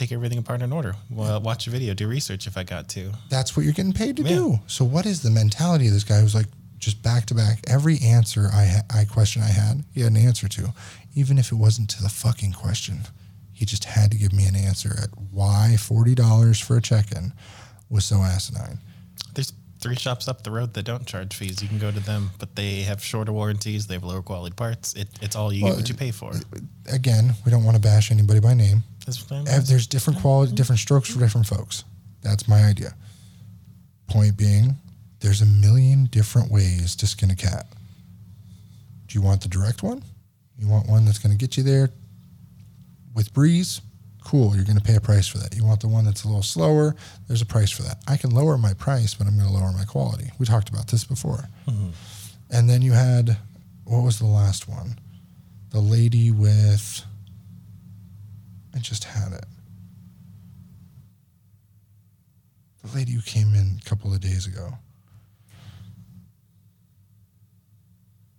Take 0.00 0.12
everything 0.12 0.38
apart 0.38 0.62
in 0.62 0.72
order. 0.72 0.94
Well, 1.10 1.40
watch 1.40 1.66
a 1.66 1.70
video, 1.70 1.92
do 1.94 2.08
research 2.08 2.46
if 2.46 2.56
I 2.56 2.64
got 2.64 2.88
to. 2.90 3.12
That's 3.28 3.56
what 3.56 3.64
you're 3.64 3.74
getting 3.74 3.92
paid 3.92 4.16
to 4.16 4.22
Yeah. 4.22 4.28
do. 4.28 4.60
So 4.66 4.84
what 4.84 5.04
is 5.06 5.20
the 5.22 5.30
mentality 5.30 5.86
of 5.88 5.92
this 5.92 6.04
guy 6.04 6.20
who's 6.20 6.34
like 6.34 6.46
just 6.78 7.02
back 7.02 7.26
to 7.26 7.34
back 7.34 7.60
every 7.68 7.98
answer 7.98 8.48
I 8.52 8.64
ha- 8.64 8.82
I 9.00 9.04
question 9.04 9.42
I 9.42 9.48
had, 9.48 9.84
he 9.92 10.00
had 10.00 10.10
an 10.12 10.16
answer 10.16 10.48
to, 10.48 10.72
even 11.14 11.36
if 11.38 11.52
it 11.52 11.56
wasn't 11.56 11.90
to 11.90 12.02
the 12.02 12.08
fucking 12.08 12.52
question. 12.52 13.00
He 13.52 13.66
just 13.66 13.84
had 13.84 14.10
to 14.12 14.16
give 14.16 14.32
me 14.32 14.46
an 14.46 14.56
answer 14.56 14.96
at 15.02 15.10
why 15.30 15.76
forty 15.78 16.14
dollars 16.14 16.58
for 16.58 16.78
a 16.78 16.80
check-in 16.82 17.34
was 17.90 18.06
so 18.06 18.22
asinine. 18.22 18.78
There's 19.34 19.52
three 19.80 19.96
shops 19.96 20.28
up 20.28 20.42
the 20.44 20.50
road 20.50 20.72
that 20.74 20.84
don't 20.84 21.04
charge 21.06 21.34
fees. 21.36 21.60
You 21.62 21.68
can 21.68 21.78
go 21.78 21.90
to 21.90 22.00
them, 22.00 22.30
but 22.38 22.56
they 22.56 22.80
have 22.82 23.04
shorter 23.04 23.32
warranties. 23.32 23.86
They 23.86 23.94
have 23.94 24.04
lower 24.04 24.22
quality 24.22 24.54
parts. 24.54 24.94
It, 24.94 25.08
it's 25.20 25.36
all 25.36 25.52
you 25.52 25.64
Well, 25.64 25.72
get 25.72 25.80
what 25.80 25.88
you 25.90 25.94
pay 25.94 26.10
for. 26.10 26.32
Again, 26.90 27.34
we 27.44 27.50
don't 27.50 27.64
want 27.64 27.76
to 27.76 27.82
bash 27.82 28.10
anybody 28.10 28.40
by 28.40 28.54
name. 28.54 28.82
That's 29.18 29.30
what 29.30 29.38
I'm 29.38 29.48
Ev- 29.48 29.66
There's 29.66 29.86
different 29.86 30.20
quality, 30.20 30.54
different 30.54 30.80
strokes 30.80 31.12
for 31.12 31.18
different 31.18 31.46
folks. 31.46 31.84
That's 32.22 32.46
my 32.46 32.64
idea. 32.64 32.94
Point 34.08 34.36
being, 34.36 34.76
there's 35.20 35.42
a 35.42 35.46
million 35.46 36.06
different 36.06 36.50
ways 36.50 36.94
to 36.96 37.06
skin 37.06 37.30
a 37.30 37.36
cat. 37.36 37.66
Do 39.06 39.18
you 39.18 39.22
want 39.22 39.40
the 39.40 39.48
direct 39.48 39.82
one? 39.82 40.02
You 40.58 40.68
want 40.68 40.88
one 40.88 41.04
that's 41.04 41.18
going 41.18 41.36
to 41.36 41.38
get 41.38 41.56
you 41.56 41.62
there 41.62 41.90
with 43.14 43.32
breeze? 43.34 43.80
Cool, 44.24 44.54
you're 44.54 44.64
going 44.64 44.78
to 44.78 44.84
pay 44.84 44.96
a 44.96 45.00
price 45.00 45.26
for 45.26 45.38
that. 45.38 45.56
You 45.56 45.64
want 45.64 45.80
the 45.80 45.88
one 45.88 46.04
that's 46.04 46.24
a 46.24 46.28
little 46.28 46.42
slower? 46.42 46.94
There's 47.26 47.42
a 47.42 47.46
price 47.46 47.70
for 47.70 47.82
that. 47.82 47.98
I 48.06 48.16
can 48.16 48.30
lower 48.30 48.58
my 48.58 48.74
price, 48.74 49.14
but 49.14 49.26
I'm 49.26 49.36
going 49.36 49.48
to 49.48 49.54
lower 49.54 49.72
my 49.72 49.84
quality. 49.84 50.30
We 50.38 50.46
talked 50.46 50.68
about 50.68 50.88
this 50.88 51.04
before. 51.04 51.48
Mm-hmm. 51.66 51.88
And 52.50 52.68
then 52.68 52.82
you 52.82 52.92
had, 52.92 53.38
what 53.84 54.04
was 54.04 54.18
the 54.18 54.26
last 54.26 54.68
one? 54.68 54.98
The 55.70 55.80
lady 55.80 56.30
with, 56.30 57.04
I 58.74 58.78
just 58.78 59.04
had 59.04 59.32
it. 59.32 59.44
The 62.84 62.96
lady 62.96 63.12
who 63.12 63.22
came 63.22 63.54
in 63.54 63.78
a 63.84 63.88
couple 63.88 64.12
of 64.12 64.20
days 64.20 64.46
ago. 64.46 64.74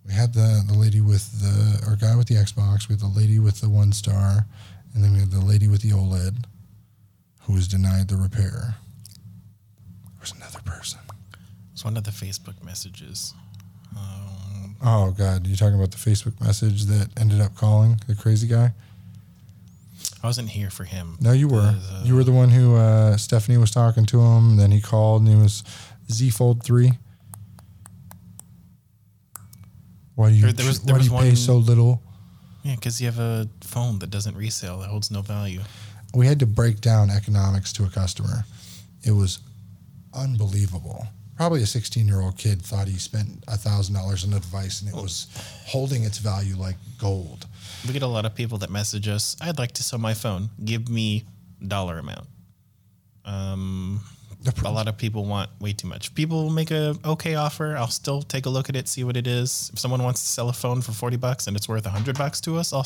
We 0.05 0.13
had 0.13 0.33
the 0.33 0.63
the 0.67 0.73
lady 0.73 0.99
with 0.99 1.41
the 1.41 1.87
or 1.89 1.95
guy 1.95 2.15
with 2.15 2.27
the 2.27 2.35
Xbox, 2.35 2.89
we 2.89 2.93
had 2.93 3.01
the 3.01 3.07
lady 3.07 3.39
with 3.39 3.61
the 3.61 3.69
one 3.69 3.91
star, 3.93 4.45
and 4.93 5.03
then 5.03 5.13
we 5.13 5.19
had 5.19 5.31
the 5.31 5.39
lady 5.39 5.67
with 5.67 5.81
the 5.81 5.91
OLED, 5.91 6.43
who 7.41 7.53
was 7.53 7.67
denied 7.67 8.07
the 8.07 8.17
repair. 8.17 8.75
There 10.03 10.19
was 10.21 10.33
another 10.33 10.59
person. 10.65 10.99
It's 11.71 11.85
one 11.85 11.97
of 11.97 12.03
the 12.03 12.11
Facebook 12.11 12.63
messages. 12.63 13.33
Um, 13.95 14.75
Oh 14.83 15.11
God, 15.11 15.45
You're 15.45 15.55
talking 15.57 15.75
about 15.75 15.91
the 15.91 15.97
Facebook 15.97 16.39
message 16.41 16.85
that 16.85 17.09
ended 17.19 17.39
up 17.39 17.55
calling 17.55 17.99
the 18.07 18.15
crazy 18.15 18.47
guy? 18.47 18.73
I 20.23 20.27
wasn't 20.27 20.49
here 20.49 20.69
for 20.69 20.83
him. 20.83 21.17
No, 21.19 21.31
you 21.31 21.47
were. 21.47 21.59
Uh, 21.75 22.01
you 22.03 22.15
were 22.15 22.23
the 22.23 22.31
one 22.31 22.49
who 22.49 22.75
uh, 22.75 23.17
Stephanie 23.17 23.57
was 23.57 23.71
talking 23.71 24.05
to 24.07 24.21
him. 24.21 24.57
Then 24.57 24.71
he 24.71 24.79
called, 24.81 25.23
and 25.23 25.29
he 25.31 25.35
was 25.35 25.63
Z 26.11 26.29
Fold 26.29 26.63
three. 26.63 26.91
Why 30.15 30.29
do 30.29 30.35
you 30.35 30.51
There- 30.51 30.65
was- 30.67 30.81
there 30.81 30.93
why 30.95 30.99
do 30.99 31.05
you 31.05 31.11
pay 31.11 31.15
one- 31.29 31.35
so 31.35 31.57
little? 31.57 32.01
Yeah, 32.63 32.75
because 32.75 33.01
you 33.01 33.07
have 33.07 33.17
a 33.19 33.49
phone 33.61 33.97
that 33.99 34.11
doesn't 34.11 34.35
resale 34.35 34.79
that 34.79 34.89
holds 34.89 35.09
no 35.09 35.21
value. 35.23 35.61
We 36.13 36.27
had 36.27 36.39
to 36.39 36.45
break 36.45 36.81
down 36.81 37.09
economics 37.09 37.73
to 37.73 37.85
a 37.85 37.89
customer. 37.89 38.45
It 39.03 39.11
was 39.13 39.39
unbelievable. 40.13 41.07
Probably 41.41 41.63
a 41.63 41.65
16 41.65 42.07
year 42.07 42.21
old 42.21 42.37
kid 42.37 42.61
thought 42.61 42.87
he 42.87 42.99
spent 42.99 43.43
thousand 43.47 43.95
dollars 43.95 44.23
on 44.23 44.31
a 44.31 44.39
device, 44.39 44.81
and 44.81 44.89
it 44.91 44.95
was 44.95 45.25
holding 45.65 46.03
its 46.03 46.19
value 46.19 46.55
like 46.55 46.75
gold. 46.99 47.47
We 47.87 47.93
get 47.93 48.03
a 48.03 48.07
lot 48.07 48.25
of 48.25 48.35
people 48.35 48.59
that 48.59 48.69
message 48.69 49.07
us. 49.07 49.35
I'd 49.41 49.57
like 49.57 49.71
to 49.71 49.81
sell 49.81 49.97
my 49.97 50.13
phone. 50.13 50.51
Give 50.63 50.87
me 50.87 51.23
dollar 51.67 51.97
amount. 51.97 52.27
Um, 53.25 54.01
a 54.63 54.71
lot 54.71 54.87
of 54.87 54.99
people 54.99 55.25
want 55.25 55.49
way 55.59 55.73
too 55.73 55.87
much. 55.87 56.13
People 56.13 56.51
make 56.51 56.69
a 56.69 56.95
okay 57.03 57.33
offer. 57.33 57.75
I'll 57.75 57.87
still 57.87 58.21
take 58.21 58.45
a 58.45 58.49
look 58.51 58.69
at 58.69 58.75
it, 58.75 58.87
see 58.87 59.03
what 59.03 59.17
it 59.17 59.25
is. 59.25 59.71
If 59.73 59.79
someone 59.79 60.03
wants 60.03 60.21
to 60.21 60.27
sell 60.27 60.47
a 60.49 60.53
phone 60.53 60.83
for 60.83 60.91
forty 60.91 61.17
bucks 61.17 61.47
and 61.47 61.57
it's 61.57 61.67
worth 61.67 61.87
hundred 61.87 62.19
bucks 62.19 62.39
to 62.41 62.57
us, 62.57 62.71
I'll. 62.71 62.85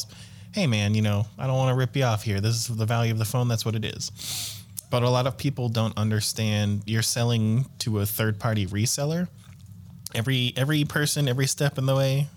Hey 0.53 0.65
man, 0.65 0.93
you 0.93 1.01
know 1.01 1.27
I 1.37 1.45
don't 1.45 1.57
want 1.57 1.73
to 1.73 1.75
rip 1.75 1.93
you 1.93 2.05
off 2.05 2.23
here. 2.23 2.39
This 2.39 2.55
is 2.55 2.67
the 2.73 2.85
value 2.85 3.11
of 3.11 3.19
the 3.19 3.25
phone. 3.25 3.49
That's 3.49 3.65
what 3.65 3.75
it 3.75 3.83
is. 3.83 4.63
But 4.95 5.03
a 5.03 5.09
lot 5.09 5.27
of 5.27 5.35
people 5.35 5.67
don't 5.67 5.97
understand. 5.97 6.83
You're 6.85 7.01
selling 7.01 7.65
to 7.79 7.99
a 7.99 8.05
third 8.05 8.39
party 8.39 8.65
reseller. 8.65 9.27
Every 10.13 10.53
every 10.55 10.85
person, 10.85 11.27
every 11.27 11.47
step 11.47 11.77
in 11.77 11.85
the 11.85 11.93
way, 11.93 12.27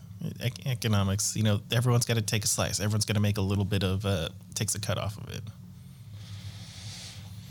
ec- 0.41 0.67
economics. 0.67 1.37
You 1.37 1.45
know, 1.45 1.61
everyone's 1.71 2.05
got 2.05 2.15
to 2.15 2.21
take 2.21 2.43
a 2.43 2.49
slice. 2.49 2.81
Everyone's 2.81 3.05
got 3.05 3.15
to 3.15 3.21
make 3.21 3.39
a 3.39 3.43
little 3.43 3.65
bit 3.65 3.85
of 3.85 4.05
uh, 4.05 4.31
takes 4.57 4.75
a 4.75 4.81
cut 4.81 4.99
off 4.99 5.17
of 5.19 5.29
it. 5.33 5.43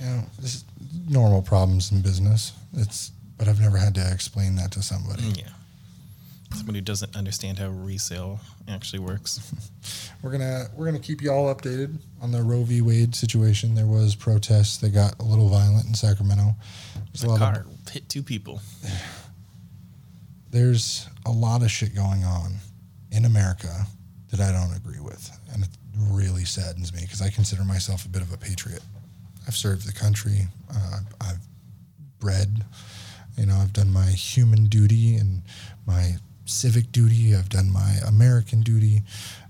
you 0.02 0.08
know, 0.08 0.24
this 0.42 0.56
is 0.56 0.66
normal 1.08 1.42
problems 1.42 1.90
in 1.90 2.02
business. 2.02 2.52
It's, 2.76 3.14
but 3.38 3.48
I've 3.48 3.62
never 3.62 3.78
had 3.78 3.96
to 3.96 4.12
explain 4.12 4.56
that 4.56 4.72
to 4.72 4.84
somebody. 4.84 5.24
Yeah. 5.24 5.48
Somebody 6.56 6.80
who 6.80 6.86
doesn't 6.86 7.16
understand 7.16 7.60
how 7.60 7.68
resale 7.68 8.40
actually 8.68 9.00
works. 9.00 9.40
We're 10.24 10.32
gonna 10.32 10.66
we're 10.76 10.86
gonna 10.86 11.00
keep 11.00 11.22
you 11.22 11.32
all 11.32 11.54
updated 11.54 11.96
on 12.22 12.32
the 12.32 12.42
Roe 12.42 12.64
v. 12.64 12.82
Wade 12.82 13.14
situation. 13.14 13.76
There 13.76 13.86
was 13.86 14.16
protests 14.16 14.78
that 14.78 14.90
got 14.90 15.20
a 15.20 15.24
little 15.24 15.48
violent 15.48 15.86
in 15.86 15.94
Sacramento. 15.94 16.56
There's 17.14 17.24
a 17.24 17.28
The 17.28 17.32
lot 17.34 17.40
car 17.40 17.66
of 17.86 17.92
hit 17.92 18.10
two 18.10 18.24
people. 18.24 18.60
there's 20.52 21.08
a 21.26 21.32
lot 21.32 21.62
of 21.62 21.70
shit 21.70 21.94
going 21.94 22.24
on 22.24 22.56
in 23.12 23.26
America 23.26 23.86
that 24.32 24.40
I 24.42 24.52
don't 24.52 24.76
agree 24.76 25.00
with, 25.00 25.30
and 25.54 25.64
it 25.64 25.70
really 25.98 26.46
saddens 26.46 26.94
me 26.94 27.02
because 27.02 27.22
I 27.22 27.30
consider 27.30 27.64
myself 27.64 28.06
a 28.06 28.10
bit 28.10 28.22
of 28.22 28.34
a 28.34 28.38
patriot. 28.38 28.82
I've 29.48 29.56
served 29.56 29.88
the 29.88 29.94
country. 29.94 30.48
Uh, 30.74 31.00
I've 31.22 31.40
bred. 32.20 32.66
You 33.38 33.46
know, 33.46 33.56
I've 33.56 33.74
done 33.74 33.92
my 33.94 34.08
human 34.08 34.66
duty 34.66 35.16
and 35.16 35.44
my 35.86 36.16
civic 36.50 36.92
duty. 36.92 37.36
I've 37.36 37.50
done 37.50 37.72
my 37.72 37.98
American 38.06 38.62
duty. 38.62 39.04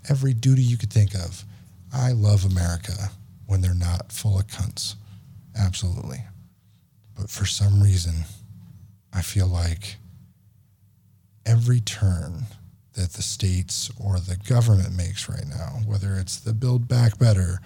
Every 0.09 0.33
duty 0.33 0.61
you 0.61 0.77
could 0.77 0.91
think 0.91 1.15
of. 1.15 1.43
I 1.93 2.11
love 2.11 2.45
America 2.45 3.09
when 3.45 3.61
they're 3.61 3.73
not 3.73 4.11
full 4.11 4.39
of 4.39 4.47
cunts. 4.47 4.95
Absolutely. 5.57 6.23
But 7.15 7.29
for 7.29 7.45
some 7.45 7.81
reason, 7.81 8.25
I 9.13 9.21
feel 9.21 9.47
like 9.47 9.97
every 11.45 11.79
turn 11.79 12.45
that 12.93 13.13
the 13.13 13.21
states 13.21 13.89
or 13.99 14.19
the 14.19 14.35
government 14.35 14.95
makes 14.95 15.29
right 15.29 15.47
now, 15.47 15.79
whether 15.85 16.15
it's 16.15 16.39
the 16.39 16.53
Build 16.53 16.87
Back 16.87 17.17
Better, 17.17 17.61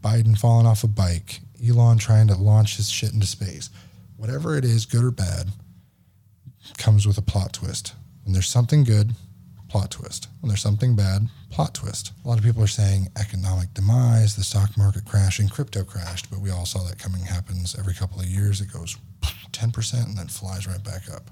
Biden 0.00 0.36
falling 0.36 0.66
off 0.66 0.84
a 0.84 0.88
bike, 0.88 1.40
Elon 1.66 1.98
trying 1.98 2.28
to 2.28 2.36
launch 2.36 2.76
his 2.76 2.90
shit 2.90 3.12
into 3.12 3.26
space, 3.26 3.70
whatever 4.16 4.56
it 4.56 4.64
is, 4.64 4.86
good 4.86 5.04
or 5.04 5.10
bad, 5.10 5.50
comes 6.78 7.06
with 7.06 7.18
a 7.18 7.22
plot 7.22 7.52
twist. 7.52 7.94
When 8.26 8.32
there's 8.34 8.48
something 8.48 8.84
good, 8.84 9.14
plot 9.68 9.90
twist. 9.92 10.28
When 10.40 10.48
there's 10.48 10.60
something 10.60 10.94
bad, 10.96 11.28
plot 11.50 11.74
twist. 11.74 12.12
A 12.24 12.28
lot 12.28 12.38
of 12.38 12.44
people 12.44 12.62
are 12.62 12.66
saying 12.68 13.08
economic 13.18 13.72
demise, 13.72 14.36
the 14.36 14.44
stock 14.44 14.76
market 14.76 15.04
crashing, 15.06 15.48
crypto 15.48 15.84
crashed, 15.84 16.28
but 16.30 16.40
we 16.40 16.50
all 16.50 16.66
saw 16.66 16.80
that 16.88 16.98
coming 16.98 17.22
happens 17.22 17.74
every 17.78 17.94
couple 17.94 18.20
of 18.20 18.26
years. 18.26 18.60
It 18.60 18.70
goes 18.72 18.96
10% 19.52 20.04
and 20.04 20.16
then 20.18 20.26
flies 20.28 20.66
right 20.66 20.82
back 20.84 21.08
up. 21.10 21.30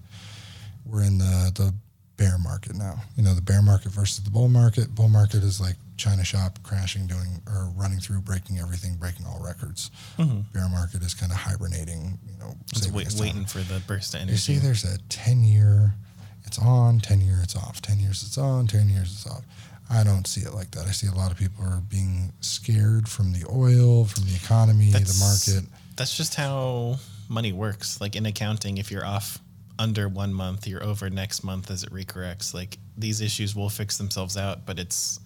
we're 0.86 1.02
in 1.02 1.18
the 1.18 1.50
the 1.54 1.74
bear 2.16 2.38
market 2.38 2.76
now. 2.76 3.02
You 3.16 3.24
know, 3.24 3.34
the 3.34 3.42
bear 3.42 3.60
market 3.60 3.90
versus 3.90 4.22
the 4.22 4.30
bull 4.30 4.46
market. 4.48 4.94
Bull 4.94 5.08
market 5.08 5.42
is 5.42 5.60
like 5.60 5.74
China 5.96 6.22
shop 6.22 6.60
crashing, 6.62 7.08
doing 7.08 7.42
or 7.48 7.72
running 7.74 7.98
through, 7.98 8.20
breaking 8.20 8.58
everything, 8.60 8.94
breaking 8.94 9.26
all 9.26 9.42
records. 9.44 9.90
Bear 10.16 10.68
market 10.68 11.02
is 11.02 11.12
kind 11.12 11.32
of 11.32 11.38
hibernating. 11.38 12.18
You 12.30 12.38
know, 12.38 12.54
Mm-hmm. 12.72 12.94
Wait, 12.96 13.10
time. 13.10 13.20
waiting 13.20 13.44
for 13.46 13.58
the 13.58 13.80
burst 13.88 14.14
of 14.14 14.28
You 14.28 14.36
see, 14.36 14.58
there's 14.58 14.84
a 14.84 14.98
10 15.08 15.42
year, 15.42 15.92
it's 16.44 16.58
on, 16.58 17.00
10 17.00 17.20
years 17.20 17.42
it's 17.44 17.56
off, 17.56 17.80
10 17.82 17.98
years, 18.00 18.22
it's 18.22 18.38
on, 18.38 18.66
10 18.66 18.88
years, 18.88 19.12
it's 19.12 19.26
off. 19.26 19.44
I 19.90 20.02
don't 20.02 20.26
see 20.26 20.40
it 20.40 20.54
like 20.54 20.70
that. 20.72 20.86
I 20.86 20.92
see 20.92 21.06
a 21.08 21.12
lot 21.14 21.30
of 21.30 21.38
people 21.38 21.64
are 21.64 21.82
being 21.88 22.32
scared 22.40 23.08
from 23.08 23.32
the 23.32 23.44
oil, 23.52 24.04
from 24.06 24.24
the 24.24 24.34
economy, 24.34 24.90
That's- 24.90 25.18
the 25.18 25.24
market. 25.54 25.70
That's 25.96 26.16
just 26.16 26.34
how 26.34 26.98
money 27.28 27.52
works. 27.52 28.00
Like 28.00 28.16
in 28.16 28.26
accounting, 28.26 28.78
if 28.78 28.90
you're 28.90 29.04
off 29.06 29.38
under 29.78 30.08
one 30.08 30.32
month, 30.32 30.66
you're 30.66 30.82
over 30.82 31.10
next 31.10 31.44
month 31.44 31.70
as 31.70 31.84
it 31.84 31.90
recorrects. 31.92 32.54
Like 32.54 32.78
these 32.96 33.20
issues 33.20 33.54
will 33.54 33.68
fix 33.70 33.96
themselves 33.98 34.36
out, 34.36 34.66
but 34.66 34.78
it's 34.78 35.20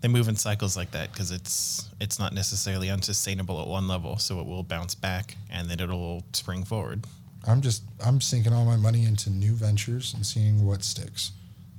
they 0.00 0.08
move 0.08 0.28
in 0.28 0.34
cycles 0.36 0.76
like 0.76 0.90
that 0.92 1.12
because 1.12 1.30
it's 1.30 1.88
it's 2.00 2.18
not 2.18 2.32
necessarily 2.32 2.90
unsustainable 2.90 3.60
at 3.60 3.66
one 3.68 3.88
level. 3.88 4.18
So 4.18 4.40
it 4.40 4.46
will 4.46 4.62
bounce 4.64 4.94
back 4.94 5.36
and 5.50 5.68
then 5.68 5.80
it'll 5.80 6.24
spring 6.32 6.64
forward. 6.64 7.04
I'm 7.46 7.60
just, 7.60 7.82
I'm 8.04 8.20
sinking 8.20 8.52
all 8.52 8.64
my 8.64 8.76
money 8.76 9.04
into 9.04 9.30
new 9.30 9.54
ventures 9.54 10.14
and 10.14 10.24
seeing 10.24 10.64
what 10.64 10.84
sticks. 10.84 11.32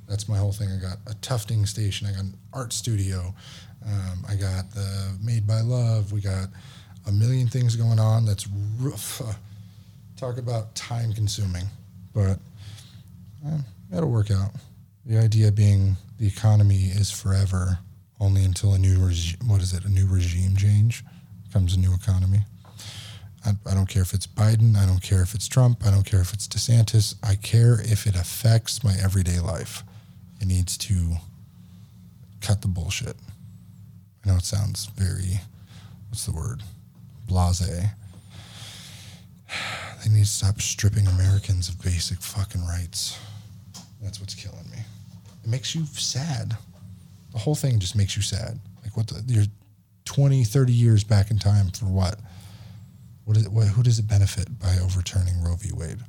That's 0.08 0.28
my 0.28 0.38
whole 0.38 0.52
thing. 0.52 0.70
I 0.70 0.82
got 0.82 0.98
a 1.08 1.16
tufting 1.16 1.66
station. 1.66 2.08
I 2.08 2.12
got 2.12 2.22
an 2.22 2.36
art 2.52 2.74
studio. 2.74 3.34
Um, 3.86 4.26
I 4.28 4.36
got 4.36 4.72
the 4.72 5.18
Made 5.24 5.48
by 5.48 5.62
Love. 5.62 6.12
We 6.12 6.22
got 6.22 6.50
a 7.08 7.12
million 7.12 7.48
things 7.48 7.76
going 7.76 8.00
on. 8.00 8.26
That's 8.26 8.48
rough. 8.80 9.22
talk 10.18 10.38
about 10.38 10.74
time 10.76 11.12
consuming, 11.12 11.66
but 12.14 12.40
eh, 13.46 13.58
it'll 13.96 14.10
work 14.10 14.32
out. 14.32 14.52
The 15.06 15.18
idea 15.18 15.52
being 15.52 15.98
the 16.18 16.28
economy 16.28 16.86
is 16.86 17.12
forever, 17.12 17.80
only 18.20 18.44
until 18.46 18.74
a 18.74 18.78
new 18.78 19.06
regime. 19.06 19.40
What 19.48 19.62
is 19.62 19.74
it? 19.74 19.84
A 19.84 19.90
new 19.90 20.06
regime 20.06 20.56
change 20.56 21.04
comes 21.52 21.74
a 21.76 21.80
new 21.80 21.94
economy. 21.94 22.40
I, 23.46 23.74
don't 23.74 23.90
care 23.90 24.02
if 24.02 24.14
it's 24.14 24.28
Biden. 24.28 24.78
I 24.78 24.86
don't 24.86 25.02
care 25.02 25.22
if 25.22 25.34
it's 25.34 25.48
Trump. 25.48 25.86
I 25.86 25.92
don't 25.92 26.06
care 26.06 26.22
if 26.22 26.34
it's 26.34 26.48
DeSantis. 26.48 27.16
I 27.22 27.36
care 27.36 27.80
if 27.82 28.08
it 28.08 28.16
affects 28.16 28.84
my 28.84 28.94
everyday 29.02 29.40
life. 29.40 29.84
It 30.40 30.48
needs 30.48 30.78
to 30.78 31.16
cut 32.42 32.62
the 32.62 32.68
bullshit. 32.68 33.16
I 34.24 34.30
know 34.30 34.38
it 34.38 34.46
sounds 34.46 34.86
very, 34.96 35.42
what's 36.10 36.26
the 36.26 36.32
word? 36.32 36.62
Blase. 37.28 37.62
They 40.04 40.10
need 40.10 40.26
to 40.26 40.30
stop 40.30 40.60
stripping 40.60 41.08
Americans 41.08 41.70
of 41.70 41.82
basic 41.82 42.18
fucking 42.22 42.66
rights. 42.66 43.18
That's 44.02 44.20
what's 44.20 44.36
killing 44.36 44.70
me. 44.70 44.80
It 45.46 45.50
makes 45.50 45.74
you 45.74 45.86
sad. 45.86 46.58
The 47.32 47.38
whole 47.38 47.56
thing 47.56 47.80
just 47.80 47.96
makes 47.96 48.18
you 48.18 48.22
sad. 48.22 48.60
Like, 48.84 48.98
what 48.98 49.08
the, 49.08 49.24
you're 49.28 49.46
20, 50.04 50.44
30 50.44 50.74
years 50.74 51.06
back 51.06 51.32
in 51.32 51.40
time 51.40 51.70
for 51.70 51.86
what? 51.86 52.20
What 53.26 53.38
is 53.38 53.46
it, 53.46 53.52
what, 53.52 53.68
who 53.68 53.84
does 53.84 54.00
it 54.00 54.08
benefit 54.08 54.60
by 54.60 54.78
overturning 54.82 55.42
Roe 55.44 55.56
v. 55.56 55.72
Wade? 55.74 56.00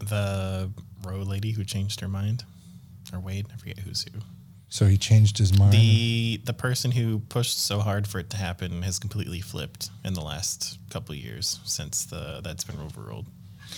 The 0.00 0.70
Roe 1.04 1.18
lady 1.22 1.52
who 1.52 1.64
changed 1.64 2.00
her 2.00 2.08
mind, 2.08 2.44
or 3.12 3.20
Wade, 3.20 3.46
I 3.52 3.56
forget 3.56 3.78
who's 3.78 4.04
who. 4.04 4.20
So 4.68 4.86
he 4.86 4.98
changed 4.98 5.38
his 5.38 5.58
mind. 5.58 5.72
The 5.72 6.40
the 6.44 6.52
person 6.52 6.90
who 6.90 7.20
pushed 7.20 7.58
so 7.58 7.80
hard 7.80 8.06
for 8.06 8.18
it 8.18 8.28
to 8.30 8.36
happen 8.36 8.82
has 8.82 8.98
completely 8.98 9.40
flipped 9.40 9.88
in 10.04 10.12
the 10.12 10.20
last 10.20 10.78
couple 10.90 11.14
years 11.14 11.58
since 11.64 12.04
the 12.04 12.40
that's 12.44 12.64
been 12.64 12.78
overruled. 12.78 13.26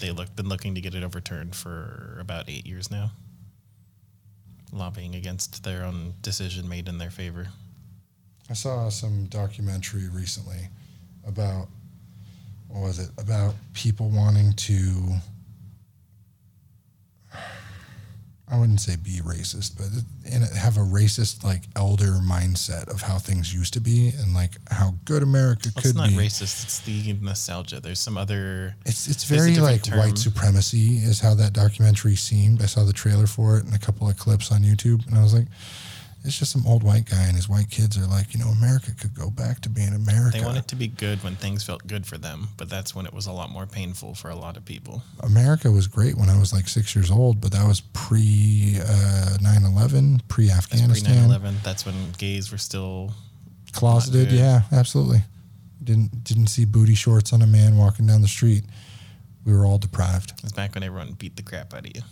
They 0.00 0.10
look 0.10 0.34
been 0.34 0.48
looking 0.48 0.74
to 0.74 0.80
get 0.80 0.94
it 0.94 1.04
overturned 1.04 1.54
for 1.54 2.18
about 2.20 2.50
eight 2.50 2.66
years 2.66 2.90
now, 2.90 3.12
lobbying 4.72 5.14
against 5.14 5.62
their 5.62 5.84
own 5.84 6.14
decision 6.22 6.68
made 6.68 6.88
in 6.88 6.98
their 6.98 7.10
favor. 7.10 7.48
I 8.48 8.54
saw 8.54 8.88
some 8.88 9.26
documentary 9.26 10.08
recently 10.08 10.70
about 11.26 11.68
what 12.68 12.80
was 12.82 12.98
it? 12.98 13.10
About 13.18 13.54
people 13.74 14.08
wanting 14.10 14.52
to 14.54 15.14
I 18.52 18.58
wouldn't 18.58 18.80
say 18.80 18.96
be 18.96 19.20
racist, 19.20 19.76
but 19.76 19.86
in 20.34 20.42
it, 20.42 20.52
have 20.52 20.76
a 20.76 20.80
racist 20.80 21.44
like 21.44 21.62
elder 21.76 22.18
mindset 22.20 22.88
of 22.92 23.00
how 23.00 23.16
things 23.18 23.54
used 23.54 23.72
to 23.74 23.80
be 23.80 24.08
and 24.20 24.34
like 24.34 24.54
how 24.72 24.94
good 25.04 25.22
America 25.22 25.68
Well, 25.76 25.82
could 25.82 25.90
it's 25.90 25.94
not 25.94 26.08
be. 26.08 26.16
racist; 26.16 26.64
it's 26.64 26.80
the 26.80 27.12
nostalgia. 27.20 27.78
There's 27.78 28.00
some 28.00 28.18
other. 28.18 28.74
It's 28.84 29.06
it's 29.06 29.22
very 29.22 29.54
like 29.56 29.86
white 29.86 30.18
supremacy 30.18 30.96
is 30.96 31.20
how 31.20 31.34
that 31.34 31.52
documentary 31.52 32.16
seemed. 32.16 32.60
I 32.60 32.66
saw 32.66 32.82
the 32.82 32.92
trailer 32.92 33.28
for 33.28 33.56
it 33.58 33.66
and 33.66 33.74
a 33.74 33.78
couple 33.78 34.08
of 34.08 34.18
clips 34.18 34.50
on 34.50 34.62
YouTube, 34.62 35.06
and 35.06 35.16
I 35.16 35.22
was 35.22 35.32
like, 35.32 35.46
it's 36.24 36.38
just 36.38 36.52
some 36.52 36.66
old 36.66 36.82
white 36.82 37.08
guy 37.08 37.24
and 37.24 37.34
his 37.34 37.48
white 37.48 37.70
kids 37.70 37.96
are 37.96 38.06
like, 38.06 38.34
you 38.34 38.40
know, 38.40 38.48
America 38.48 38.92
could 38.98 39.14
go 39.14 39.30
back 39.30 39.60
to 39.60 39.68
being 39.70 39.94
America. 39.94 40.38
They 40.38 40.44
want 40.44 40.58
it 40.58 40.68
to 40.68 40.76
be 40.76 40.88
good 40.88 41.22
when 41.24 41.34
things 41.34 41.64
felt 41.64 41.86
good 41.86 42.06
for 42.06 42.18
them, 42.18 42.48
but 42.58 42.68
that's 42.68 42.94
when 42.94 43.06
it 43.06 43.14
was 43.14 43.26
a 43.26 43.32
lot 43.32 43.50
more 43.50 43.66
painful 43.66 44.14
for 44.14 44.28
a 44.28 44.36
lot 44.36 44.56
of 44.56 44.64
people. 44.64 45.02
America 45.20 45.70
was 45.70 45.86
great 45.86 46.16
when 46.16 46.28
I 46.28 46.38
was 46.38 46.52
like 46.52 46.68
six 46.68 46.94
years 46.94 47.10
old, 47.10 47.40
but 47.40 47.52
that 47.52 47.66
was 47.66 47.80
pre 47.80 48.76
uh, 48.80 49.38
9/11, 49.40 50.20
pre 50.28 50.48
That's 50.48 50.66
pre 50.66 50.78
Afghanistan, 50.78 51.30
9/11. 51.30 51.62
That's 51.62 51.86
when 51.86 51.94
gays 52.18 52.52
were 52.52 52.58
still 52.58 53.14
closeted. 53.72 54.30
Yeah, 54.30 54.62
absolutely. 54.72 55.22
Didn't 55.82 56.22
didn't 56.22 56.48
see 56.48 56.66
booty 56.66 56.94
shorts 56.94 57.32
on 57.32 57.40
a 57.40 57.46
man 57.46 57.78
walking 57.78 58.06
down 58.06 58.20
the 58.20 58.28
street. 58.28 58.64
We 59.46 59.54
were 59.54 59.64
all 59.64 59.78
deprived. 59.78 60.34
It's 60.42 60.52
back 60.52 60.74
when 60.74 60.82
everyone 60.82 61.14
beat 61.14 61.36
the 61.36 61.42
crap 61.42 61.72
out 61.72 61.86
of 61.86 61.92
you. 61.94 62.02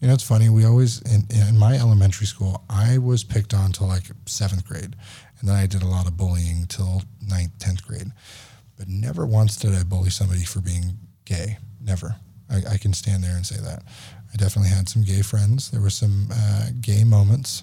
You 0.00 0.08
know, 0.08 0.14
it's 0.14 0.22
funny. 0.22 0.50
We 0.50 0.64
always 0.64 1.00
in, 1.02 1.26
in 1.30 1.56
my 1.58 1.76
elementary 1.76 2.26
school, 2.26 2.64
I 2.68 2.98
was 2.98 3.24
picked 3.24 3.54
on 3.54 3.72
till 3.72 3.86
like 3.86 4.04
seventh 4.26 4.66
grade, 4.66 4.94
and 5.40 5.48
then 5.48 5.56
I 5.56 5.66
did 5.66 5.82
a 5.82 5.86
lot 5.86 6.06
of 6.06 6.16
bullying 6.16 6.66
till 6.68 7.02
ninth, 7.26 7.58
tenth 7.58 7.86
grade. 7.86 8.12
But 8.76 8.88
never 8.88 9.24
once 9.24 9.56
did 9.56 9.74
I 9.74 9.82
bully 9.84 10.10
somebody 10.10 10.44
for 10.44 10.60
being 10.60 10.98
gay. 11.24 11.58
Never. 11.80 12.16
I, 12.50 12.74
I 12.74 12.76
can 12.76 12.92
stand 12.92 13.24
there 13.24 13.34
and 13.34 13.46
say 13.46 13.56
that. 13.56 13.82
I 14.32 14.36
definitely 14.36 14.70
had 14.70 14.88
some 14.88 15.02
gay 15.02 15.22
friends. 15.22 15.70
There 15.70 15.80
were 15.80 15.90
some 15.90 16.28
uh, 16.32 16.68
gay 16.80 17.02
moments. 17.04 17.62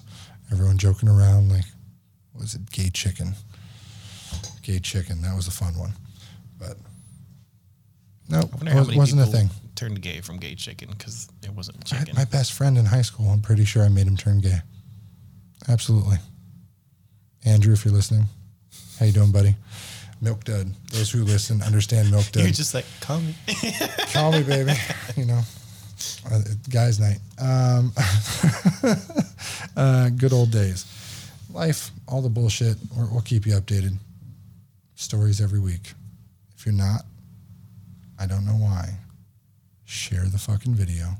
Everyone 0.50 0.76
joking 0.76 1.08
around 1.08 1.50
like, 1.50 1.64
what 2.32 2.42
was 2.42 2.54
it? 2.54 2.70
Gay 2.70 2.90
chicken. 2.90 3.34
Gay 4.62 4.80
chicken. 4.80 5.22
That 5.22 5.36
was 5.36 5.46
a 5.46 5.52
fun 5.52 5.78
one. 5.78 5.92
But 6.58 6.76
no, 8.28 8.38
I 8.66 8.70
it 8.70 8.74
was, 8.74 8.96
wasn't 8.96 9.22
a 9.22 9.26
thing. 9.26 9.50
Turned 9.74 10.00
gay 10.02 10.20
from 10.20 10.36
gay 10.38 10.54
chicken 10.54 10.88
because 10.90 11.28
it 11.42 11.50
wasn't 11.50 11.78
I 11.92 11.98
chicken. 11.98 12.14
my 12.16 12.24
best 12.24 12.52
friend 12.52 12.78
in 12.78 12.84
high 12.84 13.02
school. 13.02 13.28
I'm 13.28 13.40
pretty 13.42 13.64
sure 13.64 13.82
I 13.84 13.88
made 13.88 14.06
him 14.06 14.16
turn 14.16 14.40
gay. 14.40 14.58
Absolutely. 15.68 16.16
Andrew, 17.44 17.72
if 17.72 17.84
you're 17.84 17.94
listening, 17.94 18.26
how 18.98 19.06
you 19.06 19.12
doing, 19.12 19.32
buddy? 19.32 19.56
Milk 20.20 20.44
Dud. 20.44 20.72
Those 20.92 21.10
who 21.10 21.24
listen 21.24 21.60
understand 21.62 22.10
Milk 22.10 22.24
You're 22.34 22.46
just 22.46 22.72
like, 22.74 22.86
call 23.00 23.20
me. 23.20 23.34
Call 24.12 24.32
me, 24.32 24.42
baby. 24.42 24.72
You 25.16 25.26
know, 25.26 25.42
uh, 26.30 26.40
guys' 26.70 26.98
night. 26.98 27.18
Um, 27.38 27.92
uh, 29.76 30.08
good 30.10 30.32
old 30.32 30.50
days. 30.50 30.86
Life, 31.52 31.90
all 32.08 32.20
the 32.20 32.28
bullshit. 32.28 32.76
We're, 32.96 33.06
we'll 33.12 33.20
keep 33.20 33.46
you 33.46 33.52
updated. 33.52 33.96
Stories 34.96 35.40
every 35.40 35.60
week. 35.60 35.92
If 36.56 36.66
you're 36.66 36.74
not, 36.74 37.02
I 38.18 38.26
don't 38.26 38.44
know 38.44 38.52
why. 38.56 38.94
Share 39.86 40.24
the 40.24 40.38
fucking 40.38 40.74
video. 40.74 41.16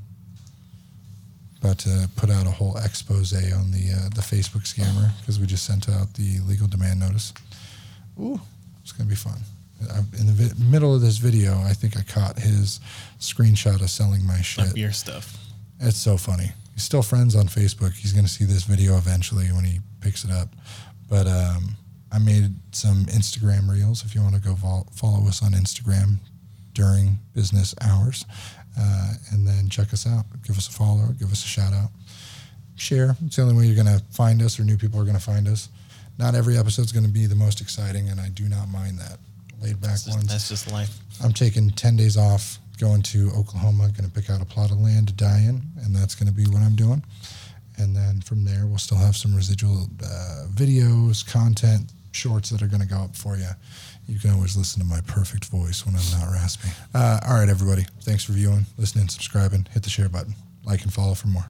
About 1.61 1.77
to 1.79 2.09
put 2.15 2.29
out 2.29 2.45
a 2.45 2.51
whole 2.51 2.77
expose 2.77 3.33
on 3.33 3.71
the 3.71 3.91
uh, 3.95 4.09
the 4.09 4.21
Facebook 4.21 4.63
scammer 4.65 5.09
because 5.19 5.39
we 5.39 5.45
just 5.47 5.65
sent 5.65 5.89
out 5.89 6.13
the 6.13 6.39
legal 6.47 6.67
demand 6.67 6.99
notice. 6.99 7.33
Ooh, 8.19 8.39
it's 8.81 8.91
gonna 8.91 9.09
be 9.09 9.15
fun. 9.15 9.39
I, 9.91 9.99
in 10.19 10.25
the 10.27 10.31
vi- 10.33 10.63
middle 10.71 10.93
of 10.95 11.01
this 11.01 11.17
video, 11.17 11.59
I 11.61 11.73
think 11.73 11.97
I 11.97 12.01
caught 12.03 12.39
his 12.39 12.79
screenshot 13.19 13.81
of 13.81 13.89
selling 13.89 14.25
my 14.25 14.41
shit. 14.41 14.71
Of 14.71 14.77
your 14.77 14.91
stuff. 14.91 15.37
It's 15.79 15.97
so 15.97 16.17
funny. 16.17 16.51
He's 16.73 16.83
still 16.83 17.01
friends 17.03 17.35
on 17.35 17.47
Facebook. 17.47 17.93
He's 17.93 18.13
going 18.13 18.25
to 18.25 18.31
see 18.31 18.45
this 18.45 18.63
video 18.63 18.97
eventually 18.97 19.47
when 19.47 19.65
he 19.65 19.79
picks 20.01 20.23
it 20.23 20.31
up. 20.31 20.49
But 21.09 21.27
um, 21.27 21.75
I 22.11 22.19
made 22.19 22.53
some 22.71 23.05
Instagram 23.05 23.69
reels. 23.69 24.03
If 24.05 24.15
you 24.15 24.21
want 24.21 24.35
to 24.35 24.41
go 24.41 24.53
vol- 24.55 24.87
follow 24.93 25.27
us 25.27 25.43
on 25.43 25.51
Instagram 25.51 26.17
during 26.73 27.19
business 27.33 27.75
hours, 27.81 28.25
uh, 28.79 29.13
and 29.31 29.47
then 29.47 29.69
check 29.69 29.93
us 29.93 30.07
out. 30.07 30.25
Give 30.43 30.57
us 30.57 30.67
a 30.67 30.71
follow. 30.71 31.07
Give 31.19 31.31
us 31.31 31.43
a 31.43 31.47
shout 31.47 31.73
out. 31.73 31.89
Share. 32.75 33.15
It's 33.25 33.37
the 33.37 33.41
only 33.43 33.55
way 33.55 33.65
you're 33.65 33.81
going 33.81 33.97
to 33.97 34.03
find 34.11 34.41
us, 34.41 34.59
or 34.59 34.63
new 34.63 34.77
people 34.77 34.99
are 34.99 35.05
going 35.05 35.15
to 35.15 35.23
find 35.23 35.47
us. 35.47 35.69
Not 36.17 36.35
every 36.35 36.57
episode's 36.57 36.91
going 36.91 37.05
to 37.05 37.11
be 37.11 37.25
the 37.25 37.35
most 37.35 37.61
exciting, 37.61 38.09
and 38.09 38.19
I 38.19 38.29
do 38.29 38.47
not 38.47 38.69
mind 38.69 38.99
that. 38.99 39.17
Laid 39.61 39.79
back 39.81 39.91
That's 39.91 40.05
just, 40.05 40.17
ones. 40.17 40.27
that's 40.29 40.49
just 40.49 40.71
life. 40.71 40.97
I'm 41.23 41.33
taking 41.33 41.69
10 41.69 41.95
days 41.95 42.17
off, 42.17 42.59
going 42.79 43.01
to 43.03 43.31
Oklahoma, 43.35 43.89
going 43.95 44.09
to 44.09 44.11
pick 44.11 44.29
out 44.29 44.41
a 44.41 44.45
plot 44.45 44.71
of 44.71 44.79
land 44.79 45.07
to 45.07 45.13
die 45.13 45.39
in, 45.39 45.61
and 45.83 45.95
that's 45.95 46.15
going 46.15 46.27
to 46.27 46.33
be 46.33 46.43
what 46.49 46.61
I'm 46.61 46.75
doing. 46.75 47.03
And 47.77 47.95
then 47.95 48.21
from 48.21 48.45
there, 48.45 48.65
we'll 48.65 48.77
still 48.77 48.97
have 48.97 49.15
some 49.15 49.35
residual 49.35 49.89
uh, 50.03 50.45
videos, 50.53 51.25
content, 51.29 51.91
shorts 52.11 52.49
that 52.49 52.61
are 52.61 52.67
going 52.67 52.81
to 52.81 52.87
go 52.87 52.97
up 52.97 53.15
for 53.15 53.35
you. 53.35 53.49
You 54.07 54.19
can 54.19 54.31
always 54.31 54.55
listen 54.55 54.81
to 54.81 54.87
my 54.87 55.01
perfect 55.01 55.45
voice 55.45 55.85
when 55.85 55.95
I'm 55.95 56.19
not 56.19 56.31
raspy. 56.31 56.69
Uh, 56.93 57.19
all 57.27 57.35
right, 57.35 57.49
everybody. 57.49 57.85
Thanks 58.01 58.23
for 58.23 58.33
viewing, 58.33 58.65
listening, 58.77 59.09
subscribing. 59.09 59.67
Hit 59.71 59.83
the 59.83 59.89
share 59.89 60.09
button, 60.09 60.35
like, 60.63 60.83
and 60.83 60.93
follow 60.93 61.15
for 61.15 61.27
more. 61.27 61.43